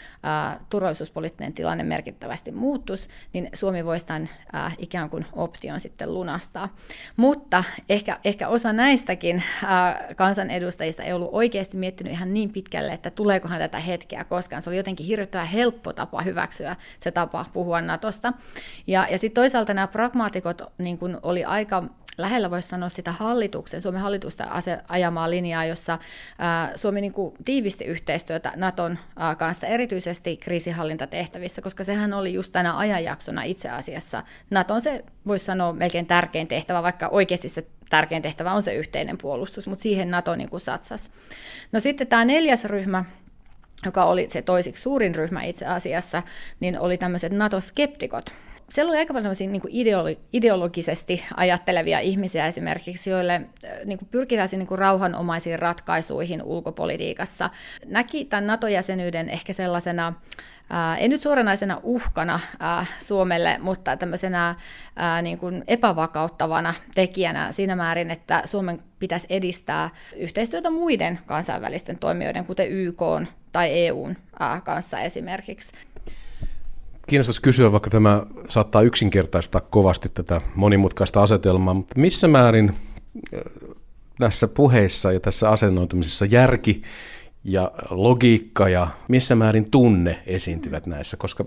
turvallisuuspoliittinen 0.69 1.53
tilanne 1.53 1.83
merkittävästi 1.83 2.51
muuttuisi, 2.51 3.07
niin 3.33 3.49
Suomi 3.53 3.85
voisi 3.85 4.05
tämän 4.05 4.29
ää, 4.53 4.71
ikään 4.77 5.09
kuin 5.09 5.25
option 5.33 5.79
sitten 5.79 6.13
lunastaa. 6.13 6.75
Mutta 7.15 7.63
ehkä, 7.89 8.19
ehkä 8.25 8.47
osa 8.47 8.73
näistäkin 8.73 9.43
kansanedustajista 10.15 11.03
ei 11.03 11.13
ollut 11.13 11.29
oikeasti 11.31 11.77
miettinyt 11.77 12.13
ihan 12.13 12.33
niin 12.33 12.49
pitkälle, 12.49 12.93
että 12.93 13.09
tuleekohan 13.09 13.59
tätä 13.59 13.79
hetkeä 13.79 14.23
koskaan. 14.23 14.61
Se 14.61 14.69
oli 14.69 14.77
jotenkin 14.77 15.07
hirvittävän 15.45 15.63
helppo 15.63 15.93
tapa 15.93 16.21
hyväksyä 16.21 16.75
se 16.99 17.11
tapa 17.11 17.45
puhua 17.53 17.81
Natosta. 17.81 18.33
Ja, 18.87 19.07
ja 19.11 19.17
sitten 19.17 19.41
toisaalta 19.41 19.73
nämä 19.73 19.87
pragmaatikot 19.87 20.61
niin 20.77 20.97
kun 20.97 21.19
oli 21.23 21.43
aika 21.43 21.83
lähellä 22.17 22.51
voisi 22.51 22.67
sanoa 22.67 22.89
sitä 22.89 23.11
hallituksen, 23.11 23.81
Suomen 23.81 24.01
hallitusta 24.01 24.47
ajamaa 24.87 25.29
linjaa, 25.29 25.65
jossa 25.65 25.99
Suomi 26.75 27.01
niin 27.01 27.13
kuin 27.13 27.33
tiivisti 27.45 27.85
yhteistyötä 27.85 28.51
Naton 28.55 28.99
kanssa, 29.37 29.67
erityisesti 29.67 30.37
kriisihallintatehtävissä, 30.37 31.61
koska 31.61 31.83
sehän 31.83 32.13
oli 32.13 32.33
just 32.33 32.51
tänä 32.51 32.77
ajanjaksona 32.77 33.43
itse 33.43 33.69
asiassa. 33.69 34.23
Naton 34.49 34.81
se 34.81 35.05
voisi 35.27 35.45
sanoa 35.45 35.73
melkein 35.73 36.05
tärkein 36.05 36.47
tehtävä, 36.47 36.83
vaikka 36.83 37.07
oikeasti 37.07 37.49
se 37.49 37.67
tärkein 37.89 38.21
tehtävä 38.21 38.53
on 38.53 38.63
se 38.63 38.73
yhteinen 38.73 39.17
puolustus, 39.17 39.67
mutta 39.67 39.83
siihen 39.83 40.11
Nato 40.11 40.35
niin 40.35 40.49
kuin 40.49 40.61
satsasi. 40.61 41.09
No 41.71 41.79
sitten 41.79 42.07
tämä 42.07 42.25
neljäs 42.25 42.65
ryhmä, 42.65 43.05
joka 43.85 44.05
oli 44.05 44.29
se 44.29 44.41
toisiksi 44.41 44.81
suurin 44.81 45.15
ryhmä 45.15 45.43
itse 45.43 45.65
asiassa, 45.65 46.23
niin 46.59 46.79
oli 46.79 46.97
tämmöiset 46.97 47.33
NATO-skeptikot. 47.33 48.33
Siellä 48.69 48.89
oli 48.89 48.97
aika 48.97 49.13
paljon 49.13 49.35
niin 49.39 49.61
kuin 49.61 49.73
ideolo- 49.73 50.19
ideologisesti 50.33 51.25
ajattelevia 51.37 51.99
ihmisiä 51.99 52.47
esimerkiksi, 52.47 53.09
joille 53.09 53.41
niin 53.85 53.97
kuin 53.97 54.09
niin 54.51 54.67
kuin 54.67 54.79
rauhanomaisiin 54.79 55.59
ratkaisuihin 55.59 56.43
ulkopolitiikassa. 56.43 57.49
Näki 57.85 58.25
tämän 58.25 58.47
NATO-jäsenyyden 58.47 59.29
ehkä 59.29 59.53
sellaisena 59.53 60.13
Ää, 60.69 60.97
ei 60.97 61.09
nyt 61.09 61.21
suoranaisena 61.21 61.79
uhkana 61.83 62.39
ää, 62.59 62.85
Suomelle, 62.99 63.57
mutta 63.61 63.97
tämmöisenä 63.97 64.55
ää, 64.95 65.21
niin 65.21 65.37
kuin 65.37 65.63
epävakauttavana 65.67 66.73
tekijänä 66.95 67.51
siinä 67.51 67.75
määrin, 67.75 68.11
että 68.11 68.41
Suomen 68.45 68.83
pitäisi 68.99 69.27
edistää 69.29 69.89
yhteistyötä 70.15 70.69
muiden 70.69 71.19
kansainvälisten 71.25 71.99
toimijoiden, 71.99 72.45
kuten 72.45 72.71
YK 72.71 73.01
tai 73.53 73.69
EUn 73.71 74.15
kanssa 74.63 74.99
esimerkiksi. 74.99 75.73
Kiinnostaisi 77.07 77.41
kysyä, 77.41 77.71
vaikka 77.71 77.89
tämä 77.89 78.23
saattaa 78.49 78.81
yksinkertaistaa 78.81 79.61
kovasti 79.61 80.09
tätä 80.09 80.41
monimutkaista 80.55 81.23
asetelmaa, 81.23 81.73
mutta 81.73 81.99
missä 81.99 82.27
määrin 82.27 82.75
näissä 84.19 84.47
puheissa 84.47 85.11
ja 85.11 85.19
tässä 85.19 85.49
asennoitumisessa 85.49 86.25
järki 86.25 86.81
ja 87.43 87.71
logiikka 87.89 88.69
ja 88.69 88.87
missä 89.07 89.35
määrin 89.35 89.71
tunne 89.71 90.23
esiintyvät 90.25 90.87
näissä, 90.87 91.17
koska 91.17 91.45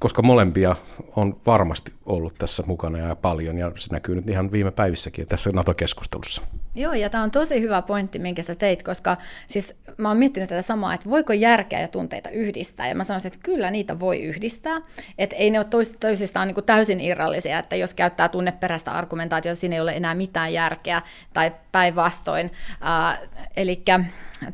koska 0.00 0.22
molempia 0.22 0.76
on 1.16 1.40
varmasti 1.46 1.92
ollut 2.06 2.34
tässä 2.38 2.62
mukana 2.66 2.98
ja 2.98 3.16
paljon, 3.16 3.58
ja 3.58 3.72
se 3.76 3.88
näkyy 3.92 4.14
nyt 4.14 4.28
ihan 4.28 4.52
viime 4.52 4.70
päivissäkin 4.70 5.26
tässä 5.26 5.50
NATO-keskustelussa. 5.52 6.42
Joo, 6.74 6.92
ja 6.92 7.10
tämä 7.10 7.24
on 7.24 7.30
tosi 7.30 7.60
hyvä 7.60 7.82
pointti, 7.82 8.18
minkä 8.18 8.42
sä 8.42 8.54
teit, 8.54 8.82
koska 8.82 9.16
siis 9.46 9.74
mä 9.96 10.08
oon 10.08 10.16
miettinyt 10.16 10.48
tätä 10.48 10.62
samaa, 10.62 10.94
että 10.94 11.10
voiko 11.10 11.32
järkeä 11.32 11.80
ja 11.80 11.88
tunteita 11.88 12.30
yhdistää, 12.30 12.88
ja 12.88 12.94
mä 12.94 13.04
sanoisin, 13.04 13.32
että 13.32 13.40
kyllä 13.42 13.70
niitä 13.70 14.00
voi 14.00 14.22
yhdistää, 14.22 14.80
että 15.18 15.36
ei 15.36 15.50
ne 15.50 15.58
ole 15.58 15.66
toisistaan 16.00 16.48
niin 16.48 16.64
täysin 16.66 17.00
irrallisia, 17.00 17.58
että 17.58 17.76
jos 17.76 17.94
käyttää 17.94 18.28
tunneperäistä 18.28 18.92
argumentaatiota, 18.92 19.60
siinä 19.60 19.74
ei 19.74 19.80
ole 19.80 19.92
enää 19.92 20.14
mitään 20.14 20.52
järkeä, 20.52 21.02
tai 21.32 21.52
päinvastoin. 21.72 22.46
Uh, 22.46 23.28
eli 23.56 23.82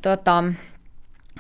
tota, 0.02 0.44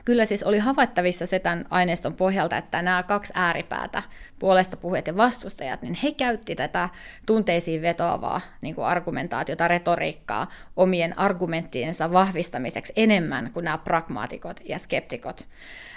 kyllä 0.06 0.24
siis 0.24 0.42
oli 0.42 0.58
havaittavissa 0.58 1.26
se 1.26 1.38
tämän 1.38 1.64
aineiston 1.70 2.14
pohjalta, 2.14 2.56
että 2.56 2.82
nämä 2.82 3.02
kaksi 3.02 3.32
ääripäätä, 3.36 4.02
puolesta 4.38 4.76
puhujat 4.76 5.06
ja 5.06 5.16
vastustajat, 5.16 5.82
niin 5.82 5.98
he 6.02 6.12
käytti 6.12 6.56
tätä 6.56 6.88
tunteisiin 7.26 7.82
vetoavaa 7.82 8.40
niin 8.60 8.74
kuin 8.74 8.84
argumentaatiota, 8.84 9.68
retoriikkaa 9.68 10.50
omien 10.76 11.18
argumenttiensa 11.18 12.12
vahvistamiseksi 12.12 12.92
enemmän 12.96 13.50
kuin 13.52 13.64
nämä 13.64 13.78
pragmaatikot 13.78 14.60
ja 14.64 14.78
skeptikot. 14.78 15.46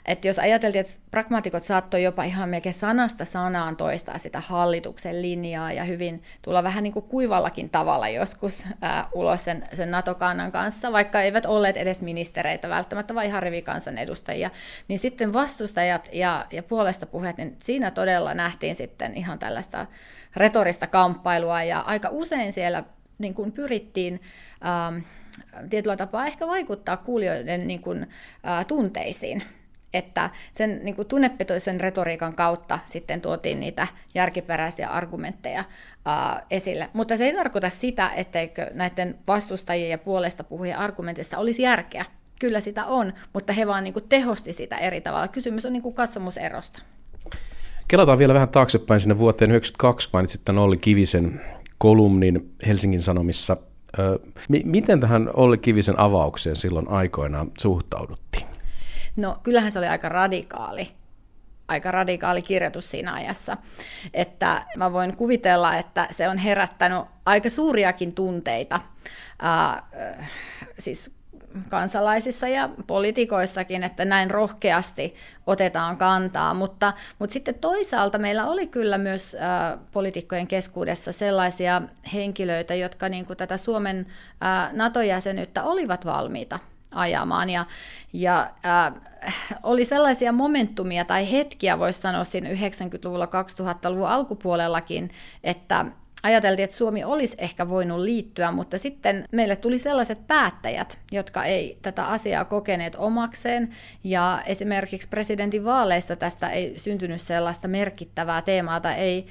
Että 0.05 0.27
jos 0.27 0.39
ajateltiin, 0.39 0.79
että 0.79 0.93
pragmaatikot 1.11 1.63
saattoi 1.63 2.03
jopa 2.03 2.23
ihan 2.23 2.49
melkein 2.49 2.73
sanasta 2.73 3.25
sanaan 3.25 3.75
toistaa 3.75 4.17
sitä 4.17 4.39
hallituksen 4.39 5.21
linjaa 5.21 5.71
ja 5.71 5.83
hyvin 5.83 6.23
tulla 6.41 6.63
vähän 6.63 6.83
niin 6.83 6.93
kuin 6.93 7.05
kuivallakin 7.05 7.69
tavalla 7.69 8.09
joskus 8.09 8.65
ää, 8.81 9.07
ulos 9.13 9.43
sen, 9.43 9.67
sen 9.73 9.91
NATO-kannan 9.91 10.51
kanssa, 10.51 10.91
vaikka 10.91 11.21
eivät 11.21 11.45
olleet 11.45 11.77
edes 11.77 12.01
ministereitä 12.01 12.69
välttämättä, 12.69 13.15
vaan 13.15 13.25
ihan 13.25 13.43
rivikansanedustajia, 13.43 14.49
niin 14.87 14.99
sitten 14.99 15.33
vastustajat 15.33 16.09
ja, 16.13 16.45
ja 16.51 16.63
puolesta 16.63 17.05
puheet, 17.05 17.37
niin 17.37 17.57
siinä 17.63 17.91
todella 17.91 18.28
nähtiin 18.33 18.75
sitten 18.75 19.17
ihan 19.17 19.39
tällaista 19.39 19.85
retorista 20.35 20.87
kamppailua 20.87 21.63
ja 21.63 21.79
aika 21.79 22.09
usein 22.11 22.53
siellä 22.53 22.83
niin 23.17 23.33
kuin 23.33 23.51
pyrittiin 23.51 24.21
ähm, 24.65 25.03
tietyllä 25.69 25.97
tapaa 25.97 26.27
ehkä 26.27 26.47
vaikuttaa 26.47 26.97
kuulijoiden 26.97 27.67
niin 27.67 27.81
kuin, 27.81 28.07
äh, 28.47 28.65
tunteisiin 28.65 29.43
että 29.93 30.29
sen 30.51 30.79
niin 30.83 30.95
kuin 30.95 31.07
tunnepitoisen 31.07 31.79
retoriikan 31.79 32.35
kautta 32.35 32.79
sitten 32.85 33.21
tuotiin 33.21 33.59
niitä 33.59 33.87
järkiperäisiä 34.15 34.87
argumentteja 34.87 35.63
ää, 36.05 36.45
esille. 36.51 36.89
Mutta 36.93 37.17
se 37.17 37.25
ei 37.25 37.33
tarkoita 37.33 37.69
sitä, 37.69 38.09
etteikö 38.15 38.71
näiden 38.73 39.19
vastustajien 39.27 39.89
ja 39.89 39.97
puolesta 39.97 40.43
puhujien 40.43 40.77
argumentissa 40.77 41.37
olisi 41.37 41.61
järkeä. 41.61 42.05
Kyllä 42.39 42.59
sitä 42.59 42.85
on, 42.85 43.13
mutta 43.33 43.53
he 43.53 43.67
vaan 43.67 43.83
niin 43.83 43.93
kuin 43.93 44.09
tehosti 44.09 44.53
sitä 44.53 44.77
eri 44.77 45.01
tavalla. 45.01 45.27
Kysymys 45.27 45.65
on 45.65 45.73
niin 45.73 45.83
kuin 45.83 45.95
katsomuserosta. 45.95 46.81
Kelataan 47.89 48.17
vielä 48.17 48.33
vähän 48.33 48.49
taaksepäin 48.49 49.01
sinne 49.01 49.17
vuoteen 49.17 49.49
1992, 49.49 50.09
mainitsit 50.13 50.41
tämän 50.45 50.63
Olli 50.63 50.77
Kivisen 50.77 51.41
kolumnin 51.77 52.55
Helsingin 52.67 53.01
Sanomissa. 53.01 53.57
Miten 54.63 54.99
tähän 54.99 55.29
Olli 55.33 55.57
Kivisen 55.57 55.99
avaukseen 55.99 56.55
silloin 56.55 56.89
aikoinaan 56.89 57.51
suhtauduttiin? 57.59 58.45
No 59.15 59.37
kyllähän 59.43 59.71
se 59.71 59.79
oli 59.79 59.87
aika 59.87 60.09
radikaali 60.09 60.87
aika 61.67 61.91
radikaali 61.91 62.41
kirjoitus 62.41 62.91
siinä 62.91 63.13
ajassa. 63.13 63.57
Että 64.13 64.65
mä 64.77 64.93
voin 64.93 65.15
kuvitella, 65.15 65.75
että 65.75 66.07
se 66.11 66.29
on 66.29 66.37
herättänyt 66.37 67.01
aika 67.25 67.49
suuriakin 67.49 68.13
tunteita. 68.13 68.81
Ää, 69.41 69.83
siis 70.79 71.11
kansalaisissa 71.69 72.47
ja 72.47 72.69
poliitikoissakin, 72.87 73.83
että 73.83 74.05
näin 74.05 74.31
rohkeasti 74.31 75.15
otetaan 75.47 75.97
kantaa, 75.97 76.53
mutta, 76.53 76.93
mutta 77.19 77.33
sitten 77.33 77.55
toisaalta 77.55 78.17
meillä 78.17 78.47
oli 78.47 78.67
kyllä 78.67 78.97
myös 78.97 79.35
äh, 79.35 79.79
poliitikkojen 79.91 80.47
keskuudessa 80.47 81.11
sellaisia 81.11 81.81
henkilöitä, 82.13 82.75
jotka 82.75 83.09
niin 83.09 83.25
kuin 83.25 83.37
tätä 83.37 83.57
Suomen 83.57 84.07
äh, 84.43 84.73
NATO-jäsenyyttä 84.73 85.63
olivat 85.63 86.05
valmiita 86.05 86.59
ajamaan. 86.91 87.49
Ja, 87.49 87.65
ja 88.13 88.51
äh, 88.65 88.93
oli 89.63 89.85
sellaisia 89.85 90.31
momentumia 90.31 91.05
tai 91.05 91.31
hetkiä, 91.31 91.79
voisi 91.79 92.01
sanoa 92.01 92.23
siinä 92.23 92.49
90-luvulla, 92.49 93.25
2000-luvun 93.25 94.07
alkupuolellakin, 94.07 95.11
että 95.43 95.85
ajateltiin, 96.23 96.63
että 96.63 96.75
Suomi 96.75 97.03
olisi 97.03 97.35
ehkä 97.39 97.69
voinut 97.69 97.99
liittyä, 97.99 98.51
mutta 98.51 98.77
sitten 98.77 99.25
meille 99.31 99.55
tuli 99.55 99.79
sellaiset 99.79 100.27
päättäjät, 100.27 100.99
jotka 101.11 101.43
ei 101.43 101.77
tätä 101.81 102.03
asiaa 102.03 102.45
kokeneet 102.45 102.95
omakseen, 102.97 103.69
ja 104.03 104.41
esimerkiksi 104.45 105.09
presidentin 105.09 105.65
vaaleista 105.65 106.15
tästä 106.15 106.49
ei 106.49 106.73
syntynyt 106.79 107.21
sellaista 107.21 107.67
merkittävää 107.67 108.41
teemaa, 108.41 108.79
tai 108.79 108.93
ei 108.93 109.25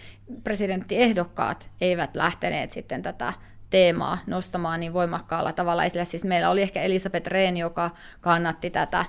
presidenttiehdokkaat 0.45 1.70
eivät 1.80 2.16
lähteneet 2.16 2.72
sitten 2.72 3.03
tätä 3.03 3.32
teemaa 3.70 4.18
nostamaan 4.26 4.80
niin 4.80 4.93
voimakkaalla 4.93 5.53
tavalla 5.53 5.84
esille. 5.84 6.05
Siis 6.05 6.24
meillä 6.24 6.51
oli 6.51 6.62
ehkä 6.62 6.82
Elisabeth 6.82 7.26
Rehn, 7.26 7.57
joka 7.57 7.91
kannatti 8.20 8.70
tätä 8.70 9.05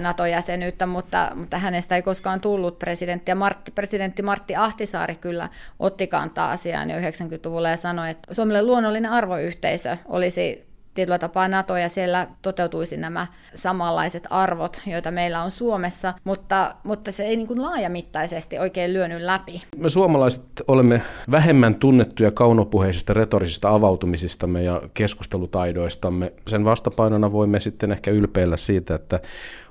NATO-jäsenyyttä, 0.00 0.86
mutta, 0.86 1.32
mutta 1.34 1.58
hänestä 1.58 1.96
ei 1.96 2.02
koskaan 2.02 2.40
tullut 2.40 2.78
presidentti. 2.78 3.30
Ja 3.30 3.34
Martti, 3.34 3.70
presidentti 3.70 4.22
Martti 4.22 4.56
Ahtisaari 4.56 5.14
kyllä 5.14 5.48
otti 5.78 6.06
kantaa 6.06 6.50
asiaan 6.50 6.90
jo 6.90 6.96
90-luvulla 6.96 7.68
ja 7.68 7.76
sanoi, 7.76 8.10
että 8.10 8.34
Suomelle 8.34 8.62
luonnollinen 8.62 9.10
arvoyhteisö 9.10 9.96
olisi 10.08 10.70
tietyllä 10.94 11.18
tapaa 11.18 11.48
NATO 11.48 11.76
ja 11.76 11.88
siellä 11.88 12.26
toteutuisi 12.42 12.96
nämä 12.96 13.26
samanlaiset 13.54 14.26
arvot, 14.30 14.80
joita 14.86 15.10
meillä 15.10 15.42
on 15.42 15.50
Suomessa, 15.50 16.14
mutta, 16.24 16.74
mutta 16.84 17.12
se 17.12 17.22
ei 17.22 17.36
niin 17.36 17.46
kuin 17.46 17.62
laajamittaisesti 17.62 18.58
oikein 18.58 18.92
lyönyt 18.92 19.22
läpi. 19.22 19.62
Me 19.76 19.88
suomalaiset 19.88 20.44
olemme 20.68 21.02
vähemmän 21.30 21.74
tunnettuja 21.74 22.30
kaunopuheisista 22.30 23.14
retorisista 23.14 23.70
avautumisistamme 23.70 24.62
ja 24.62 24.82
keskustelutaidoistamme. 24.94 26.32
Sen 26.48 26.64
vastapainona 26.64 27.32
voimme 27.32 27.60
sitten 27.60 27.92
ehkä 27.92 28.10
ylpeillä 28.10 28.56
siitä, 28.56 28.94
että 28.94 29.20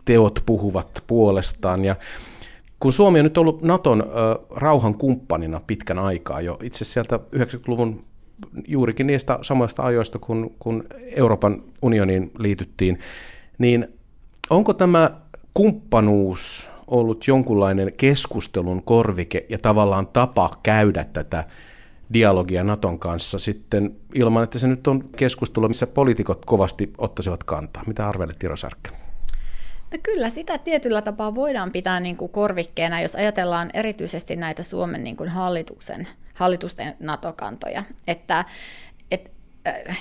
teot 0.09 0.43
puhuvat 0.45 1.03
puolestaan 1.07 1.85
ja 1.85 1.95
kun 2.79 2.91
Suomi 2.91 3.19
on 3.19 3.23
nyt 3.23 3.37
ollut 3.37 3.61
Naton 3.61 4.03
rauhan 4.51 4.93
kumppanina 4.93 5.61
pitkän 5.67 5.99
aikaa 5.99 6.41
jo, 6.41 6.57
itse 6.63 6.85
sieltä 6.85 7.19
90-luvun 7.35 8.03
juurikin 8.67 9.07
niistä 9.07 9.39
samoista 9.41 9.83
ajoista, 9.83 10.19
kun, 10.19 10.55
kun 10.59 10.83
Euroopan 11.15 11.61
unioniin 11.81 12.31
liityttiin, 12.37 12.99
niin 13.57 13.87
onko 14.49 14.73
tämä 14.73 15.11
kumppanuus 15.53 16.69
ollut 16.87 17.27
jonkunlainen 17.27 17.93
keskustelun 17.97 18.83
korvike 18.83 19.45
ja 19.49 19.57
tavallaan 19.57 20.07
tapa 20.07 20.57
käydä 20.63 21.03
tätä 21.03 21.43
dialogia 22.13 22.63
Naton 22.63 22.99
kanssa 22.99 23.39
sitten 23.39 23.95
ilman, 24.13 24.43
että 24.43 24.59
se 24.59 24.67
nyt 24.67 24.87
on 24.87 25.03
keskustelu, 25.15 25.67
missä 25.67 25.87
poliitikot 25.87 26.45
kovasti 26.45 26.93
ottaisivat 26.97 27.43
kantaa. 27.43 27.83
Mitä 27.87 28.07
arvelet, 28.07 28.39
Tiro 28.39 28.55
Särkkä? 28.55 29.08
Kyllä 30.03 30.29
sitä 30.29 30.57
tietyllä 30.57 31.01
tapaa 31.01 31.35
voidaan 31.35 31.71
pitää 31.71 31.99
niin 31.99 32.17
kuin 32.17 32.31
korvikkeena, 32.31 33.01
jos 33.01 33.15
ajatellaan 33.15 33.69
erityisesti 33.73 34.35
näitä 34.35 34.63
Suomen 34.63 35.03
niin 35.03 35.17
kuin 35.17 35.29
hallituksen, 35.29 36.07
hallitusten 36.33 36.95
NATO-kantoja. 36.99 37.83
Että, 38.07 38.39
et 38.39 38.47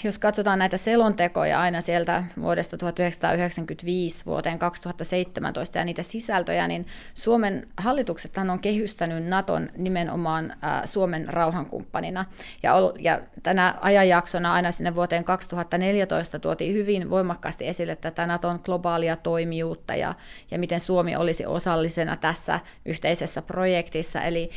jos 0.04 0.18
katsotaan 0.18 0.59
näitä 0.59 0.76
selontekoja 0.76 1.61
aina 1.61 1.80
sieltä 1.80 2.24
vuodesta 2.40 2.78
1995 2.78 4.26
vuoteen 4.26 4.59
2017 4.59 5.78
ja 5.78 5.84
niitä 5.84 6.02
sisältöjä, 6.02 6.68
niin 6.68 6.86
Suomen 7.14 7.68
hallituksethan 7.76 8.50
on 8.50 8.59
kehystänyt 8.59 9.26
Naton 9.26 9.70
nimenomaan 9.76 10.50
äh, 10.50 10.82
Suomen 10.84 11.28
rauhankumppanina. 11.28 12.24
Ja, 12.62 12.72
ja 12.98 13.20
tänä 13.42 13.74
ajanjaksona 13.80 14.52
aina 14.52 14.72
sinne 14.72 14.94
vuoteen 14.94 15.24
2014 15.24 16.38
tuotiin 16.38 16.74
hyvin 16.74 17.11
voimakkaasti 17.11 17.68
esille 17.68 17.96
tätä 17.96 18.26
Naton 18.26 18.61
globaalia 18.64 19.16
toimijuutta 19.16 19.94
ja, 19.94 20.14
ja 20.50 20.59
miten 20.59 20.80
Suomi 20.80 21.16
olisi 21.16 21.46
osallisena 21.46 22.16
tässä 22.16 22.61
yhteisessä 22.84 23.42
projektissa. 23.42 24.22
Eli 24.22 24.50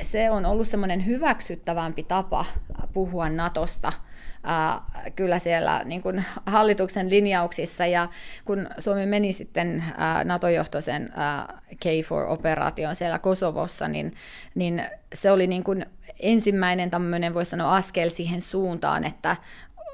se 0.00 0.30
on 0.30 0.46
ollut 0.46 0.68
semmoinen 0.68 1.06
hyväksyttävämpi 1.06 2.02
tapa 2.02 2.44
puhua 2.92 3.28
Natosta– 3.28 3.92
kyllä 5.16 5.38
siellä 5.38 5.82
niin 5.84 6.02
kuin 6.02 6.24
hallituksen 6.46 7.10
linjauksissa. 7.10 7.86
Ja 7.86 8.08
kun 8.44 8.68
Suomi 8.78 9.06
meni 9.06 9.32
sitten 9.32 9.84
NATO-johtoisen 10.24 11.12
äh, 11.18 11.46
K4-operaation 11.74 12.94
siellä 12.94 13.18
Kosovossa, 13.18 13.88
niin, 13.88 14.14
niin 14.54 14.84
se 15.14 15.30
oli 15.30 15.46
niin 15.46 15.64
kuin 15.64 15.86
ensimmäinen 16.20 16.90
tämmöinen, 16.90 17.34
voisi 17.34 17.50
sanoa, 17.50 17.76
askel 17.76 18.08
siihen 18.08 18.40
suuntaan, 18.40 19.04
että 19.04 19.36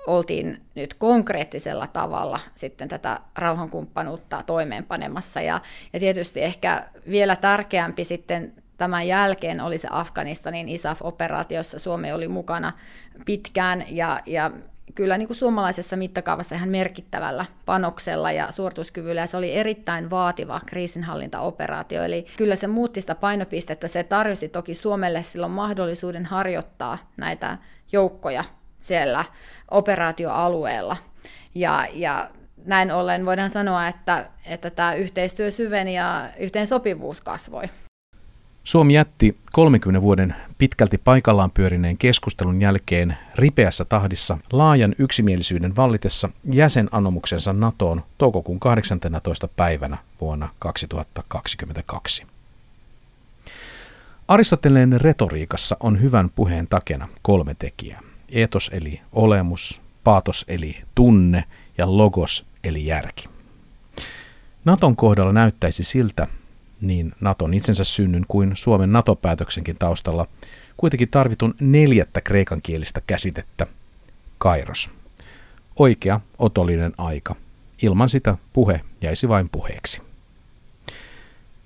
oltiin 0.07 0.63
nyt 0.75 0.95
konkreettisella 0.95 1.87
tavalla 1.87 2.41
sitten 2.55 2.89
tätä 2.89 3.21
rauhankumppanuutta 3.37 4.43
toimeenpanemassa. 4.47 5.41
Ja, 5.41 5.61
ja 5.93 6.01
tietysti 6.01 6.43
ehkä 6.43 6.89
vielä 7.11 7.37
tärkeämpi 7.37 8.05
sitten 8.05 8.53
Tämän 8.79 9.07
jälkeen 9.07 9.61
oli 9.61 9.79
se 9.79 9.89
Afganistanin 9.91 10.69
ISAF-operaatiossa. 10.69 11.79
Suomi 11.79 12.13
oli 12.13 12.29
mukana 12.29 12.73
pitkään 13.25 13.85
ja, 13.89 14.21
ja 14.27 14.51
kyllä 14.95 15.19
niin 15.19 15.27
kuin 15.27 15.37
suomalaisessa 15.37 15.97
mittakaavassa 15.97 16.55
ihan 16.55 16.69
merkittävällä 16.69 17.45
panoksella 17.67 18.33
ja 18.33 18.51
suorituskyvyllä, 18.51 19.21
ja 19.21 19.27
se 19.27 19.37
oli 19.37 19.55
erittäin 19.55 20.11
vaativa 20.11 20.61
kriisinhallintaoperaatio, 20.67 22.03
eli 22.03 22.27
kyllä 22.37 22.57
se 22.57 22.67
muutti 22.67 23.01
sitä 23.01 23.15
painopistettä, 23.15 23.89
se 23.89 24.03
tarjosi 24.03 24.49
toki 24.49 24.75
Suomelle 24.75 25.23
silloin 25.23 25.53
mahdollisuuden 25.53 26.25
harjoittaa 26.25 26.99
näitä 27.17 27.59
joukkoja 27.93 28.45
siellä 28.81 29.25
operaatioalueella, 29.71 30.97
ja, 31.55 31.87
ja 31.93 32.31
näin 32.65 32.91
ollen 32.91 33.27
voidaan 33.27 33.51
sanoa, 33.51 33.89
että, 33.89 34.31
että 34.47 34.71
tämä 34.71 34.95
yhteistyö 34.95 35.51
syveni 35.51 35.97
ja 35.97 36.31
yhteensopivuus 36.39 37.21
kasvoi. 37.21 37.65
Suomi 38.69 38.95
jätti 38.95 39.37
30 39.53 40.03
vuoden 40.03 40.35
pitkälti 40.59 40.99
paikallaan 40.99 41.51
pyörineen 41.51 41.99
keskustelun 41.99 42.61
jälkeen 42.61 43.17
ripeässä 43.35 43.85
tahdissa 43.85 44.39
laajan 44.53 44.95
yksimielisyyden 44.99 45.77
vallitessa 45.77 46.29
jäsenanomuksensa 46.53 47.53
NATOon 47.53 48.03
toukokuun 48.19 48.61
18. 48.61 49.49
päivänä 49.49 49.99
vuonna 50.21 50.49
2022. 50.59 52.23
Aristoteleen 54.29 55.01
retoriikassa 55.01 55.77
on 55.81 56.03
hyvän 56.03 56.31
puheen 56.31 56.67
takena 56.67 57.09
kolme 57.23 57.57
tekijää. 57.59 58.01
Etos 58.33 58.71
eli 58.75 59.01
olemus, 59.13 59.81
paatos 60.05 60.45
eli 60.49 60.77
tunne 60.95 61.45
ja 61.79 61.97
logos 61.97 62.47
eli 62.65 62.87
järki. 62.87 63.29
Naton 64.65 64.97
kohdalla 64.97 65.33
näyttäisi 65.33 65.85
siltä, 65.85 66.27
niin 66.81 67.13
Naton 67.21 67.55
itsensä 67.55 67.85
synnyn 67.85 68.25
kuin 68.29 68.53
Suomen 68.55 68.93
NATO-päätöksenkin 68.93 69.77
taustalla 69.79 70.27
kuitenkin 70.77 71.09
tarvitun 71.09 71.55
neljättä 71.61 72.21
kreikankielistä 72.21 73.01
käsitettä, 73.07 73.67
kairos. 74.39 74.91
Oikea, 75.79 76.21
otollinen 76.39 76.93
aika. 76.99 77.37
Ilman 77.83 78.09
sitä 78.09 78.37
puhe 78.53 78.81
jäisi 79.03 79.29
vain 79.29 79.49
puheeksi. 79.53 80.03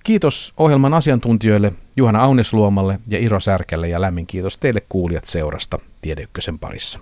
Kiitos 0.04 0.52
ohjelman 0.56 0.94
asiantuntijoille 0.94 1.72
Juhana 1.96 2.22
Aunesluomalle 2.22 2.98
ja 3.08 3.18
Iro 3.18 3.40
Särkälle 3.40 3.88
ja 3.88 4.00
lämmin 4.00 4.26
kiitos 4.26 4.58
teille 4.58 4.82
kuulijat 4.88 5.24
seurasta 5.24 5.78
Tiedeykkösen 6.02 6.58
parissa. 6.58 6.98